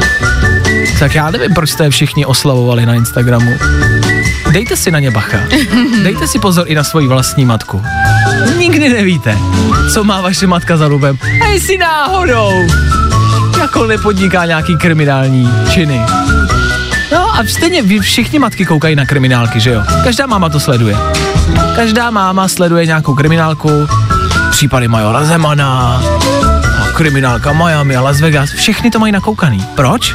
Tak 0.99 1.15
já 1.15 1.31
nevím, 1.31 1.55
proč 1.55 1.71
jste 1.71 1.91
všichni 1.91 2.27
oslavovali 2.27 2.87
na 2.87 2.95
Instagramu. 2.95 3.51
Dejte 4.55 4.77
si 4.77 4.91
na 4.91 4.99
ně 4.99 5.11
bacha. 5.11 5.39
Dejte 6.03 6.27
si 6.27 6.39
pozor 6.39 6.65
i 6.69 6.75
na 6.75 6.85
svoji 6.85 7.09
vlastní 7.09 7.45
matku. 7.45 7.83
Nikdy 8.59 8.89
nevíte, 8.89 9.39
co 9.93 10.05
má 10.05 10.21
vaše 10.21 10.47
matka 10.47 10.77
za 10.77 10.87
lubem. 10.87 11.19
A 11.43 11.47
jestli 11.47 11.79
náhodou 11.79 12.53
jako 13.61 13.87
nepodniká 13.87 14.45
nějaký 14.45 14.77
kriminální 14.77 15.51
činy. 15.71 16.01
No 17.13 17.35
a 17.37 17.45
stejně 17.47 17.83
vy 17.83 17.99
všichni 17.99 18.39
matky 18.39 18.65
koukají 18.65 18.97
na 18.97 19.07
kriminálky, 19.07 19.61
že 19.61 19.71
jo? 19.71 19.83
Každá 20.05 20.27
máma 20.27 20.49
to 20.49 20.61
sleduje. 20.61 20.97
Každá 21.77 22.11
máma 22.11 22.49
sleduje 22.49 22.87
nějakou 22.87 23.15
kriminálku, 23.15 23.89
případy 24.51 24.89
Majora 24.89 25.25
Zemana, 25.25 26.03
a 26.83 26.93
kriminálka 26.93 27.53
Miami 27.53 27.97
a 27.97 28.01
Las 28.01 28.21
Vegas, 28.21 28.51
všechny 28.51 28.91
to 28.91 28.99
mají 28.99 29.13
nakoukaný. 29.13 29.67
Proč? 29.75 30.15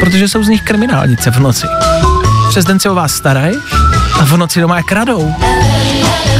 Protože 0.00 0.28
jsou 0.28 0.42
z 0.44 0.48
nich 0.48 0.62
kriminálnice 0.62 1.30
v 1.30 1.40
noci. 1.40 1.66
Přes 2.48 2.64
den 2.64 2.80
se 2.80 2.90
o 2.90 2.94
vás 2.94 3.12
starají 3.14 3.56
a 4.20 4.24
v 4.24 4.36
noci 4.36 4.60
doma 4.60 4.76
je 4.76 4.82
kradou. 4.82 5.34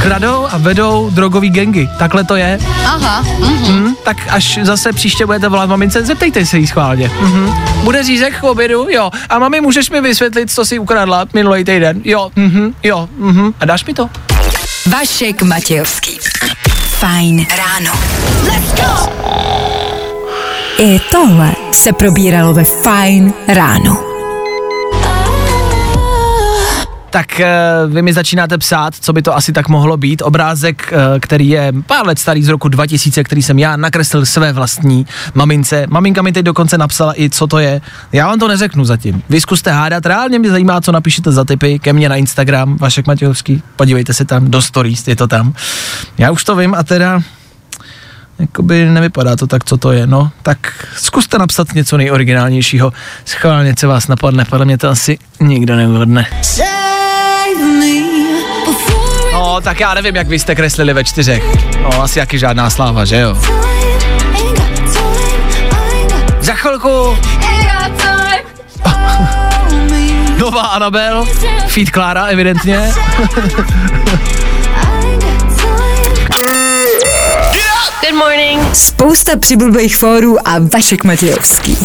Kradou 0.02 0.46
a 0.50 0.58
vedou 0.58 1.10
drogový 1.10 1.50
gengy. 1.50 1.88
Takhle 1.98 2.24
to 2.24 2.36
je. 2.36 2.58
Aha, 2.86 3.24
Hmm, 3.66 3.94
tak 4.04 4.16
až 4.28 4.58
zase 4.62 4.92
příště 4.92 5.26
budete 5.26 5.48
volat 5.48 5.68
mamince, 5.70 6.04
zeptejte 6.04 6.46
se 6.46 6.58
jí 6.58 6.66
schválně. 6.66 7.10
Mhm. 7.20 7.54
Bude 7.84 8.02
řízek 8.02 8.40
k 8.40 8.42
obědu? 8.44 8.86
Jo. 8.90 9.10
A 9.28 9.38
mami, 9.38 9.60
můžeš 9.60 9.90
mi 9.90 10.00
vysvětlit, 10.00 10.50
co 10.50 10.64
jsi 10.64 10.78
ukradla 10.78 11.24
minulý 11.34 11.64
týden? 11.64 12.00
Jo. 12.04 12.30
Mhm. 12.36 12.74
Jo. 12.82 13.08
Mhm. 13.18 13.52
A 13.60 13.64
dáš 13.64 13.84
mi 13.84 13.94
to? 13.94 14.10
Vašek 14.86 15.42
Matějovský. 15.42 16.18
Fajn 16.88 17.46
ráno. 17.56 17.92
Let's 18.44 18.72
go! 18.74 19.12
I 20.78 21.00
tohle 21.10 21.52
se 21.72 21.92
probíralo 21.92 22.54
ve 22.54 22.64
Fajn 22.64 23.32
ráno. 23.48 24.07
Tak 27.10 27.40
eh, 27.40 27.48
vy 27.86 28.02
mi 28.02 28.12
začínáte 28.12 28.58
psát, 28.58 28.94
co 28.94 29.12
by 29.12 29.22
to 29.22 29.36
asi 29.36 29.52
tak 29.52 29.68
mohlo 29.68 29.96
být. 29.96 30.22
Obrázek, 30.22 30.92
eh, 30.92 31.20
který 31.20 31.48
je 31.48 31.72
pár 31.86 32.06
let 32.06 32.18
starý 32.18 32.42
z 32.42 32.48
roku 32.48 32.68
2000, 32.68 33.24
který 33.24 33.42
jsem 33.42 33.58
já 33.58 33.76
nakreslil 33.76 34.26
své 34.26 34.52
vlastní 34.52 35.06
mamince. 35.34 35.86
Maminka 35.88 36.22
mi 36.22 36.32
teď 36.32 36.44
dokonce 36.44 36.78
napsala 36.78 37.20
i, 37.20 37.30
co 37.30 37.46
to 37.46 37.58
je. 37.58 37.80
Já 38.12 38.26
vám 38.26 38.38
to 38.38 38.48
neřeknu 38.48 38.84
zatím. 38.84 39.22
Vy 39.28 39.40
zkuste 39.40 39.70
hádat, 39.70 40.06
reálně 40.06 40.38
mě 40.38 40.50
zajímá, 40.50 40.80
co 40.80 40.92
napíšete 40.92 41.32
za 41.32 41.44
typy 41.44 41.78
ke 41.78 41.92
mně 41.92 42.08
na 42.08 42.16
Instagram, 42.16 42.76
Vašek 42.76 43.06
Matějovský. 43.06 43.62
Podívejte 43.76 44.14
se 44.14 44.24
tam, 44.24 44.50
do 44.50 44.62
stories, 44.62 45.08
je 45.08 45.16
to 45.16 45.26
tam. 45.26 45.54
Já 46.18 46.30
už 46.30 46.44
to 46.44 46.56
vím 46.56 46.74
a 46.74 46.82
teda 46.82 47.20
Jakoby 48.38 48.84
nevypadá 48.84 49.36
to 49.36 49.46
tak, 49.46 49.64
co 49.64 49.76
to 49.76 49.92
je, 49.92 50.06
no. 50.06 50.30
Tak 50.42 50.86
zkuste 50.96 51.38
napsat 51.38 51.74
něco 51.74 51.96
nejoriginálnějšího. 51.96 52.92
Schválně, 53.24 53.74
co 53.74 53.88
vás 53.88 54.08
napadne, 54.08 54.44
podle 54.44 54.64
mě 54.64 54.78
to 54.78 54.88
asi 54.88 55.18
nikdo 55.40 55.76
neuhodne. 55.76 56.26
No, 59.32 59.60
tak 59.60 59.80
já 59.80 59.94
nevím, 59.94 60.16
jak 60.16 60.28
vy 60.28 60.38
jste 60.38 60.54
kreslili 60.54 60.94
ve 60.94 61.04
čtyřech. 61.04 61.44
No, 61.82 62.02
asi 62.02 62.18
jaký 62.18 62.38
žádná 62.38 62.70
sláva, 62.70 63.04
že 63.04 63.16
jo? 63.16 63.36
Za 66.40 66.54
chvilku 66.54 67.18
nová 70.38 70.62
Anabel, 70.62 71.28
feed 71.66 71.90
Klára 71.90 72.24
evidentně. 72.24 72.92
Good 78.00 78.18
morning. 78.18 78.74
Spousta 78.74 79.36
přibulbých 79.36 79.96
fórů 79.96 80.48
a 80.48 80.58
Vašek 80.72 81.04
Matějovský. 81.04 81.78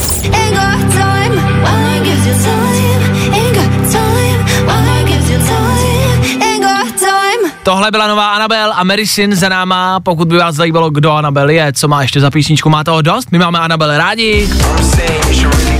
Tohle 7.64 7.92
byla 7.92 8.08
nová 8.08 8.30
Anabel 8.30 8.74
a 8.76 8.84
Marisin 8.84 9.36
za 9.36 9.50
náma, 9.50 10.00
pokud 10.00 10.28
by 10.28 10.38
vás 10.38 10.56
zajímalo, 10.56 10.90
kdo 10.90 11.12
Anabel 11.12 11.50
je, 11.50 11.74
co 11.74 11.88
má 11.88 12.02
ještě 12.02 12.20
za 12.20 12.32
písničku, 12.32 12.70
má 12.70 12.84
toho 12.84 13.02
dost, 13.02 13.32
my 13.32 13.40
máme 13.40 13.60
Anabel 13.60 13.98
rádi. 13.98 14.50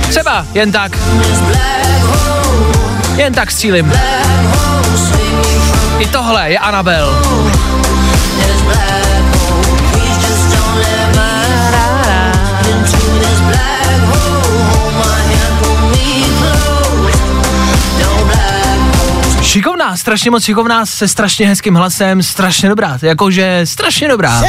Třeba, 0.08 0.46
jen 0.54 0.72
tak. 0.72 0.98
Jen 3.16 3.34
tak 3.34 3.50
střílim. 3.50 3.92
I 5.98 6.06
tohle 6.06 6.50
je 6.50 6.58
Anabel. 6.58 7.22
Strašně 19.94 20.30
moc 20.30 20.44
šikovná, 20.44 20.86
se 20.86 21.08
strašně 21.08 21.48
hezkým 21.48 21.74
hlasem, 21.74 22.22
strašně 22.22 22.68
dobrá, 22.68 22.98
jakože 23.02 23.60
strašně 23.64 24.08
dobrá. 24.08 24.42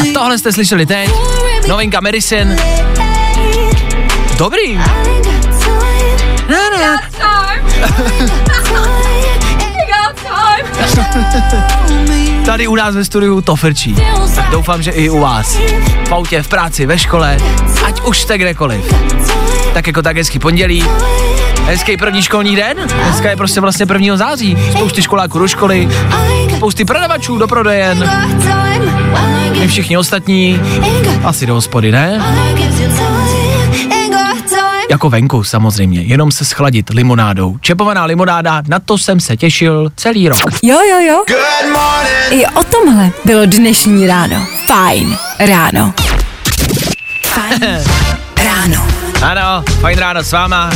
A 0.00 0.12
tohle 0.14 0.38
jste 0.38 0.52
slyšeli 0.52 0.86
teď, 0.86 1.10
novinka 1.68 2.00
Medicine. 2.00 2.56
Dobrý. 4.36 4.74
Ne, 6.48 6.70
ne. 6.78 7.00
Tady 12.44 12.66
u 12.66 12.74
nás 12.74 12.94
ve 12.94 13.04
studiu 13.04 13.40
to 13.40 13.56
frčí. 13.56 13.96
Doufám, 14.50 14.82
že 14.82 14.90
i 14.90 15.10
u 15.10 15.20
vás. 15.20 15.58
V 16.08 16.12
autě, 16.12 16.42
v 16.42 16.48
práci, 16.48 16.86
ve 16.86 16.98
škole, 16.98 17.36
ať 17.84 18.00
už 18.00 18.20
jste 18.20 18.38
kdekoliv. 18.38 18.94
Tak 19.74 19.86
jako 19.86 20.02
tak 20.02 20.16
hezký 20.16 20.38
pondělí, 20.38 20.84
hezký 21.64 21.96
první 21.96 22.22
školní 22.22 22.56
den. 22.56 22.76
Dneska 23.04 23.30
je 23.30 23.36
prostě 23.36 23.60
vlastně 23.60 23.86
1. 23.92 24.16
září. 24.16 24.58
Spousty 24.70 25.02
školáků 25.02 25.38
do 25.38 25.48
školy, 25.48 25.88
spousty 26.56 26.84
prodavačů 26.84 27.38
do 27.38 27.48
prodejen. 27.48 28.10
My 29.58 29.68
všichni 29.68 29.96
ostatní, 29.96 30.60
asi 31.24 31.46
do 31.46 31.54
hospody, 31.54 31.92
ne? 31.92 32.24
Jako 34.90 35.10
venku 35.10 35.44
samozřejmě, 35.44 36.02
jenom 36.02 36.32
se 36.32 36.44
schladit 36.44 36.90
limonádou. 36.90 37.56
Čepovaná 37.60 38.04
limonáda, 38.04 38.62
na 38.68 38.78
to 38.78 38.98
jsem 38.98 39.20
se 39.20 39.36
těšil 39.36 39.92
celý 39.96 40.28
rok. 40.28 40.38
Jo, 40.62 40.78
jo, 40.90 40.98
jo. 41.00 41.24
I 42.30 42.46
o 42.46 42.64
tomhle 42.64 43.10
bylo 43.24 43.46
dnešní 43.46 44.06
ráno. 44.06 44.46
Fajn 44.66 45.16
ráno. 45.38 45.94
Fajn 47.26 47.78
ráno. 48.44 48.99
Ano, 49.20 49.60
fajn 49.80 49.98
ráno 49.98 50.24
s 50.24 50.32
váma. 50.32 50.70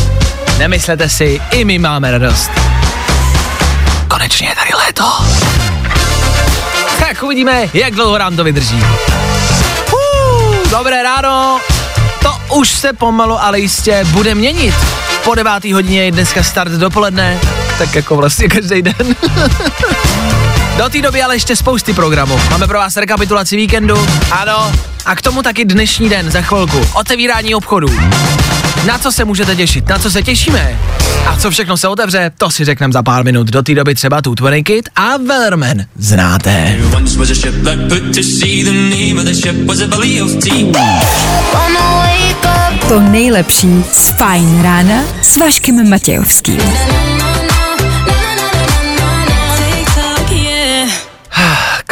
Nemyslete 0.59 1.09
si, 1.09 1.41
i 1.51 1.65
my 1.65 1.79
máme 1.79 2.11
radost. 2.11 2.51
Konečně 4.09 4.49
je 4.49 4.55
tady 4.55 4.71
léto. 4.87 5.05
Tak 6.99 7.23
uvidíme, 7.23 7.69
jak 7.75 7.95
dlouho 7.95 8.19
nám 8.19 8.37
to 8.37 8.45
vydrží. 8.45 8.85
Uh, 9.93 10.71
dobré 10.71 11.03
ráno. 11.03 11.61
To 12.23 12.55
už 12.55 12.69
se 12.69 12.93
pomalu, 12.93 13.43
ale 13.43 13.61
jistě 13.61 14.05
bude 14.05 14.35
měnit. 14.35 14.75
Po 15.25 15.35
devátý 15.35 15.73
hodině 15.73 16.05
je 16.05 16.13
dneska 16.13 16.43
start 16.43 16.73
dopoledne, 16.73 17.41
tak 17.79 17.95
jako 17.95 18.17
vlastně 18.17 18.49
každý 18.49 18.83
den. 18.83 18.95
Do 20.79 20.89
té 20.89 21.03
doby 21.03 21.23
ale 21.23 21.35
ještě 21.37 21.57
spousty 21.57 21.93
programů. 21.93 22.41
Máme 22.51 22.67
pro 22.67 22.79
vás 22.79 22.97
rekapitulaci 22.97 23.57
víkendu, 23.57 24.09
ano, 24.31 24.73
a 25.07 25.17
k 25.17 25.23
tomu 25.23 25.43
taky 25.43 25.65
dnešní 25.65 26.09
den 26.09 26.31
za 26.31 26.43
chvilku. 26.43 26.87
Otevírání 26.95 27.55
obchodů. 27.55 27.89
Na 28.87 28.99
co 28.99 29.13
se 29.13 29.25
můžete 29.25 29.57
těšit? 29.57 29.89
Na 29.89 29.99
co 29.99 30.11
se 30.11 30.23
těšíme? 30.23 30.79
A 31.27 31.37
co 31.37 31.51
všechno 31.51 31.77
se 31.77 31.89
otevře, 31.89 32.31
to 32.39 32.51
si 32.51 32.65
řekneme 32.65 32.93
za 32.93 33.03
pár 33.03 33.25
minut. 33.25 33.47
Do 33.47 33.63
té 33.63 33.75
doby 33.75 33.95
třeba 33.95 34.23
tu 34.23 34.35
Kid 34.65 34.89
a 34.97 35.17
Wellerman 35.17 35.77
znáte. 35.97 36.77
To 42.89 43.01
nejlepší 43.01 43.85
z 43.93 44.09
Fajn 44.09 44.63
rána 44.63 45.03
s 45.23 45.37
Vaškem 45.37 45.91
Matějovským. 45.91 46.61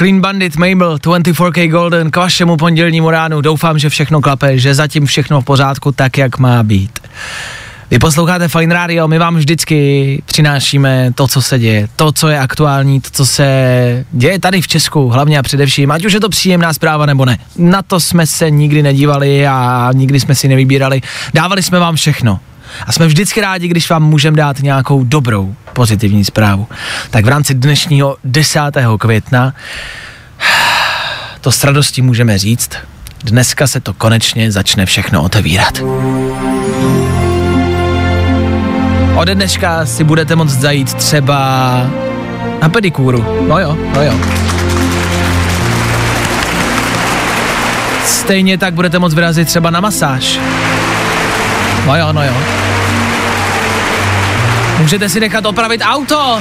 Clean 0.03 0.21
Bandit, 0.21 0.57
Mabel, 0.57 0.97
24K 0.97 1.71
Golden 1.71 2.11
k 2.11 2.17
vašemu 2.17 2.57
pondělnímu 2.57 3.11
ránu. 3.11 3.41
Doufám, 3.41 3.79
že 3.79 3.89
všechno 3.89 4.21
klape, 4.21 4.59
že 4.59 4.75
zatím 4.75 5.07
všechno 5.07 5.41
v 5.41 5.45
pořádku 5.45 5.93
tak, 5.93 6.19
jak 6.19 6.39
má 6.39 6.63
být. 6.63 6.99
Vy 7.91 7.99
posloucháte 7.99 8.49
Fine 8.49 8.75
Radio, 8.75 9.09
my 9.09 9.19
vám 9.19 9.37
vždycky 9.37 10.23
přinášíme 10.27 11.13
to, 11.15 11.29
co 11.29 11.43
se 11.43 11.59
děje, 11.59 11.89
to, 11.97 12.13
co 12.13 12.29
je 12.29 12.39
aktuální, 12.39 13.01
to, 13.01 13.09
co 13.13 13.27
se 13.27 13.47
děje 14.13 14.39
tady 14.39 14.61
v 14.63 14.69
Česku, 14.69 15.09
hlavně 15.09 15.39
a 15.39 15.43
především, 15.43 15.91
ať 15.91 16.05
už 16.05 16.13
je 16.13 16.21
to 16.21 16.29
příjemná 16.29 16.73
zpráva 16.73 17.07
nebo 17.07 17.25
ne. 17.25 17.39
Na 17.59 17.83
to 17.83 18.01
jsme 18.01 18.27
se 18.27 18.51
nikdy 18.51 18.83
nedívali 18.83 19.47
a 19.47 19.91
nikdy 19.95 20.21
jsme 20.21 20.35
si 20.35 20.49
nevybírali. 20.49 21.01
Dávali 21.35 21.63
jsme 21.63 21.79
vám 21.79 21.97
všechno. 21.97 22.41
A 22.87 22.93
jsme 22.93 23.07
vždycky 23.07 23.41
rádi, 23.41 23.69
když 23.69 23.91
vám 23.91 24.03
můžeme 24.03 24.37
dát 24.37 24.59
nějakou 24.61 25.05
dobrou, 25.05 25.55
pozitivní 25.73 26.25
zprávu. 26.25 26.69
Tak 27.11 27.25
v 27.25 27.29
rámci 27.29 27.55
dnešního 27.55 28.17
10. 28.25 28.61
května 28.99 29.55
to 31.41 31.53
s 31.53 31.65
radostí 31.65 32.03
můžeme 32.03 32.39
říct, 32.39 32.71
dneska 33.25 33.67
se 33.67 33.81
to 33.81 33.95
konečně 33.95 34.53
začne 34.53 34.87
všechno 34.87 35.23
otevírat. 35.23 35.83
Ode 39.15 39.35
dneška 39.35 39.87
si 39.87 40.05
budete 40.05 40.37
moct 40.37 40.51
zajít 40.51 40.95
třeba 40.95 41.41
na 42.63 42.69
pedikúru. 42.69 43.25
No 43.49 43.59
jo, 43.59 43.79
no 43.95 44.03
jo. 44.03 44.15
Stejně 48.05 48.59
tak 48.59 48.75
budete 48.75 48.99
moct 48.99 49.15
vyrazit 49.15 49.49
třeba 49.49 49.71
na 49.71 49.81
masáž. 49.81 50.39
No 51.87 51.97
jo, 51.97 52.13
no 52.13 52.25
jo. 52.25 52.33
Můžete 54.79 55.09
si 55.09 55.21
nechat 55.21 55.47
opravit 55.47 55.83
auto. 55.85 56.41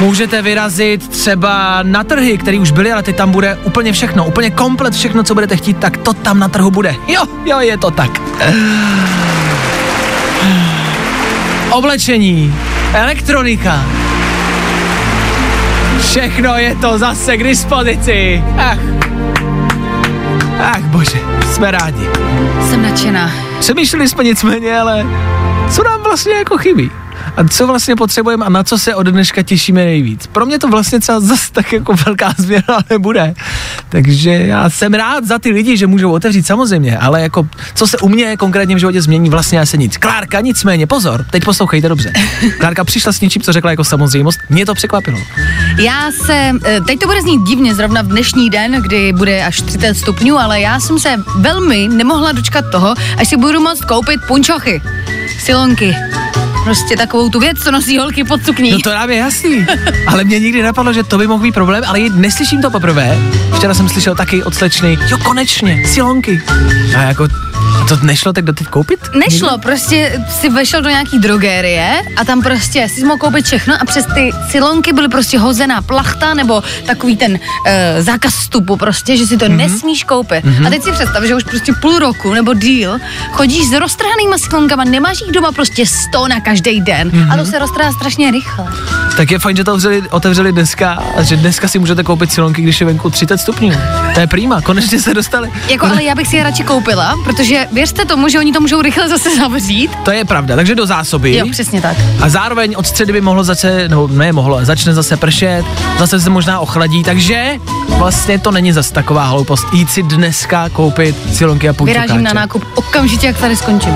Můžete 0.00 0.42
vyrazit 0.42 1.08
třeba 1.08 1.78
na 1.82 2.04
trhy, 2.04 2.38
které 2.38 2.58
už 2.58 2.70
byly, 2.70 2.92
ale 2.92 3.02
teď 3.02 3.16
tam 3.16 3.30
bude 3.30 3.58
úplně 3.64 3.92
všechno, 3.92 4.24
úplně 4.24 4.50
komplet 4.50 4.94
všechno, 4.94 5.22
co 5.22 5.34
budete 5.34 5.56
chtít, 5.56 5.76
tak 5.76 5.96
to 5.96 6.12
tam 6.12 6.38
na 6.38 6.48
trhu 6.48 6.70
bude. 6.70 6.94
Jo, 7.08 7.22
jo, 7.44 7.60
je 7.60 7.78
to 7.78 7.90
tak. 7.90 8.10
Oblečení, 11.70 12.54
elektronika, 12.92 13.84
všechno 16.00 16.58
je 16.58 16.74
to 16.74 16.98
zase 16.98 17.36
k 17.36 17.44
dispozici. 17.44 18.44
Ach, 18.58 18.78
ach 20.60 20.82
bože, 20.82 21.35
jsme 21.56 21.70
rádi. 21.70 22.08
Jsem 22.68 22.82
nadšená. 22.82 23.30
Přemýšleli 23.60 24.08
jsme 24.08 24.24
nicméně, 24.24 24.78
ale 24.80 25.06
co 25.70 25.82
nám 25.82 26.02
vlastně 26.02 26.32
jako 26.32 26.58
chybí? 26.58 26.90
A 27.36 27.48
co 27.48 27.66
vlastně 27.66 27.96
potřebujeme 27.96 28.46
a 28.46 28.48
na 28.48 28.64
co 28.64 28.78
se 28.78 28.94
od 28.94 29.06
dneška 29.06 29.42
těšíme 29.42 29.84
nejvíc? 29.84 30.26
Pro 30.26 30.46
mě 30.46 30.58
to 30.58 30.68
vlastně 30.68 31.00
třeba 31.00 31.20
zase 31.20 31.52
tak 31.52 31.72
jako 31.72 31.94
velká 32.06 32.34
změna 32.38 32.64
nebude. 32.90 33.34
Takže 33.88 34.30
já 34.30 34.70
jsem 34.70 34.94
rád 34.94 35.24
za 35.24 35.38
ty 35.38 35.50
lidi, 35.50 35.76
že 35.76 35.86
můžou 35.86 36.12
otevřít 36.12 36.46
samozřejmě, 36.46 36.98
ale 36.98 37.22
jako 37.22 37.48
co 37.74 37.86
se 37.86 37.98
u 37.98 38.08
mě 38.08 38.36
konkrétně 38.36 38.76
v 38.76 38.78
životě 38.78 39.02
změní, 39.02 39.30
vlastně 39.30 39.60
asi 39.60 39.78
nic. 39.78 39.96
Klárka, 39.96 40.40
nicméně, 40.40 40.86
pozor, 40.86 41.26
teď 41.30 41.44
poslouchejte 41.44 41.88
dobře. 41.88 42.12
Klárka 42.58 42.84
přišla 42.84 43.12
s 43.12 43.20
něčím, 43.20 43.42
co 43.42 43.52
řekla 43.52 43.70
jako 43.70 43.84
samozřejmost, 43.84 44.38
mě 44.50 44.66
to 44.66 44.74
překvapilo. 44.74 45.18
Já 45.78 46.10
se, 46.26 46.52
eh, 46.64 46.80
teď 46.80 46.98
to 46.98 47.06
bude 47.06 47.22
znít 47.22 47.42
divně, 47.42 47.74
zrovna 47.74 48.02
v 48.02 48.06
dnešní 48.06 48.50
den, 48.50 48.72
kdy 48.72 49.12
bude 49.12 49.44
až 49.44 49.60
30 49.60 49.94
stupňů, 49.94 50.38
ale 50.38 50.60
já 50.60 50.80
jsem 50.80 50.98
se 50.98 51.16
velmi 51.38 51.88
nemohla 51.88 52.32
dočkat 52.32 52.64
toho, 52.72 52.94
až 53.18 53.28
si 53.28 53.36
budu 53.36 53.60
moct 53.60 53.84
koupit 53.84 54.20
punčochy, 54.28 54.82
silonky. 55.38 55.96
Prostě 56.66 56.96
takovou 56.96 57.28
tu 57.28 57.40
věc, 57.40 57.58
co 57.64 57.70
nosí 57.70 57.98
holky 57.98 58.24
pod 58.24 58.44
sukní. 58.44 58.70
No 58.70 58.78
to 58.78 58.90
nám 58.90 59.10
je 59.10 59.16
jasný, 59.16 59.66
ale 60.06 60.24
mě 60.24 60.38
nikdy 60.38 60.62
napadlo, 60.62 60.92
že 60.92 61.02
to 61.02 61.18
by 61.18 61.26
mohl 61.26 61.42
být 61.42 61.52
problém, 61.52 61.84
ale 61.86 61.98
neslyším 61.98 62.62
to 62.62 62.70
poprvé. 62.70 63.18
Včera 63.56 63.74
jsem 63.74 63.88
slyšel 63.88 64.14
taky 64.14 64.42
od 64.42 64.54
slečny, 64.54 64.98
jo 65.08 65.18
konečně, 65.18 65.82
silonky. 65.86 66.42
A 66.96 67.02
jako, 67.02 67.28
a 67.82 67.86
to 67.88 67.96
nešlo 68.02 68.32
tak 68.32 68.44
doteď 68.44 68.66
koupit? 68.66 69.00
Nešlo, 69.14 69.50
Nikdy? 69.50 69.62
prostě 69.62 70.22
si 70.40 70.48
vešel 70.48 70.82
do 70.82 70.88
nějaký 70.88 71.18
drogérie 71.18 72.02
a 72.16 72.24
tam 72.24 72.42
prostě 72.42 72.88
si 72.88 73.04
mohl 73.04 73.18
koupit 73.18 73.46
všechno 73.46 73.74
a 73.80 73.84
přes 73.84 74.06
ty 74.14 74.30
silonky 74.50 74.92
byly 74.92 75.08
prostě 75.08 75.38
hozená 75.38 75.82
plachta 75.82 76.34
nebo 76.34 76.62
takový 76.86 77.16
ten 77.16 77.32
uh, 77.32 77.38
zákaz 77.98 78.34
vstupu 78.34 78.76
prostě, 78.76 79.16
že 79.16 79.26
si 79.26 79.36
to 79.36 79.44
mm-hmm. 79.44 79.56
nesmíš 79.56 80.04
koupit. 80.04 80.44
Mm-hmm. 80.44 80.66
A 80.66 80.70
teď 80.70 80.82
si 80.82 80.92
představ, 80.92 81.24
že 81.24 81.34
už 81.34 81.44
prostě 81.44 81.72
půl 81.72 81.98
roku 81.98 82.34
nebo 82.34 82.54
díl 82.54 82.98
chodíš 83.32 83.66
s 83.66 83.72
roztrhanýma 83.72 84.38
silonkama, 84.38 84.84
nemáš 84.84 85.20
jich 85.20 85.32
doma 85.32 85.52
prostě 85.52 85.86
sto 85.86 86.28
na 86.28 86.40
každý 86.40 86.55
den 86.60 87.10
mm-hmm. 87.10 87.32
a 87.32 87.36
to 87.36 87.44
se 87.44 87.58
roztrhá 87.58 87.92
strašně 87.92 88.30
rychle. 88.30 88.66
Tak 89.16 89.30
je 89.30 89.38
fajn, 89.38 89.56
že 89.56 89.64
to 89.64 89.72
otevřeli, 89.72 90.02
otevřeli 90.10 90.52
dneska 90.52 91.02
a 91.16 91.22
že 91.22 91.36
dneska 91.36 91.68
si 91.68 91.78
můžete 91.78 92.02
koupit 92.02 92.32
silonky, 92.32 92.62
když 92.62 92.80
je 92.80 92.86
venku 92.86 93.10
30 93.10 93.38
stupňů. 93.38 93.72
To 94.14 94.20
je 94.20 94.26
prýma, 94.26 94.60
konečně 94.60 95.00
se 95.00 95.14
dostali. 95.14 95.52
Jako, 95.68 95.86
ale 95.86 96.04
já 96.04 96.14
bych 96.14 96.28
si 96.28 96.36
je 96.36 96.42
radši 96.42 96.64
koupila, 96.64 97.14
protože 97.24 97.66
věřte 97.72 98.04
tomu, 98.04 98.28
že 98.28 98.38
oni 98.38 98.52
to 98.52 98.60
můžou 98.60 98.82
rychle 98.82 99.08
zase 99.08 99.36
zavřít. 99.36 99.90
To 100.04 100.10
je 100.10 100.24
pravda, 100.24 100.56
takže 100.56 100.74
do 100.74 100.86
zásoby. 100.86 101.36
Jo, 101.36 101.46
přesně 101.50 101.80
tak. 101.80 101.96
A 102.20 102.28
zároveň 102.28 102.74
od 102.76 102.86
středy 102.86 103.12
by 103.12 103.20
mohlo 103.20 103.44
zase, 103.44 103.88
nebo 103.88 104.08
ne 104.08 104.32
mohlo, 104.32 104.64
začne 104.64 104.94
zase 104.94 105.16
pršet, 105.16 105.64
zase 105.98 106.20
se 106.20 106.30
možná 106.30 106.60
ochladí, 106.60 107.02
takže 107.02 107.58
vlastně 107.88 108.38
to 108.38 108.50
není 108.50 108.72
zase 108.72 108.92
taková 108.92 109.24
hloupost 109.24 109.66
jít 109.72 109.90
si 109.90 110.02
dneska 110.02 110.68
koupit 110.68 111.16
silonky 111.34 111.68
a 111.68 111.72
půjčokáče. 111.72 112.02
Vyrážím 112.02 112.24
na 112.24 112.32
nákup 112.32 112.64
okamžitě, 112.74 113.26
jak 113.26 113.38
tady 113.38 113.56
skončím. 113.56 113.94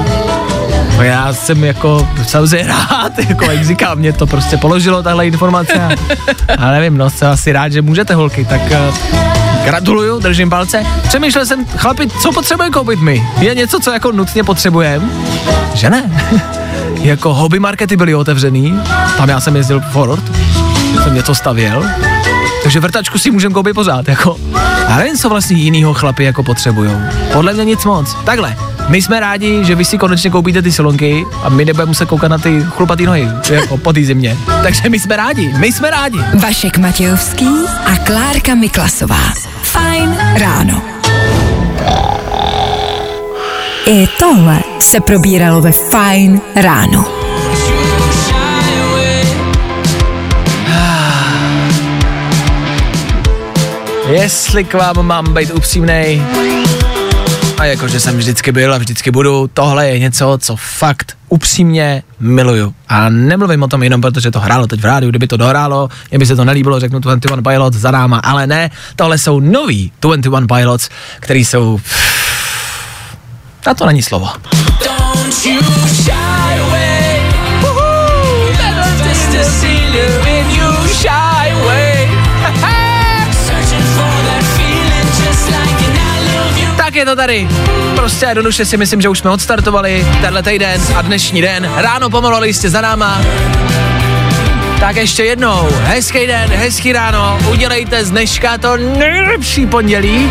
No 1.01 1.07
já 1.07 1.33
jsem 1.33 1.65
jako 1.65 2.09
samozřejmě 2.27 2.67
rád, 2.91 3.19
jako 3.29 3.45
jak 3.45 3.65
říkám, 3.65 3.99
mě 3.99 4.13
to 4.13 4.27
prostě 4.27 4.57
položilo 4.57 5.03
tahle 5.03 5.27
informace 5.27 5.89
a, 6.59 6.71
nevím, 6.71 6.99
no 6.99 7.11
jsem 7.11 7.29
asi 7.29 7.53
rád, 7.53 7.73
že 7.73 7.83
můžete 7.83 8.15
holky, 8.15 8.45
tak 8.45 8.61
uh, 8.61 8.95
gratuluju, 9.65 10.19
držím 10.19 10.51
palce. 10.51 10.87
Přemýšlel 11.09 11.47
jsem, 11.47 11.67
chlapi, 11.67 12.09
co 12.09 12.33
potřebujeme 12.33 12.73
koupit 12.73 13.01
my? 13.01 13.27
Je 13.41 13.55
něco, 13.55 13.81
co 13.81 13.91
jako 13.91 14.13
nutně 14.13 14.45
potřebujeme? 14.45 15.09
Že 15.75 15.91
ne? 15.91 16.27
jako 17.01 17.35
hobby 17.35 17.59
markety 17.59 17.97
byly 17.97 18.15
otevřený, 18.15 18.81
tam 19.17 19.29
já 19.29 19.41
jsem 19.41 19.57
jezdil 19.57 19.81
Ford, 19.81 20.33
jsem 21.03 21.15
něco 21.15 21.35
stavěl, 21.35 21.85
takže 22.63 22.81
vrtačku 22.81 23.19
si 23.19 23.31
můžeme 23.31 23.55
koupit 23.55 23.75
pořád, 23.75 24.09
jako. 24.09 24.37
A 24.89 24.97
nevím, 24.97 25.17
co 25.17 25.29
vlastně 25.29 25.57
jinýho 25.57 25.95
chlapi 25.95 26.25
jako 26.25 26.43
potřebujou. 26.43 27.01
Podle 27.33 27.53
mě 27.53 27.65
nic 27.65 27.85
moc. 27.85 28.15
Takhle, 28.25 28.57
my 28.91 29.03
jsme 29.03 29.20
rádi, 29.20 29.64
že 29.64 29.74
vy 29.74 29.84
si 29.84 29.99
konečně 29.99 30.30
koupíte 30.30 30.62
ty 30.62 30.72
silonky 30.72 31.26
a 31.43 31.49
my 31.49 31.64
nebudeme 31.64 31.88
muset 31.88 32.09
koukat 32.09 32.30
na 32.30 32.38
ty 32.38 32.64
chlupatý 32.68 33.07
nohy 33.07 33.28
jako 33.51 33.76
po 33.76 33.93
té 33.93 34.03
zimě. 34.03 34.36
Takže 34.62 34.88
my 34.88 34.99
jsme 34.99 35.16
rádi, 35.16 35.53
my 35.59 35.72
jsme 35.72 35.91
rádi. 35.91 36.18
Vašek 36.38 36.78
Matějovský 36.78 37.49
a 37.86 37.97
Klárka 37.97 38.55
Miklasová. 38.55 39.32
Fajn 39.62 40.18
ráno. 40.34 40.82
I 43.86 44.07
tohle 44.18 44.61
se 44.80 45.01
probíralo 45.01 45.61
ve 45.61 45.72
Fajn 45.72 46.41
ráno. 46.57 47.05
Jestli 54.09 54.64
k 54.64 54.74
vám 54.74 55.07
mám 55.07 55.34
být 55.34 55.51
upřímnej, 55.51 56.22
a 57.61 57.65
jakože 57.65 58.01
jsem 58.01 58.17
vždycky 58.17 58.53
byl 58.53 58.75
a 58.75 58.79
vždycky 58.79 59.11
budu, 59.11 59.51
tohle 59.55 59.89
je 59.89 59.99
něco, 59.99 60.39
co 60.41 60.57
fakt 60.57 61.17
upřímně 61.29 62.03
miluju. 62.21 62.75
A 62.89 63.09
nemluvím 63.09 63.63
o 63.63 63.69
tom 63.69 63.83
jenom 63.83 64.01
protože 64.01 64.31
to 64.31 64.41
hrálo 64.41 64.67
teď 64.67 64.81
v 64.81 64.85
rádiu, 64.85 65.11
kdyby 65.11 65.27
to 65.27 65.37
dohrálo, 65.37 65.89
mě 66.11 66.19
by 66.19 66.27
se 66.27 66.37
to 66.37 66.45
nelíbilo, 66.45 66.81
řeknu 66.81 66.99
21 66.99 67.53
Pilots 67.53 67.79
za 67.79 67.91
náma, 67.91 68.19
ale 68.19 68.47
ne, 68.47 68.71
tohle 68.97 69.19
jsou 69.19 69.41
noví 69.41 69.93
21 70.01 70.57
Pilots, 70.57 70.89
který 71.21 71.45
jsou... 71.45 71.81
A 73.67 73.75
to 73.75 73.87
není 73.87 74.03
slovo. 74.03 74.29
Don't 74.85 75.47
you 75.47 75.63
shy 75.87 76.30
je 87.01 87.07
to 87.07 87.17
tady. 87.17 87.49
Prostě 87.97 88.27
jednoduše 88.27 88.65
si 88.65 88.77
myslím, 88.77 89.01
že 89.01 89.09
už 89.09 89.19
jsme 89.19 89.31
odstartovali 89.31 90.07
tenhle 90.21 90.43
týden 90.43 90.81
a 90.97 91.03
dnešní 91.03 91.43
den. 91.43 91.71
Ráno 91.77 92.11
pomalu, 92.11 92.45
jste 92.45 92.71
za 92.71 92.81
náma. 92.81 93.21
Tak 94.81 94.97
ještě 94.97 95.25
jednou, 95.25 95.69
hezký 95.83 96.27
den, 96.27 96.51
hezký 96.51 96.93
ráno, 96.93 97.39
udělejte 97.51 98.05
z 98.05 98.11
dneška 98.11 98.59
to 98.59 98.77
nejlepší 98.77 99.67
pondělí 99.67 100.31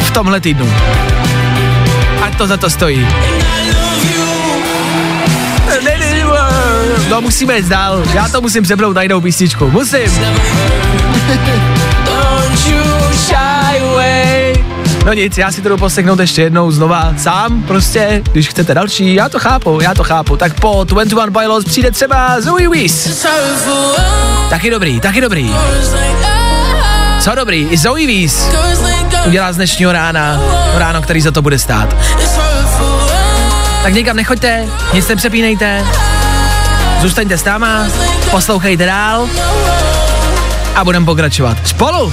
v 0.00 0.10
tomhle 0.10 0.40
týdnu. 0.40 0.72
Ať 2.22 2.36
to 2.38 2.46
za 2.46 2.56
to 2.56 2.70
stojí. 2.70 3.08
No 7.10 7.20
musíme 7.20 7.56
jít 7.56 7.66
dál, 7.66 8.02
já 8.14 8.28
to 8.28 8.40
musím 8.40 8.62
přepnout 8.62 8.96
na 8.96 9.02
jinou 9.02 9.20
písničku, 9.20 9.70
musím. 9.70 10.10
No 15.06 15.12
nic, 15.12 15.38
já 15.38 15.52
si 15.52 15.62
to 15.62 15.68
jdu 15.68 15.76
poseknout 15.76 16.18
ještě 16.18 16.42
jednou 16.42 16.70
znova 16.70 17.14
sám, 17.18 17.62
prostě, 17.62 18.22
když 18.32 18.48
chcete 18.48 18.74
další, 18.74 19.14
já 19.14 19.28
to 19.28 19.38
chápu, 19.38 19.80
já 19.80 19.94
to 19.94 20.04
chápu. 20.04 20.36
Tak 20.36 20.60
po 20.60 20.84
21 20.84 21.40
Pilots 21.40 21.64
přijde 21.64 21.90
třeba 21.90 22.40
Zoe 22.40 22.68
Weiss. 22.68 23.26
Taky 24.50 24.70
dobrý, 24.70 25.00
taky 25.00 25.20
dobrý. 25.20 25.54
Co 27.20 27.34
dobrý, 27.34 27.68
i 27.70 27.78
Zoe 27.78 28.06
Víz 28.06 28.48
udělá 29.26 29.52
z 29.52 29.56
dnešního 29.56 29.92
rána 29.92 30.40
ráno, 30.74 31.02
který 31.02 31.20
za 31.20 31.30
to 31.30 31.42
bude 31.42 31.58
stát. 31.58 31.96
Tak 33.82 33.94
někam 33.94 34.16
nechoďte, 34.16 34.66
nic 34.94 35.08
nepřepínejte, 35.08 35.84
zůstaňte 37.00 37.38
s 37.38 37.44
náma, 37.44 37.86
poslouchejte 38.30 38.86
dál 38.86 39.28
a 40.74 40.84
budeme 40.84 41.06
pokračovat 41.06 41.56
spolu. 41.64 42.12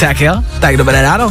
Tak 0.00 0.20
jo, 0.20 0.34
tak 0.60 0.76
dobré 0.76 1.02
ráno. 1.02 1.30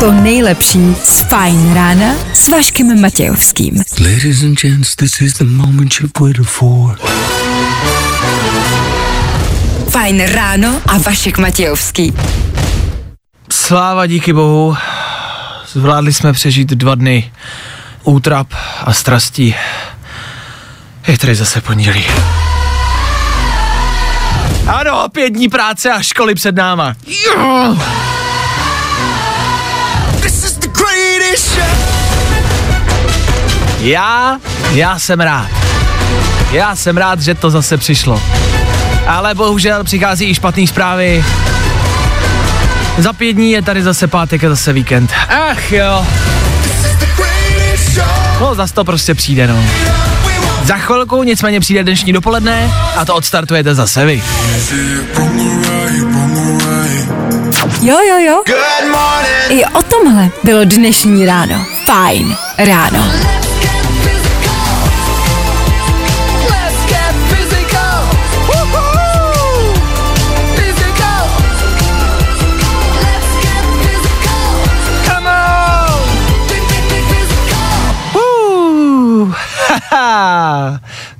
To 0.00 0.12
nejlepší 0.12 0.96
z 1.04 1.20
Fajn 1.20 1.74
rána 1.74 2.14
s 2.32 2.48
Vaškem 2.48 3.00
Matějovským. 3.00 3.82
Ladies 4.00 4.42
and 4.42 4.60
gents, 4.60 4.96
this 4.96 5.20
is 5.20 5.34
the 5.34 5.44
moment 5.44 5.94
you've 6.00 6.12
waited 6.20 6.46
for. 6.46 6.98
Fajn 9.88 10.20
ráno 10.20 10.80
a 10.86 10.98
Vašek 10.98 11.38
Matějovský. 11.38 12.12
Sláva 13.50 14.06
díky 14.06 14.32
bohu, 14.32 14.76
zvládli 15.72 16.12
jsme 16.12 16.32
přežít 16.32 16.68
dva 16.68 16.94
dny 16.94 17.32
útrap 18.04 18.48
a 18.84 18.92
strastí. 18.92 19.54
Je 21.08 21.18
tady 21.18 21.34
zase 21.34 21.60
pondělí. 21.60 22.04
Ano, 24.66 25.08
pět 25.08 25.30
dní 25.30 25.48
práce 25.48 25.90
a 25.90 26.02
školy 26.02 26.34
před 26.34 26.54
náma. 26.54 26.94
Jo! 27.06 27.76
Já, 33.80 34.38
já 34.72 34.98
jsem 34.98 35.20
rád. 35.20 35.48
Já 36.52 36.76
jsem 36.76 36.96
rád, 36.96 37.20
že 37.20 37.34
to 37.34 37.50
zase 37.50 37.76
přišlo. 37.76 38.22
Ale 39.06 39.34
bohužel 39.34 39.84
přichází 39.84 40.30
i 40.30 40.34
špatné 40.34 40.66
zprávy. 40.66 41.24
Za 42.98 43.12
pět 43.12 43.32
dní 43.32 43.50
je 43.50 43.62
tady 43.62 43.82
zase 43.82 44.06
pátek 44.06 44.44
a 44.44 44.48
zase 44.48 44.72
víkend. 44.72 45.12
Ach 45.50 45.72
jo. 45.72 46.06
No, 48.40 48.54
zase 48.54 48.74
to 48.74 48.84
prostě 48.84 49.14
přijde, 49.14 49.46
no. 49.46 49.64
Za 50.66 50.76
chvilku 50.76 51.22
nicméně 51.22 51.60
přijde 51.60 51.82
dnešní 51.82 52.12
dopoledne 52.12 52.70
a 52.96 53.04
to 53.04 53.14
odstartujete 53.14 53.74
zase 53.74 54.06
vy. 54.06 54.22
Jo, 57.82 57.96
jo, 58.08 58.18
jo. 58.18 58.42
I 59.48 59.64
o 59.64 59.82
tomhle 59.82 60.28
bylo 60.44 60.64
dnešní 60.64 61.26
ráno. 61.26 61.66
Fajn 61.86 62.36
ráno. 62.58 63.12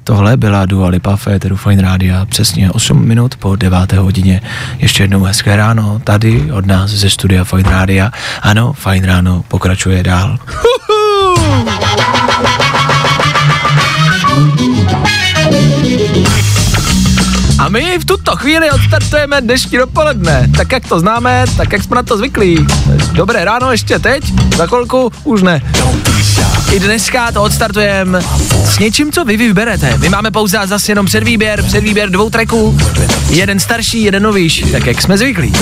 Tohle 0.05 0.37
byla 0.37 0.67
Dua 0.67 0.89
Lipa 0.89 1.17
v 1.17 1.27
Eteru 1.27 1.57
Fine 1.57 1.83
Rádia, 1.83 2.25
přesně 2.25 2.71
8 2.71 3.05
minut 3.05 3.37
po 3.37 3.57
9. 3.57 3.93
hodině. 3.93 4.41
Ještě 4.79 5.03
jednou 5.03 5.23
hezké 5.23 5.57
ráno, 5.57 6.01
tady 6.05 6.53
od 6.53 6.67
nás 6.67 6.91
ze 6.91 7.11
studia 7.11 7.45
Fine 7.45 7.71
Rádia. 7.71 8.13
Ano, 8.43 8.73
Fine 8.73 9.07
Ráno 9.07 9.45
pokračuje 9.49 10.03
dál. 10.03 10.39
A 17.59 17.69
my 17.69 17.99
v 17.99 18.05
tuto 18.05 18.37
chvíli 18.37 18.71
odstartujeme 18.71 19.41
dnešní 19.41 19.79
dopoledne. 19.79 20.49
Tak 20.57 20.73
jak 20.73 20.89
to 20.89 21.01
známe, 21.01 21.45
tak 21.57 21.73
jak 21.73 21.83
jsme 21.83 21.97
na 21.97 22.03
to 22.03 22.17
zvyklí. 22.17 22.67
Dobré 23.13 23.45
ráno 23.45 23.73
ještě 23.73 23.99
teď, 23.99 24.25
za 24.57 24.67
chvilku 24.67 25.13
už 25.25 25.43
ne. 25.43 25.61
I 26.73 26.81
dneska 26.81 27.33
to 27.33 27.43
odstartujeme 27.43 28.21
s 28.65 28.79
něčím, 28.79 29.13
co 29.13 29.25
vy 29.25 29.37
vyberete. 29.37 29.99
My 29.99 30.09
máme 30.09 30.31
pouze 30.31 30.59
zase 30.65 30.93
jenom 30.93 31.07
předvýběr, 31.07 31.63
předvýběr 31.63 32.11
dvou 32.11 32.31
tracků. 32.31 32.79
Jeden 33.29 33.61
starší, 33.61 34.03
jeden 34.03 34.23
novější, 34.23 34.63
tak 34.63 34.87
jak 34.87 35.03
jsme 35.03 35.19
zvyklí. 35.19 35.53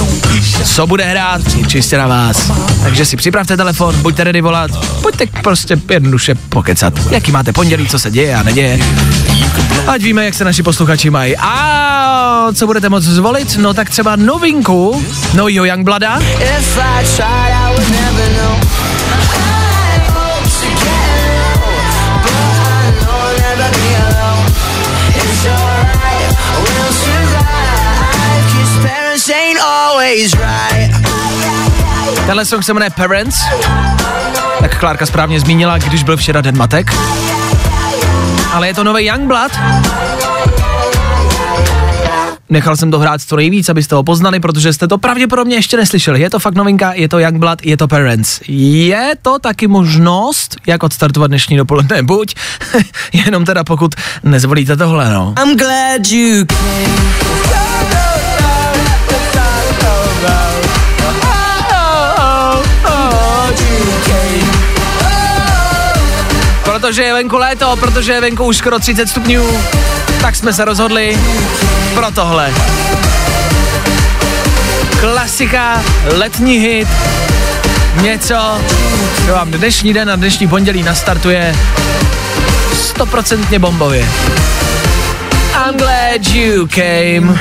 Co 0.64 0.86
bude 0.86 1.04
hrát, 1.04 1.40
čistě 1.66 1.98
na 1.98 2.06
vás. 2.06 2.52
Takže 2.82 3.04
si 3.04 3.16
připravte 3.16 3.56
telefon, 3.56 4.02
buďte 4.02 4.24
ready 4.24 4.40
volat, 4.40 4.70
pojďte 5.02 5.26
prostě 5.42 5.76
jednoduše 5.90 6.34
pokecat. 6.34 6.94
Jaký 7.10 7.32
máte 7.32 7.52
pondělí, 7.52 7.88
co 7.88 7.98
se 7.98 8.10
děje 8.10 8.34
a 8.34 8.42
neděje. 8.42 8.78
Ať 9.86 10.02
víme, 10.02 10.24
jak 10.24 10.34
se 10.34 10.44
naši 10.44 10.62
posluchači 10.62 11.10
mají. 11.10 11.36
A 11.36 12.48
co 12.54 12.66
budete 12.66 12.88
moct 12.88 13.04
zvolit? 13.04 13.56
No 13.56 13.74
tak 13.74 13.90
třeba 13.90 14.16
novinku 14.16 15.04
novýho 15.34 15.64
Youngblada. 15.64 16.18
Tenhle 32.26 32.44
song 32.44 32.64
se 32.64 32.74
jmenuje 32.74 32.90
Parents. 32.90 33.36
Tak 34.60 34.78
Klárka 34.78 35.06
správně 35.06 35.40
zmínila, 35.40 35.78
když 35.78 36.02
byl 36.02 36.16
včera 36.16 36.40
den 36.40 36.56
matek. 36.56 36.94
Ale 38.52 38.66
je 38.66 38.74
to 38.74 38.84
nový 38.84 39.04
Youngblood. 39.04 39.52
Nechal 42.50 42.76
jsem 42.76 42.90
to 42.90 42.98
hrát 42.98 43.20
co 43.20 43.36
nejvíc, 43.36 43.68
abyste 43.68 43.94
ho 43.94 44.02
poznali, 44.02 44.40
protože 44.40 44.72
jste 44.72 44.88
to 44.88 44.98
pravděpodobně 44.98 45.56
ještě 45.56 45.76
neslyšeli. 45.76 46.20
Je 46.20 46.30
to 46.30 46.38
fakt 46.38 46.54
novinka, 46.54 46.92
je 46.92 47.08
to 47.08 47.18
Youngblood, 47.18 47.66
je 47.66 47.76
to 47.76 47.88
Parents. 47.88 48.40
Je 48.48 49.12
to 49.22 49.38
taky 49.38 49.66
možnost, 49.66 50.56
jak 50.66 50.82
odstartovat 50.82 51.30
dnešní 51.30 51.56
dopoledne, 51.56 52.02
buď, 52.02 52.34
jenom 53.12 53.44
teda 53.44 53.64
pokud 53.64 53.94
nezvolíte 54.22 54.76
tohle, 54.76 55.10
no. 55.10 55.34
I'm 55.44 55.56
glad 55.56 56.06
you 56.10 56.44
protože 66.84 67.02
je 67.02 67.12
venku 67.12 67.36
léto, 67.36 67.76
protože 67.76 68.12
je 68.12 68.20
venku 68.20 68.44
už 68.44 68.56
skoro 68.56 68.78
30 68.78 69.08
stupňů, 69.08 69.60
tak 70.20 70.36
jsme 70.36 70.52
se 70.52 70.64
rozhodli 70.64 71.18
pro 71.94 72.10
tohle. 72.10 72.52
Klasika, 75.00 75.82
letní 76.04 76.58
hit, 76.58 76.88
něco, 78.00 78.60
co 79.26 79.32
vám 79.32 79.50
dnešní 79.50 79.94
den 79.94 80.10
a 80.10 80.16
dnešní 80.16 80.48
pondělí 80.48 80.82
nastartuje 80.82 81.56
stoprocentně 82.74 83.58
bombově. 83.58 84.08
I'm 85.66 85.76
glad 85.76 86.26
you 86.26 86.66
came. 86.66 87.38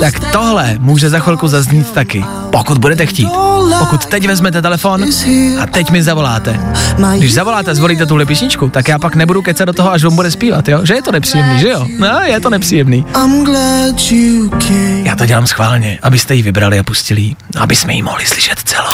Tak 0.00 0.32
tohle 0.32 0.76
může 0.78 1.10
za 1.10 1.18
chvilku 1.18 1.48
zaznít 1.48 1.90
taky, 1.90 2.24
pokud 2.50 2.78
budete 2.78 3.06
chtít. 3.06 3.28
Pokud 3.78 4.06
teď 4.06 4.26
vezmete 4.26 4.62
telefon 4.62 5.04
a 5.62 5.66
teď 5.66 5.90
mi 5.90 6.02
zavoláte. 6.02 6.60
Když 7.18 7.34
zavoláte, 7.34 7.74
zvolíte 7.74 8.06
tuhle 8.06 8.26
písničku, 8.26 8.68
tak 8.68 8.88
já 8.88 8.98
pak 8.98 9.14
nebudu 9.16 9.42
kecat 9.42 9.66
do 9.66 9.72
toho, 9.72 9.92
až 9.92 10.04
on 10.04 10.14
bude 10.14 10.30
zpívat, 10.30 10.68
jo? 10.68 10.80
Že 10.82 10.94
je 10.94 11.02
to 11.02 11.12
nepříjemný, 11.12 11.60
že 11.60 11.68
jo? 11.68 11.86
No, 11.98 12.20
je 12.22 12.40
to 12.40 12.50
nepříjemný. 12.50 13.06
Já 15.02 15.16
to 15.16 15.26
dělám 15.26 15.46
schválně, 15.46 15.98
abyste 16.02 16.34
ji 16.34 16.42
vybrali 16.42 16.78
a 16.78 16.82
pustili, 16.82 17.20
ji, 17.20 17.36
aby 17.58 17.76
jsme 17.76 17.94
ji 17.94 18.02
mohli 18.02 18.26
slyšet 18.26 18.58
celou. 18.64 18.88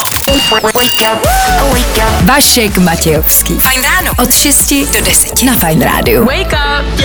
Vašek 2.24 2.78
Matějovský. 2.78 3.54
Fajn 3.54 3.82
ráno. 3.82 4.12
Od 4.18 4.34
6 4.34 4.74
do 4.92 5.04
10 5.04 5.42
na 5.42 5.52
Fajn 5.52 5.82
rádiu. 5.82 6.24
Wake 6.24 6.52
up. 6.52 7.02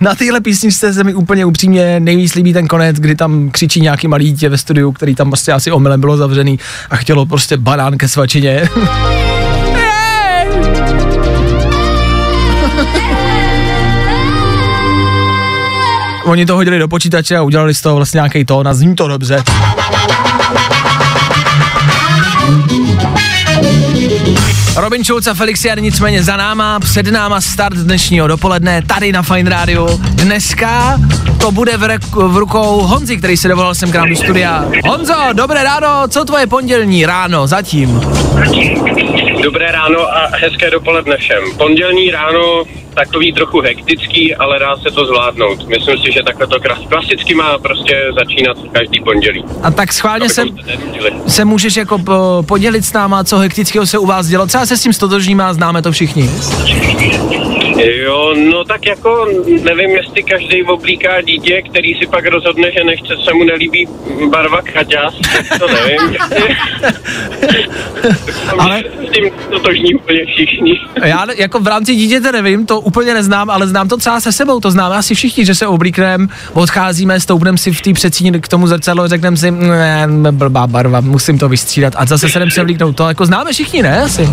Na 0.00 0.14
téhle 0.14 0.40
písničce 0.40 0.94
se 0.94 1.04
mi 1.04 1.14
úplně 1.14 1.44
upřímně 1.44 2.00
nejvíc 2.00 2.34
líbí 2.34 2.52
ten 2.52 2.68
konec, 2.68 2.96
kdy 2.96 3.14
tam 3.14 3.50
křičí 3.50 3.80
nějaký 3.80 4.08
malý 4.08 4.24
dítě 4.24 4.48
ve 4.48 4.58
studiu, 4.58 4.92
který 4.92 5.14
tam 5.14 5.30
prostě 5.30 5.52
asi 5.52 5.72
omylem 5.72 6.00
bylo 6.00 6.16
zavřený 6.16 6.58
a 6.90 6.96
chtělo 6.96 7.26
prostě 7.26 7.56
banán 7.56 7.98
ke 7.98 8.08
svačině. 8.08 8.68
Oni 16.24 16.46
to 16.46 16.54
hodili 16.54 16.78
do 16.78 16.88
počítače 16.88 17.36
a 17.36 17.42
udělali 17.42 17.74
z 17.74 17.80
toho 17.80 17.96
vlastně 17.96 18.18
nějaký 18.18 18.44
tón 18.44 18.68
a 18.68 18.74
zní 18.74 18.94
to 18.94 19.08
dobře. 19.08 19.42
Robin 24.76 25.04
Schulz 25.04 25.26
a 25.26 25.34
Felix 25.34 25.64
Jan 25.64 25.78
nicméně 25.80 26.22
za 26.22 26.36
náma, 26.36 26.80
před 26.80 27.06
náma 27.06 27.40
start 27.40 27.76
dnešního 27.76 28.26
dopoledne, 28.26 28.82
tady 28.82 29.12
na 29.12 29.22
Fine 29.22 29.50
Radio. 29.50 29.98
Dneska 30.10 31.00
to 31.40 31.52
bude 31.52 31.76
v, 31.76 31.82
rek- 31.82 32.28
v 32.28 32.36
rukou 32.36 32.80
Honzi, 32.82 33.16
který 33.16 33.36
se 33.36 33.48
dovolal 33.48 33.74
sem 33.74 33.92
k 33.92 33.94
nám 33.94 34.08
do 34.08 34.16
studia. 34.16 34.64
Honzo, 34.88 35.14
dobré 35.32 35.64
ráno, 35.64 36.08
co 36.08 36.24
tvoje 36.24 36.46
pondělní 36.46 37.06
ráno 37.06 37.46
zatím? 37.46 38.00
Dobré 39.42 39.72
ráno 39.72 40.00
a 40.16 40.30
hezké 40.36 40.70
dopoledne 40.70 41.16
všem. 41.16 41.42
Pondělní 41.56 42.10
ráno 42.10 42.64
takový 42.94 43.32
trochu 43.32 43.60
hektický, 43.60 44.34
ale 44.34 44.58
dá 44.58 44.76
se 44.76 44.90
to 44.90 45.06
zvládnout. 45.06 45.68
Myslím 45.68 45.98
si, 45.98 46.12
že 46.12 46.22
takhle 46.22 46.46
to 46.46 46.56
klasicky 46.88 47.34
má 47.34 47.58
prostě 47.58 47.96
začínat 48.18 48.56
každý 48.72 49.00
pondělí. 49.00 49.44
A 49.62 49.70
tak 49.70 49.92
schválně 49.92 50.28
se, 50.28 50.44
se 51.26 51.44
můžeš 51.44 51.76
jako 51.76 51.98
po, 51.98 52.44
podělit 52.48 52.84
s 52.84 52.92
náma, 52.92 53.24
co 53.24 53.38
hektického 53.38 53.86
se 53.86 53.98
u 53.98 54.06
vás 54.06 54.26
dělo. 54.26 54.46
Třeba 54.46 54.66
se 54.66 54.76
s 54.76 54.82
tím 54.82 54.92
stotožníme 54.92 55.44
a 55.44 55.52
známe 55.52 55.82
to 55.82 55.92
všichni. 55.92 56.30
Jo, 57.84 58.34
no 58.50 58.64
tak 58.64 58.86
jako 58.86 59.26
nevím, 59.62 59.90
jestli 59.90 60.22
každý 60.22 60.62
oblíká 60.62 61.20
dítě, 61.20 61.62
který 61.62 61.94
si 61.94 62.06
pak 62.06 62.26
rozhodne, 62.26 62.72
že 62.72 62.84
nechce, 62.84 63.16
se 63.24 63.34
mu 63.34 63.44
nelíbí 63.44 63.88
barva 64.30 64.62
kraťas, 64.62 65.14
to 65.58 65.66
nevím. 65.68 66.16
Ale... 68.58 68.82
S 69.08 69.10
tím 69.10 69.30
totožní 69.50 69.94
úplně 69.94 70.26
všichni. 70.26 70.80
Já 71.04 71.26
jako 71.36 71.60
v 71.60 71.66
rámci 71.66 71.94
dítěte 71.94 72.32
nevím, 72.32 72.66
to 72.66 72.80
úplně 72.84 73.14
neznám, 73.14 73.50
ale 73.50 73.68
znám 73.68 73.88
to 73.88 73.96
třeba 73.96 74.20
se 74.20 74.32
sebou, 74.32 74.60
to 74.60 74.70
známe 74.70 74.96
asi 74.96 75.14
všichni, 75.14 75.44
že 75.44 75.54
se 75.54 75.66
oblíkneme, 75.66 76.26
odcházíme, 76.52 77.20
stoupneme 77.20 77.58
si 77.58 77.72
v 77.72 77.82
té 77.82 77.92
předsíni 77.92 78.40
k 78.40 78.48
tomu 78.48 78.66
zrcadlu, 78.66 79.06
řekneme 79.06 79.36
si, 79.36 79.50
ne, 79.50 80.06
blbá 80.30 80.66
barva, 80.66 81.00
musím 81.00 81.38
to 81.38 81.48
vystřídat 81.48 81.94
a 81.96 82.06
zase 82.06 82.28
se 82.28 82.38
jdem 82.38 82.50
se 82.50 82.62
oblíknout, 82.62 82.96
to 82.96 83.08
jako 83.08 83.26
známe 83.26 83.52
všichni, 83.52 83.82
ne 83.82 84.02
asi? 84.02 84.30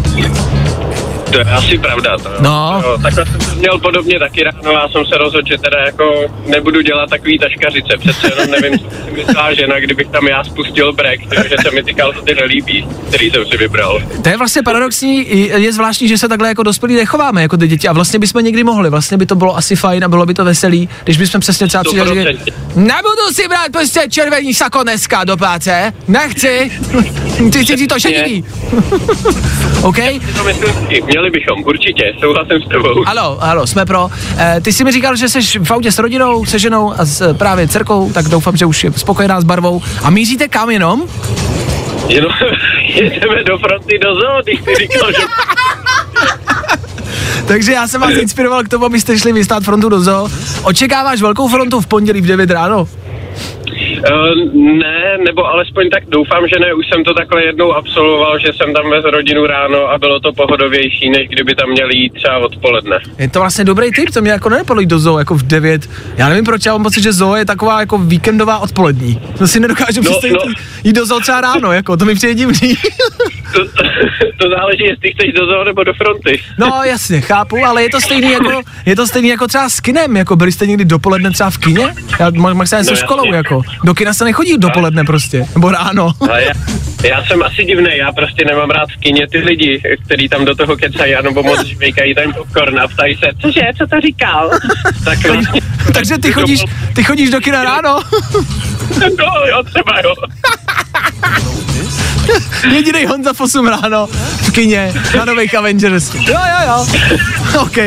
To 1.32 1.38
je 1.38 1.44
asi 1.44 1.78
pravda. 1.78 2.18
To, 2.18 2.30
No. 2.40 2.82
To, 2.84 2.98
takhle 3.02 3.26
jsem 3.26 3.58
měl 3.60 3.80
podobně 3.80 4.20
taky 4.20 4.44
ráno, 4.44 4.72
já 4.72 4.90
jsem 4.90 5.06
se 5.06 5.18
rozhodl, 5.18 5.48
že 5.48 5.58
teda 5.58 5.78
jako 5.86 6.32
nebudu 6.46 6.82
dělat 6.82 7.10
takový 7.10 7.40
taškařice. 7.40 7.98
Přece 8.00 8.30
jenom 8.30 8.62
nevím, 8.62 8.80
co 8.80 8.86
si 9.06 9.12
myslela 9.12 9.54
žena, 9.54 9.80
kdybych 9.80 10.08
tam 10.08 10.28
já 10.28 10.44
spustil 10.44 10.94
break, 10.94 11.20
že 11.50 11.56
se 11.62 11.72
mi 11.72 11.84
ty 11.84 11.94
kalhoty 11.94 12.36
nelíbí, 12.36 12.88
který 13.08 13.32
jsem 13.32 13.46
si 13.46 13.58
vybral. 13.58 14.02
To 14.24 14.30
je 14.30 14.38
vlastně 14.38 14.64
paradoxní, 14.64 15.26
je 15.64 15.74
zvláštní, 15.74 16.08
že 16.08 16.18
se 16.18 16.28
takhle 16.28 16.48
jako 16.48 16.64
dospělí 16.64 16.96
nechováme 16.96 17.42
jako 17.42 17.58
ty 17.58 17.68
děti 17.68 17.88
a 17.88 17.94
vlastně 17.94 18.20
bychom 18.20 18.44
někdy 18.44 18.64
mohli, 18.64 18.90
vlastně 18.90 19.18
by 19.18 19.26
to 19.26 19.36
bylo 19.36 19.58
asi 19.58 19.76
fajn 19.76 20.04
a 20.04 20.08
bylo 20.08 20.26
by 20.26 20.34
to 20.34 20.46
veselý, 20.46 20.90
když 21.04 21.18
bychom 21.18 21.42
přesně 21.42 21.68
třeba 21.68 21.84
přijeli, 21.84 22.16
že 22.16 22.22
100%. 22.22 22.54
nebudu 22.76 23.34
si 23.34 23.48
brát 23.48 23.72
prostě 23.72 24.02
červený 24.10 24.54
sako 24.54 24.84
dneska 24.84 25.24
do 25.24 25.38
práce, 25.38 25.94
nechci, 26.08 26.72
ty 27.52 27.66
si 27.78 27.88
to 27.88 28.00
šedivý. 28.00 28.46
OK? 29.82 29.98
Si, 29.98 31.02
měli 31.22 31.32
bychom, 31.32 31.64
určitě, 31.64 32.14
souhlasím 32.20 32.62
s 32.66 32.68
tebou. 32.68 33.04
Halo, 33.04 33.38
halo, 33.42 33.68
jsme 33.68 33.86
pro. 33.86 34.10
E, 34.38 34.62
ty 34.62 34.74
jsi 34.74 34.84
mi 34.84 34.92
říkal, 34.92 35.16
že 35.16 35.30
jsi 35.30 35.60
v 35.60 35.72
autě 35.72 35.92
s 35.92 36.00
rodinou, 36.00 36.46
se 36.46 36.60
ženou 36.60 36.94
a 36.98 37.06
s 37.06 37.22
e, 37.22 37.34
právě 37.34 37.68
dcerkou, 37.68 38.12
tak 38.14 38.26
doufám, 38.26 38.58
že 38.58 38.66
už 38.66 38.84
je 38.84 38.92
spokojená 38.92 39.42
s 39.42 39.44
barvou. 39.44 39.82
A 40.04 40.10
míříte 40.10 40.48
kam 40.48 40.70
jenom? 40.70 41.04
Jenom 42.08 42.32
jedeme 42.88 43.44
do 43.44 43.58
fronty 43.58 44.00
do 44.00 44.16
zoo, 44.16 44.42
když 44.44 44.60
jsi 44.60 44.76
říkal, 44.76 45.12
že 45.12 45.22
Takže 47.48 47.72
já 47.72 47.88
jsem 47.88 48.02
vás 48.02 48.12
inspiroval 48.12 48.64
k 48.64 48.70
tomu, 48.70 48.86
abyste 48.86 49.20
šli 49.20 49.34
vystát 49.34 49.64
frontu 49.64 49.90
do 49.90 50.02
zoo. 50.02 50.30
Očekáváš 50.64 51.22
velkou 51.22 51.48
frontu 51.48 51.82
v 51.82 51.88
pondělí 51.88 52.22
v 52.22 52.26
9 52.26 52.52
ráno? 52.52 52.88
Uh, 54.00 54.54
ne, 54.80 55.18
nebo 55.26 55.46
alespoň 55.46 55.90
tak 55.90 56.04
doufám, 56.10 56.48
že 56.48 56.60
ne. 56.60 56.74
Už 56.74 56.86
jsem 56.90 57.04
to 57.04 57.14
takhle 57.14 57.44
jednou 57.44 57.74
absolvoval, 57.74 58.40
že 58.40 58.48
jsem 58.54 58.74
tam 58.74 58.90
vez 58.90 59.06
rodinu 59.06 59.46
ráno 59.46 59.88
a 59.92 59.98
bylo 59.98 60.20
to 60.20 60.34
pohodovější, 60.34 61.10
než 61.10 61.28
kdyby 61.28 61.56
tam 61.56 61.70
měli 61.70 61.98
jít 61.98 62.14
třeba 62.14 62.38
odpoledne. 62.38 62.98
Je 63.18 63.30
to 63.30 63.40
vlastně 63.40 63.64
dobrý 63.66 63.92
tip, 63.92 64.10
to 64.14 64.22
mě 64.22 64.32
jako 64.32 64.50
nenapadlo 64.50 64.82
jít 64.82 64.90
do 64.90 65.00
zoo 65.00 65.20
jako 65.20 65.36
v 65.36 65.44
9. 65.44 65.90
Já 66.18 66.30
nevím 66.30 66.46
proč, 66.46 66.66
já 66.66 66.72
mám 66.72 66.84
pocit, 66.84 67.04
že 67.04 67.14
zoo 67.14 67.36
je 67.36 67.46
taková 67.46 67.80
jako 67.80 67.98
víkendová 67.98 68.58
odpolední. 68.58 69.22
To 69.38 69.48
si 69.48 69.60
nedokážu 69.60 70.02
No, 70.02 70.10
představit 70.10 70.34
no. 70.46 70.54
jít 70.84 70.94
do 70.96 71.06
zoo 71.06 71.20
třeba 71.20 71.42
ráno, 71.42 71.72
jako 71.72 71.98
to 71.98 72.06
mi 72.06 72.16
přijde 72.16 72.34
divný. 72.36 72.76
To, 73.54 73.66
to 74.38 74.50
záleží, 74.58 74.84
jestli 74.84 75.12
chceš 75.14 75.34
do 75.34 75.46
zoo 75.46 75.64
nebo 75.64 75.84
do 75.84 75.94
fronty. 75.94 76.40
No 76.60 76.82
jasně, 76.86 77.22
chápu, 77.22 77.66
ale 77.66 77.84
je 77.84 77.90
to 77.90 78.02
stejný 78.02 78.32
jako, 78.32 78.62
je 78.86 78.96
to 78.96 79.08
stejný 79.08 79.30
jako 79.30 79.48
třeba 79.48 79.70
s 79.70 79.80
kinem, 79.80 80.18
jako 80.18 80.36
byli 80.36 80.52
jste 80.52 80.68
někdy 80.68 80.86
dopoledne 80.86 81.32
třeba 81.32 81.50
v 81.50 81.58
kině? 81.58 81.94
Já 82.20 82.30
ma- 82.32 82.54
maximálně 82.56 82.90
No, 82.90 82.96
se 82.96 83.02
školou, 83.04 83.34
jako. 83.34 83.62
Do 83.84 83.94
kina 83.94 84.14
se 84.14 84.24
nechodí 84.24 84.58
dopoledne 84.58 85.04
prostě, 85.04 85.46
nebo 85.56 85.72
ráno. 85.72 86.12
Já, 86.28 86.54
já 87.10 87.24
jsem 87.26 87.44
asi 87.44 87.64
divný, 87.64 87.90
já 87.98 88.12
prostě 88.12 88.46
nemám 88.46 88.70
rád 88.70 88.90
v 88.90 89.00
kině 89.00 89.28
ty 89.28 89.38
lidi, 89.38 89.82
kteří 90.06 90.30
tam 90.30 90.46
do 90.46 90.56
toho 90.56 90.78
kecají, 90.78 91.16
anebo 91.16 91.44
moc 91.44 91.66
žvejkají 91.66 92.16
ten 92.16 92.34
popcorn 92.34 92.80
a 92.80 92.88
ptají 92.88 93.16
se, 93.16 93.26
cože, 93.42 93.62
co 93.78 93.88
to 93.88 94.02
říkal? 94.02 94.52
tak 95.06 95.28
vlastně, 95.28 95.62
Takže 95.94 96.18
ty 96.18 96.32
chodíš, 96.38 96.64
ty 96.94 97.04
chodíš 97.04 97.30
do 97.30 97.42
kina 97.42 97.64
ráno? 97.64 98.00
no, 99.00 99.46
jo, 99.50 99.64
třeba 99.64 100.02
jo. 100.04 100.14
Jediný 102.72 103.06
Honza 103.06 103.34
v 103.34 103.42
8 103.42 103.68
ráno 103.68 104.08
v 104.42 104.52
kině 104.52 104.94
na 105.18 105.26
nových 105.26 105.56
Avengers. 105.56 106.14
Jo, 106.14 106.22
jo, 106.28 106.68
jo. 106.68 106.86
OK. 107.62 107.78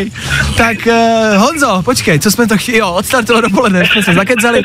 Tak 0.57 0.77
uh, 0.87 1.43
Honzo, 1.43 1.83
počkej, 1.85 2.19
co 2.19 2.31
jsme 2.31 2.47
to 2.47 2.59
chtěli? 2.59 2.79
Jo, 2.79 2.93
odstartovat 2.93 3.45
dopoledne, 3.45 3.87
jsme 3.93 4.03
se 4.03 4.15
zakecali, 4.15 4.63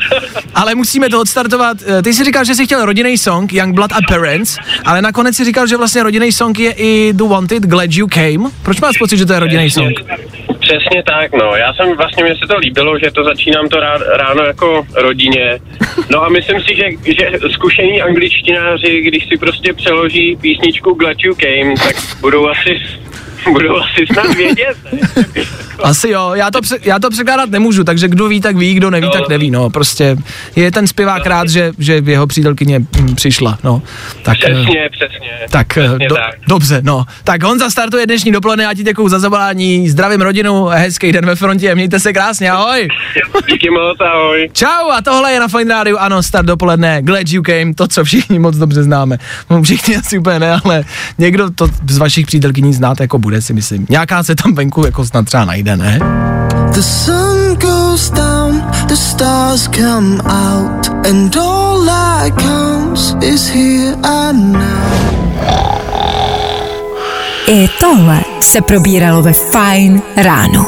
ale 0.54 0.74
musíme 0.74 1.08
to 1.08 1.20
odstartovat. 1.20 1.76
Eh, 1.86 2.02
Ty 2.02 2.14
jsi 2.14 2.24
říkal, 2.24 2.44
že 2.44 2.54
jsi 2.54 2.66
chtěl 2.66 2.84
rodinný 2.84 3.18
song, 3.18 3.52
Young 3.52 3.74
Blood 3.74 3.92
a 3.92 3.98
Parents, 4.08 4.56
ale 4.84 5.02
nakonec 5.02 5.36
si 5.36 5.44
říkal, 5.44 5.66
že 5.66 5.76
vlastně 5.76 6.02
rodinný 6.02 6.32
song 6.32 6.58
je 6.58 6.72
i 6.72 7.12
The 7.12 7.24
Wanted, 7.24 7.62
Glad 7.62 7.90
You 7.92 8.08
Came. 8.08 8.50
Proč 8.62 8.80
máš 8.80 8.98
pocit, 8.98 9.16
že 9.16 9.26
to 9.26 9.32
je 9.32 9.40
rodinný 9.40 9.70
song? 9.70 9.92
Přesně 10.70 11.02
tak, 11.02 11.32
no. 11.32 11.56
Já 11.56 11.74
jsem 11.74 11.96
vlastně, 11.96 12.24
mně 12.24 12.34
se 12.34 12.46
to 12.48 12.58
líbilo, 12.58 12.98
že 12.98 13.10
to 13.10 13.24
začínám 13.24 13.68
to 13.68 13.80
rá, 13.80 13.98
ráno 14.16 14.42
jako 14.44 14.86
rodině. 14.94 15.58
No 16.10 16.22
a 16.24 16.28
myslím 16.28 16.60
si, 16.60 16.76
že, 16.76 16.84
že 17.14 17.30
zkušení 17.50 18.02
angličtináři, 18.02 19.00
když 19.00 19.28
si 19.28 19.38
prostě 19.38 19.72
přeloží 19.72 20.36
písničku 20.36 20.94
Glad 20.94 21.16
You 21.20 21.34
Came, 21.34 21.74
tak 21.74 21.96
budou 22.20 22.48
asi, 22.48 22.82
budou 23.52 23.76
asi 23.76 24.06
snad 24.12 24.34
vědět. 24.36 24.76
ne? 24.92 24.98
Asi 25.82 26.10
jo, 26.10 26.30
já 26.34 26.50
to, 26.50 26.60
pře- 26.60 26.78
já 26.82 26.98
to 26.98 27.10
překládat 27.10 27.50
nemůžu, 27.50 27.84
takže 27.84 28.08
kdo 28.08 28.28
ví, 28.28 28.40
tak 28.40 28.56
ví, 28.56 28.74
kdo 28.74 28.90
neví, 28.90 29.06
No. 29.06 29.12
tak 29.12 29.28
neví, 29.28 29.50
no, 29.50 29.70
prostě 29.70 30.16
je 30.56 30.70
ten 30.72 30.86
zpěvák 30.86 31.26
rád, 31.26 31.48
že, 31.48 31.72
že 31.78 32.02
jeho 32.06 32.26
přítelkyně 32.26 32.78
mm, 32.78 33.14
přišla, 33.14 33.58
no. 33.64 33.82
Tak, 34.22 34.36
eh, 34.44 34.54
Přesně, 34.54 34.88
přesně. 34.92 35.30
Tak, 35.50 35.78
eh, 35.78 35.82
přesně 35.88 36.08
do, 36.08 36.14
tak. 36.14 36.34
dobře, 36.48 36.80
no. 36.84 37.04
Tak 37.24 37.42
Honza 37.42 37.70
startuje 37.70 38.06
dnešní 38.06 38.32
dopoledne, 38.32 38.64
já 38.64 38.74
ti 38.74 38.82
děkuju 38.82 39.08
za 39.08 39.18
zavolání, 39.18 39.88
zdravím 39.88 40.20
rodinu, 40.20 40.64
hezký 40.66 41.12
den 41.12 41.26
ve 41.26 41.34
frontě, 41.36 41.74
mějte 41.74 42.00
se 42.00 42.12
krásně, 42.12 42.50
ahoj. 42.50 42.88
Díky 43.52 43.70
moc, 43.70 44.00
ahoj. 44.00 44.50
Čau 44.52 44.90
a 44.92 45.02
tohle 45.02 45.32
je 45.32 45.40
na 45.40 45.48
Fine 45.48 45.74
Radio, 45.74 45.96
ano, 45.96 46.22
start 46.22 46.46
dopoledne, 46.46 47.02
Glad 47.02 47.28
You 47.28 47.42
Came, 47.42 47.74
to, 47.74 47.88
co 47.88 48.04
všichni 48.04 48.38
moc 48.38 48.56
dobře 48.56 48.82
známe. 48.82 49.18
No, 49.50 49.62
všichni 49.62 49.96
asi 49.96 50.18
úplně 50.18 50.38
ne, 50.38 50.60
ale 50.64 50.84
někdo 51.18 51.50
to 51.50 51.68
z 51.88 51.98
vašich 51.98 52.26
přítelkyní 52.26 52.74
znát 52.74 53.00
jako 53.00 53.18
bude, 53.18 53.29
si 53.38 53.52
myslím. 53.52 53.86
Nějaká 53.88 54.22
se 54.22 54.34
tam 54.34 54.54
venku 54.54 54.86
jako 54.86 55.06
snad 55.06 55.26
třeba 55.26 55.44
najde, 55.44 55.76
ne? 55.76 56.00
The 56.74 56.82
sun 56.82 57.56
goes 57.60 58.10
down, 58.10 58.62
the 58.88 58.94
stars 58.94 59.68
come 59.68 60.22
out, 60.22 60.88
and 61.10 61.36
all 61.36 61.84
that 61.84 62.42
counts 62.42 63.14
is 63.22 63.48
here 63.48 63.96
and 64.02 64.52
now. 64.52 65.20
I 67.46 67.68
tohle 67.80 68.20
se 68.40 68.60
probíralo 68.60 69.22
ve 69.22 69.32
Fine 69.32 70.00
ráno. 70.16 70.66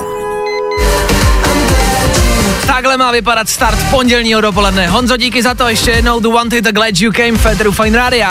Takhle 2.67 2.97
má 2.97 3.13
vypadat 3.13 3.49
start 3.49 3.79
pondělního 3.91 4.41
dopoledne. 4.41 4.89
Honzo, 4.89 5.17
díky 5.17 5.43
za 5.43 5.55
to 5.55 5.69
ještě 5.69 5.91
jednou 5.91 6.21
The 6.21 6.29
Wanted, 6.29 6.65
The 6.65 6.73
Glad 6.73 7.01
You 7.01 7.13
Came, 7.13 7.39
Federu 7.39 7.73
Fine 7.73 7.99
Radio. 7.99 8.27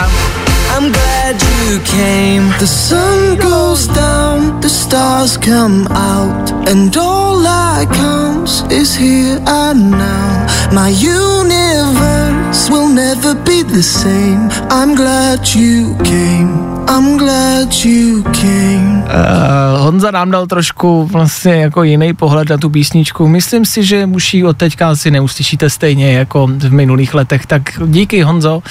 I'm 0.74 0.90
glad 0.90 1.36
you 1.42 1.80
came. 1.84 2.44
The 2.58 2.66
sun 2.66 3.36
goes 3.36 3.86
down, 3.86 4.60
the 4.60 4.68
stars 4.68 5.36
come 5.36 5.86
out, 5.90 6.50
and 6.70 6.96
all 6.96 7.42
that 7.42 7.92
counts 7.92 8.64
is 8.70 8.96
here 8.96 9.38
and 9.46 9.90
now. 9.90 10.46
My 10.72 10.88
universe 10.88 12.70
will 12.70 12.88
never 12.88 13.34
be 13.34 13.62
the 13.62 13.82
same. 13.82 14.48
I'm 14.70 14.94
glad 14.94 15.54
you 15.54 15.94
came. 16.04 16.72
I'm 16.88 17.18
glad 17.18 17.68
you 17.84 18.22
came. 18.32 19.04
Uh, 19.04 19.78
Honza 19.84 20.10
nám 20.10 20.30
dal 20.30 20.46
trošku 20.46 21.06
vlastně 21.06 21.52
jako 21.54 21.82
jiný 21.82 22.14
pohled 22.14 22.48
na 22.48 22.58
tu 22.58 22.70
písničku. 22.70 23.28
Myslím 23.28 23.64
si, 23.64 23.84
že 23.84 24.06
už 24.06 24.34
ji 24.34 24.44
od 24.44 24.56
teďka 24.56 24.90
asi 24.90 25.10
neuslyšíte 25.10 25.70
stejně 25.70 26.12
jako 26.12 26.46
v 26.46 26.72
minulých 26.72 27.14
letech. 27.14 27.46
Tak 27.46 27.62
díky 27.86 28.22
Honzo 28.22 28.62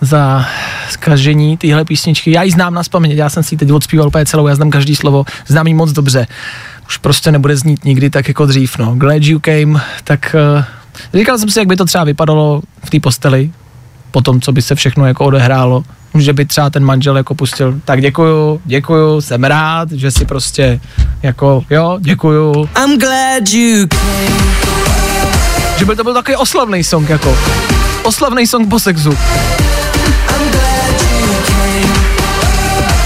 za 0.00 0.46
zkažení 0.90 1.56
téhle 1.56 1.84
písničky. 1.84 2.30
Já 2.30 2.42
ji 2.42 2.50
znám 2.50 2.74
na 2.74 2.82
spaměť, 2.82 3.16
já 3.16 3.28
jsem 3.28 3.42
si 3.42 3.54
ji 3.54 3.58
teď 3.58 3.72
odspíval 3.72 4.08
úplně 4.08 4.26
celou, 4.26 4.46
já 4.46 4.54
znám 4.54 4.70
každý 4.70 4.96
slovo, 4.96 5.24
znám 5.46 5.66
ji 5.66 5.74
moc 5.74 5.92
dobře. 5.92 6.26
Už 6.86 6.96
prostě 6.96 7.32
nebude 7.32 7.56
znít 7.56 7.84
nikdy 7.84 8.10
tak 8.10 8.28
jako 8.28 8.46
dřív, 8.46 8.78
no. 8.78 8.94
Glad 8.94 9.22
you 9.22 9.38
came, 9.38 9.80
tak 10.04 10.36
uh, 10.56 10.64
říkal 11.14 11.38
jsem 11.38 11.48
si, 11.50 11.58
jak 11.58 11.68
by 11.68 11.76
to 11.76 11.84
třeba 11.84 12.04
vypadalo 12.04 12.62
v 12.84 12.90
té 12.90 13.00
posteli, 13.00 13.50
po 14.10 14.20
tom, 14.20 14.40
co 14.40 14.52
by 14.52 14.62
se 14.62 14.74
všechno 14.74 15.06
jako 15.06 15.24
odehrálo, 15.24 15.84
že 16.18 16.32
by 16.32 16.44
třeba 16.44 16.70
ten 16.70 16.84
manžel 16.84 17.16
jako 17.16 17.34
pustil, 17.34 17.80
tak 17.84 18.00
děkuju, 18.00 18.60
děkuju, 18.64 19.20
jsem 19.20 19.44
rád, 19.44 19.92
že 19.92 20.10
si 20.10 20.24
prostě 20.24 20.80
jako, 21.22 21.64
jo, 21.70 21.98
děkuju. 22.00 22.68
I'm 22.84 22.98
glad 22.98 23.48
you 23.52 23.86
came. 23.86 24.68
Že 25.78 25.84
by 25.84 25.96
to 25.96 26.04
byl 26.04 26.14
takový 26.14 26.36
oslavný 26.36 26.84
song, 26.84 27.08
jako, 27.08 27.38
oslavný 28.02 28.46
song 28.46 28.68
po 28.68 28.80
sexu. 28.80 29.18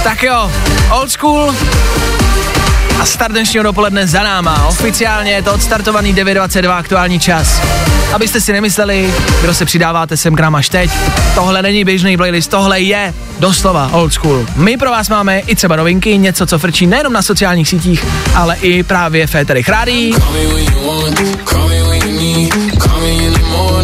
Tak 0.02 0.22
jo, 0.22 0.50
Old 0.90 1.10
school 1.10 1.54
a 3.00 3.06
start 3.06 3.32
dnešního 3.32 3.62
dopoledne 3.62 4.06
za 4.06 4.22
náma. 4.22 4.66
Oficiálně 4.68 5.32
je 5.32 5.42
to 5.42 5.52
odstartovaný 5.54 6.14
9.22 6.14 6.70
aktuální 6.70 7.20
čas. 7.20 7.62
Abyste 8.12 8.40
si 8.40 8.52
nemysleli, 8.52 9.14
kdo 9.42 9.54
se 9.54 9.64
přidáváte 9.64 10.16
sem 10.16 10.36
k 10.36 10.40
nám 10.40 10.54
až 10.54 10.68
teď, 10.68 10.90
tohle 11.34 11.62
není 11.62 11.84
běžný 11.84 12.16
playlist, 12.16 12.50
tohle 12.50 12.80
je 12.80 13.14
doslova 13.38 13.90
old 13.92 14.12
school. 14.12 14.46
My 14.56 14.76
pro 14.76 14.90
vás 14.90 15.08
máme 15.08 15.38
i 15.38 15.56
třeba 15.56 15.76
novinky, 15.76 16.18
něco, 16.18 16.46
co 16.46 16.58
frčí 16.58 16.86
nejenom 16.86 17.12
na 17.12 17.22
sociálních 17.22 17.68
sítích, 17.68 18.06
ale 18.34 18.56
i 18.56 18.82
právě 18.82 19.26
v 19.26 19.34
éterech 19.34 19.68
rádií. 19.68 20.14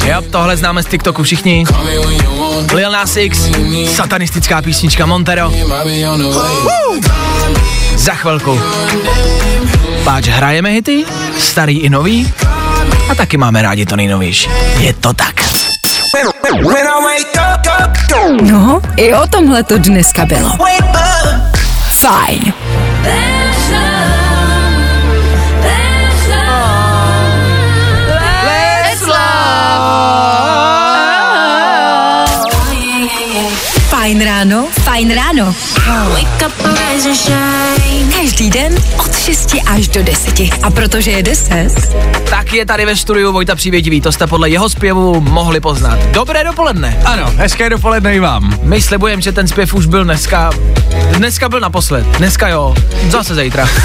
Jo, 0.05 0.23
tohle 0.31 0.57
známe 0.57 0.83
z 0.83 0.87
TikToku 0.87 1.23
všichni. 1.23 1.65
Lil 2.73 2.91
Nas 2.91 3.17
X, 3.17 3.49
satanistická 3.97 4.63
písnička 4.63 5.07
Montero. 5.07 5.51
Woo! 6.63 7.01
Za 7.97 8.15
chvilku. 8.15 8.61
Páč 10.05 10.27
hrajeme 10.27 10.71
hity, 10.71 11.05
starý 11.39 11.79
i 11.79 11.91
nový, 11.91 12.33
a 13.11 13.15
taky 13.15 13.37
máme 13.37 13.63
rádi 13.63 13.87
to 13.87 13.97
nejnovější. 13.97 14.51
Je 14.79 14.93
to 14.93 15.13
tak. 15.13 15.35
No, 18.43 18.81
i 18.97 19.15
o 19.15 19.27
tomhle 19.27 19.63
to 19.63 19.79
dneska 19.79 20.25
bylo. 20.25 20.51
Fajn. 21.93 22.53
Fajn 34.09 34.25
ráno, 34.25 34.69
fajn 34.73 35.15
ráno. 35.15 35.55
Každý 38.21 38.51
den 38.51 38.75
od 38.99 39.19
6 39.19 39.57
až 39.67 39.89
do 39.89 40.03
10. 40.03 40.41
A 40.63 40.71
protože 40.71 41.11
je 41.11 41.23
10, 41.23 41.69
Tak 42.31 42.53
je 42.53 42.67
tady 42.67 42.87
ve 42.87 42.97
studiu 42.97 43.33
Vojta 43.33 43.55
Přívětivý, 43.55 44.01
to 44.01 44.13
jste 44.13 44.27
podle 44.27 44.51
jeho 44.51 44.69
zpěvu 44.69 45.21
mohli 45.21 45.61
poznat. 45.61 45.99
Dobré 45.99 46.45
dopoledne. 46.45 47.01
Ano, 47.05 47.33
hezké 47.37 47.71
dopoledne 47.71 48.15
i 48.15 48.21
vám. 48.21 48.59
My 48.63 48.83
slibujeme, 48.83 49.23
že 49.23 49.33
ten 49.33 49.49
zpěv 49.49 49.75
už 49.75 49.87
byl 49.87 50.05
dneska, 50.05 50.51
dneska 51.11 51.49
byl 51.49 51.61
naposled, 51.61 52.07
dneska 52.07 52.49
jo, 52.49 52.75
zase 53.11 53.35
zítra. 53.35 53.69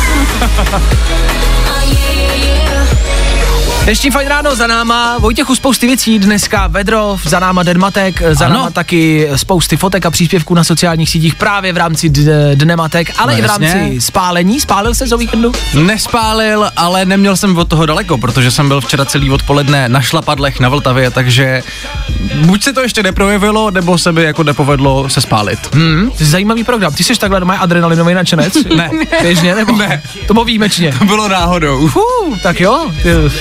Dnešní 3.84 4.12
fajn 4.12 4.28
ráno 4.28 4.56
za 4.56 4.68
náma, 4.68 5.18
Vojtěchu 5.18 5.56
spousty 5.56 5.88
věcí, 5.88 6.20
dneska 6.20 6.68
vedro, 6.68 7.18
za 7.26 7.40
náma 7.40 7.64
Denmatek, 7.64 8.22
za 8.32 8.46
Ano. 8.46 8.56
náma 8.56 8.70
taky 8.70 9.30
spousty 9.36 9.78
fotek 9.78 10.06
a 10.06 10.12
příspěvků 10.12 10.54
na 10.56 10.64
sociálních 10.64 11.10
sítích 11.10 11.36
právě 11.36 11.74
v 11.74 11.78
rámci 11.78 12.10
d- 12.10 12.56
Dnematek, 12.56 13.12
ale 13.18 13.34
No 13.34 13.40
i 13.40 13.42
v 13.42 13.46
rámci 13.46 13.66
jasně. 13.66 14.02
spálení. 14.02 14.60
Spálil 14.60 14.96
se 14.96 15.16
o 15.16 15.18
víkendu? 15.18 15.52
Nespálil, 15.74 16.70
ale 16.76 17.06
neměl 17.06 17.38
jsem 17.38 17.58
od 17.58 17.68
toho 17.68 17.86
daleko, 17.86 18.18
protože 18.18 18.52
jsem 18.52 18.68
byl 18.68 18.82
včera 18.82 19.06
celý 19.06 19.32
odpoledne 19.32 19.90
na 19.90 20.02
šlapadlech 20.02 20.60
na 20.60 20.70
Vltavě, 20.70 21.12
takže 21.12 21.64
buď 22.46 22.64
se 22.64 22.74
to 22.74 22.82
ještě 22.82 23.04
neprojevilo, 23.04 23.72
nebo 23.72 23.98
se 23.98 24.14
by 24.14 24.24
jako 24.24 24.44
nepovedlo 24.44 25.10
se 25.10 25.22
spálit. 25.22 25.60
Hmm, 25.76 26.12
zajímavý 26.18 26.64
program. 26.64 26.94
Ty 26.94 27.04
jsi 27.04 27.16
takhle 27.20 27.40
doma 27.40 27.56
adrenalinový 27.58 28.14
nadšenec? 28.14 28.54
Ne. 28.76 28.90
Běžně, 29.22 29.56
nebo? 29.56 29.76
Ne. 29.76 30.04
To 30.28 30.34
bylo 30.34 30.46
výjimečně. 30.46 30.94
To 31.00 31.06
bylo 31.06 31.28
náhodou. 31.28 31.78
Uh, 31.80 32.38
tak 32.44 32.60
jo, 32.60 32.92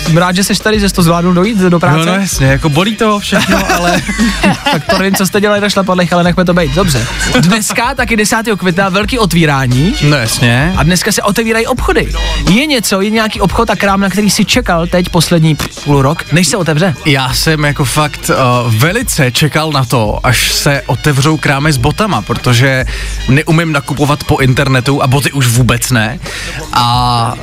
jsem 0.02 0.14
rád, 0.32 0.36
že 0.36 0.44
jsi 0.44 0.62
tady, 0.62 0.80
že 0.80 0.88
jsi 0.88 0.94
to 0.94 1.02
zvládnul 1.02 1.34
dojít 1.34 1.58
do 1.58 1.80
práce. 1.80 1.98
No, 1.98 2.04
no 2.04 2.20
jasně, 2.20 2.46
jako 2.46 2.68
bolí 2.68 2.96
to 2.96 3.18
všechno, 3.18 3.58
ale 3.76 4.02
tak 4.72 4.86
to 4.90 4.98
nevím, 4.98 5.14
co 5.14 5.26
jste 5.26 5.40
dělali 5.40 5.60
na 5.60 5.68
šlapadlech, 5.68 6.12
ale 6.12 6.24
nechme 6.24 6.44
to 6.44 6.54
být. 6.54 6.74
Dobře. 6.74 7.06
Dneska, 7.40 7.94
taky 7.94 8.16
10. 8.16 8.36
května, 8.58 8.88
velký 8.88 9.18
otvírání. 9.18 9.94
no 10.02 10.16
jasně. 10.16 10.72
A 10.76 10.82
dneska 10.82 11.12
se 11.12 11.22
otevírají 11.22 11.66
obchody. 11.66 12.12
Je 12.50 12.66
něco, 12.66 13.00
je 13.00 13.10
nějaký 13.10 13.40
obchod 13.40 13.70
a 13.70 13.76
krám, 13.76 14.00
na 14.00 14.10
který 14.10 14.30
si 14.30 14.44
čekal 14.44 14.86
teď 14.86 15.08
poslední 15.08 15.56
půl 15.84 16.02
rok, 16.02 16.32
než 16.32 16.48
se 16.48 16.56
otevře? 16.56 16.94
Já 17.06 17.34
jsem 17.34 17.64
jako 17.64 17.84
fakt 17.84 18.30
uh, 18.30 18.74
velice 18.74 19.32
čekal 19.32 19.72
na 19.72 19.84
to, 19.84 20.18
až 20.22 20.52
se 20.52 20.82
otevřou 20.86 21.36
krámy 21.36 21.72
s 21.72 21.76
botama, 21.76 22.22
protože 22.22 22.84
neumím 23.28 23.72
nakupovat 23.72 24.24
po 24.24 24.38
internetu 24.38 25.02
a 25.02 25.06
boty 25.06 25.32
už 25.32 25.46
vůbec 25.46 25.90
ne. 25.90 26.18
A 26.72 27.34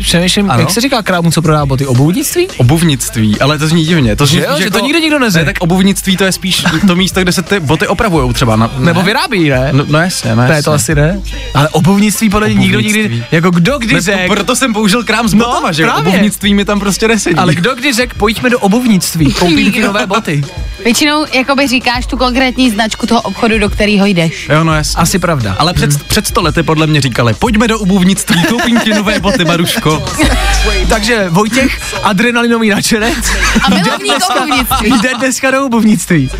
přemýšlím, 0.00 0.50
Ano. 0.50 0.60
jak 0.60 0.70
se 0.70 0.80
říká 0.80 1.02
krámu, 1.02 1.30
co 1.30 1.42
prodá 1.42 1.66
boty? 1.66 1.77
Obuvnictví? 1.86 2.48
obuvnictví, 2.56 3.40
ale 3.40 3.58
to 3.58 3.68
zní 3.68 3.84
divně. 3.84 4.16
To 4.16 4.26
zní 4.26 4.38
Že 4.38 4.44
jo, 4.44 4.58
že 4.58 4.70
to 4.70 4.78
nikdo 4.80 4.98
nikdo 4.98 5.18
neřekl. 5.18 5.46
Ne, 5.46 5.52
tak 5.52 5.62
obuvnictví 5.62 6.16
to 6.16 6.24
je 6.24 6.32
spíš 6.32 6.64
to 6.86 6.96
místo, 6.96 7.20
kde 7.22 7.32
se 7.32 7.42
ty 7.42 7.60
boty 7.60 7.86
opravujou 7.86 8.32
třeba. 8.32 8.56
Na, 8.56 8.70
ne? 8.78 8.86
Nebo 8.86 9.02
vyrábí, 9.02 9.48
ne? 9.48 9.68
No, 9.72 9.84
no 9.88 9.98
jasně, 9.98 10.30
no 10.36 10.42
Ne, 10.42 10.48
jasně. 10.48 10.62
to 10.62 10.72
asi 10.72 10.94
ne. 10.94 11.20
Ale 11.54 11.68
obuvnictví 11.68 12.30
podle 12.30 12.48
mě 12.48 12.56
nikdo 12.56 12.80
nikdy, 12.80 13.00
Obuvnictví. 13.00 13.26
jako 13.36 13.50
kdo 13.50 13.78
kdy 13.78 13.94
Ne, 13.94 14.00
řekl, 14.00 14.34
proto 14.34 14.56
jsem 14.56 14.72
použil 14.72 15.04
krám 15.04 15.28
s 15.28 15.34
No, 15.34 15.44
botama, 15.44 15.72
že 15.72 15.82
jo? 15.82 15.88
právě. 15.88 16.08
Obuvnictví 16.08 16.54
mi 16.54 16.64
tam 16.64 16.80
prostě 16.80 17.08
nesedí. 17.08 17.36
ale 17.36 17.54
kdo 17.54 17.74
kdy 17.74 17.92
řekl, 17.92 18.14
pojďme 18.18 18.50
do 18.50 18.58
obuvnictví, 18.58 19.32
koupit 19.38 19.72
ty 19.72 19.80
nové 19.80 20.06
boty. 20.06 20.42
Většinou 20.84 21.26
jakoby 21.34 21.66
říkáš 21.68 22.06
tu 22.06 22.16
konkrétní 22.16 22.70
značku 22.70 23.06
toho 23.06 23.20
obchodu, 23.20 23.58
do 23.58 23.68
kterého 23.70 24.06
jdeš. 24.06 24.48
Jo, 24.48 24.64
no 24.64 24.74
jasně. 24.74 25.02
Asi 25.02 25.18
pravda. 25.18 25.56
Ale 25.58 25.74
před, 25.74 26.02
před 26.02 26.26
sto 26.26 26.42
lety 26.42 26.62
podle 26.62 26.86
mě 26.86 27.00
říkali, 27.00 27.34
pojďme 27.34 27.68
do 27.68 27.78
obuvnictví, 27.78 28.42
koupím 28.48 28.80
ti 28.80 28.94
nové 28.94 29.20
boty, 29.20 29.44
Maruško. 29.44 30.04
Takže 30.88 31.26
Vojtěch, 31.28 31.67
adrenalinový 32.02 32.68
nadšenec, 32.70 33.16
A 33.62 33.70
milovník 33.70 34.12
obuvnictví. 34.36 34.92
jde 35.02 35.10
dneska 35.18 35.50
do 35.50 35.64
obuvnictví. 35.66 36.30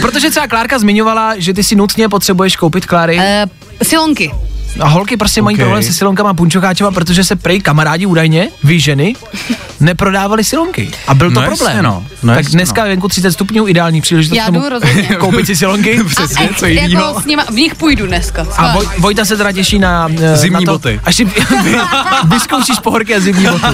Protože 0.00 0.30
třeba 0.30 0.46
Klárka 0.46 0.78
zmiňovala, 0.78 1.34
že 1.36 1.54
ty 1.54 1.64
si 1.64 1.76
nutně 1.76 2.08
potřebuješ 2.08 2.56
koupit 2.56 2.86
Kláry. 2.86 3.16
Uh, 3.16 3.22
silonky. 3.82 4.30
A 4.80 4.88
holky 4.88 5.16
prostě 5.16 5.42
mají 5.42 5.56
Ok. 5.56 5.60
problém 5.60 5.82
se 5.82 5.92
silonkama 5.92 6.30
a 6.30 6.34
punčokáčema, 6.34 6.90
protože 6.90 7.24
se 7.24 7.36
prej 7.36 7.60
kamarádi 7.60 8.06
údajně, 8.06 8.48
vy 8.64 8.80
ženy, 8.80 9.14
neprodávali 9.80 10.44
silonky. 10.44 10.90
A 11.08 11.14
byl 11.14 11.30
to 11.30 11.40
No 11.40 11.46
problém. 11.46 11.68
jasně, 11.68 11.82
no. 11.82 12.06
No 12.22 12.34
tak 12.34 12.44
jasně, 12.44 12.56
dneska 12.56 12.82
no. 12.82 12.88
venku 12.88 13.08
30 13.08 13.32
stupňů, 13.32 13.68
ideální 13.68 14.00
příležitost 14.00 14.36
Já 14.38 14.50
jdu 14.50 14.68
rozhodně. 14.68 15.02
koupit 15.18 15.46
si 15.46 15.56
silonky. 15.56 16.00
Přesně, 16.08 16.48
co 16.56 16.64
a, 16.64 16.68
jinýho. 16.68 17.04
jako 17.06 17.20
s 17.20 17.24
nima, 17.24 17.44
v 17.44 17.54
nich 17.54 17.74
půjdu 17.74 18.06
dneska. 18.06 18.46
A 18.56 18.72
Voj, 18.74 18.86
Vojta 18.98 19.24
se 19.24 19.36
teda 19.36 19.52
těší 19.52 19.78
na, 19.78 20.08
eh, 20.22 20.36
Zimní 20.36 20.54
na 20.54 20.60
to, 20.60 20.72
boty. 20.78 21.00
Až 21.04 21.16
si 21.16 21.24
vyzkoušíš 22.28 22.78
pohorky 22.78 23.14
a 23.14 23.20
zimní 23.20 23.44
boty. 23.46 23.66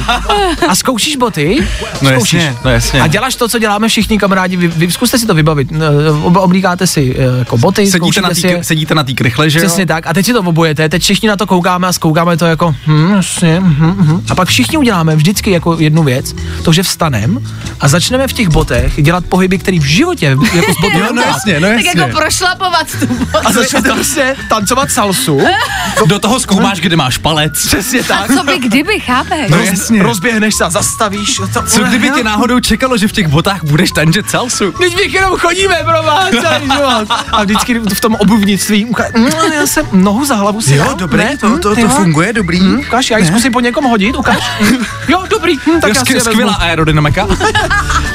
A 0.68 0.74
zkoušíš 0.74 1.16
boty? 1.16 1.66
No 2.02 2.10
zkoušíš. 2.10 2.42
jasně, 2.42 2.56
no 2.64 2.70
jasně. 2.70 3.00
A 3.02 3.06
děláš 3.06 3.34
to, 3.36 3.48
co 3.48 3.58
děláme 3.58 3.88
všichni 3.88 4.18
kamarádi, 4.18 4.56
vy, 4.56 4.68
vy 4.68 4.90
zkuste 4.92 5.18
si 5.18 5.26
to 5.26 5.34
vybavit. 5.34 5.68
Eh, 5.72 6.10
ob- 6.22 6.36
Oblíkáte 6.36 6.86
si 6.86 7.16
eh, 7.18 7.38
jako 7.38 7.58
boty, 7.58 7.86
Sedíte 7.86 8.20
na, 8.20 8.34
si 8.34 8.42
tý, 8.42 8.48
je. 8.48 8.64
sedíte 8.64 8.94
na 8.94 9.04
té 9.04 9.12
krychle, 9.12 9.50
že 9.50 9.58
jo? 9.58 9.64
Přesně 9.64 9.86
tak. 9.86 10.06
A 10.06 10.12
teď 10.14 10.26
si 10.26 10.32
to 10.32 10.40
obojete, 10.40 10.88
teď 10.90 11.02
všichni 11.02 11.28
na 11.28 11.36
to 11.36 11.46
koukáme 11.46 11.88
a 11.88 11.92
zkoukáme 11.92 12.36
to 12.36 12.46
jako, 12.46 12.74
hm, 12.86 13.12
jasně, 13.16 13.56
hm, 13.60 13.96
hm. 14.00 14.22
A 14.30 14.34
pak 14.34 14.48
všichni 14.48 14.78
uděláme 14.78 15.16
vždycky 15.16 15.50
jako 15.50 15.76
jednu 15.78 16.02
věc, 16.02 16.34
to, 16.64 16.72
že 16.72 16.82
vstanem 16.82 17.38
a 17.80 17.88
začneme 17.88 18.28
v 18.28 18.32
těch 18.32 18.48
botech 18.48 19.02
dělat 19.02 19.24
pohyby, 19.28 19.58
které 19.58 19.78
v 19.78 19.84
životě 19.84 20.26
jako 20.26 20.44
s 20.44 20.80
boty 20.80 20.98
Jo, 21.00 21.06
no 21.12 21.22
jasně, 21.22 21.60
no 21.60 21.68
Tak 21.68 21.84
jasně. 21.84 22.00
jako 22.00 22.16
prošlapovat 22.16 22.86
tu 23.00 23.06
A 23.44 23.52
začnete 23.52 23.92
prostě 23.92 24.36
tancovat 24.48 24.90
salsu. 24.90 25.40
Do 26.06 26.18
toho 26.18 26.40
zkoumáš, 26.40 26.80
kde 26.80 26.96
máš 26.96 27.18
palec. 27.18 27.66
Přesně 27.66 28.02
tak. 28.02 28.30
A 28.30 28.34
co 28.36 28.44
by 28.44 28.58
kdyby, 28.58 29.00
chápeš? 29.00 29.50
No 29.50 29.56
Roz- 29.56 29.64
jasně. 29.70 30.02
Rozběhneš 30.02 30.54
se 30.54 30.64
a 30.64 30.70
zastavíš. 30.70 31.40
To, 31.52 31.62
Co 31.62 31.84
kdyby 31.84 32.10
tě 32.10 32.24
náhodou 32.24 32.60
čekalo, 32.60 32.96
že 32.96 33.08
v 33.08 33.12
těch 33.12 33.28
botách 33.28 33.64
budeš 33.64 33.90
tančit 33.90 34.30
salsu? 34.30 34.72
Teď 34.72 34.96
vy 34.96 35.02
jenom 35.12 35.38
chodíme 35.38 35.76
pro 35.84 36.02
vás 36.02 36.30
celý 36.30 36.64
život. 36.76 37.08
A 37.32 37.42
vždycky 37.42 37.78
v 37.78 38.00
tom 38.00 38.14
obuvnictví 38.14 38.84
mm, 38.84 39.26
já 39.54 39.66
jsem 39.66 39.86
nohu 39.92 40.24
za 40.24 40.34
hlavu 40.34 40.60
si 40.60 40.79
dal. 40.84 41.08
Ne? 41.16 41.36
Hm, 41.42 41.58
ty 41.74 41.80
jo? 41.80 41.88
funguje, 41.88 42.32
dobrý. 42.32 42.60
Hm, 42.60 42.78
Ukaž, 42.78 43.10
já 43.10 43.18
ji 43.18 43.26
zkusím 43.26 43.52
po 43.52 43.60
někom 43.60 43.84
hodit, 43.84 44.16
ukaž. 44.16 44.36
Hm, 44.60 44.84
Jo, 45.08 45.22
dobrý, 45.30 45.56
hm, 45.66 45.80
tak 45.80 45.88
Jo, 45.88 45.94
já 45.96 46.04
si 46.04 46.12
je 46.12 46.20
skvěl, 46.20 46.20
skvělá 46.20 46.52
vezmu. 46.52 46.64
aerodynamika. 46.64 47.26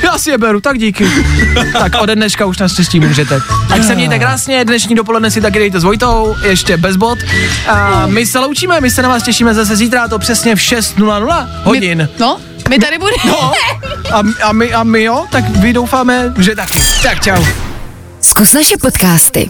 Já 0.03 0.17
si 0.17 0.29
je 0.29 0.37
beru, 0.37 0.61
tak 0.61 0.77
díky. 0.77 1.09
tak 1.79 1.91
ode 2.01 2.15
dneška 2.15 2.45
už 2.45 2.57
naštěstí 2.57 2.99
můžete. 2.99 3.39
Ať 3.69 3.83
se 3.85 3.95
mějte 3.95 4.19
krásně, 4.19 4.65
dnešní 4.65 4.95
dopoledne 4.95 5.31
si 5.31 5.41
taky 5.41 5.59
dejte 5.59 5.79
s 5.79 5.83
Vojtou, 5.83 6.35
ještě 6.43 6.77
bez 6.77 6.95
bod. 6.95 7.19
A 7.67 8.03
my 8.07 8.25
se 8.25 8.39
loučíme, 8.39 8.81
my 8.81 8.91
se 8.91 9.01
na 9.01 9.09
vás 9.09 9.23
těšíme 9.23 9.53
zase 9.53 9.75
zítra, 9.75 10.07
to 10.07 10.19
přesně 10.19 10.55
v 10.55 10.59
6.00 10.59 11.47
hodin. 11.63 11.97
My, 11.97 12.07
no, 12.19 12.37
my 12.69 12.79
tady 12.79 12.97
budeme. 12.97 13.17
No, 13.25 13.51
a, 14.11 14.23
a, 14.43 14.51
my, 14.51 14.73
a 14.73 14.83
my 14.83 15.03
jo, 15.03 15.25
tak 15.31 15.49
vy 15.49 15.73
doufáme, 15.73 16.33
že 16.37 16.55
taky. 16.55 16.79
Tak 17.03 17.23
čau. 17.23 17.43
Zkus 18.21 18.53
naše 18.53 18.77
podcasty. 18.77 19.49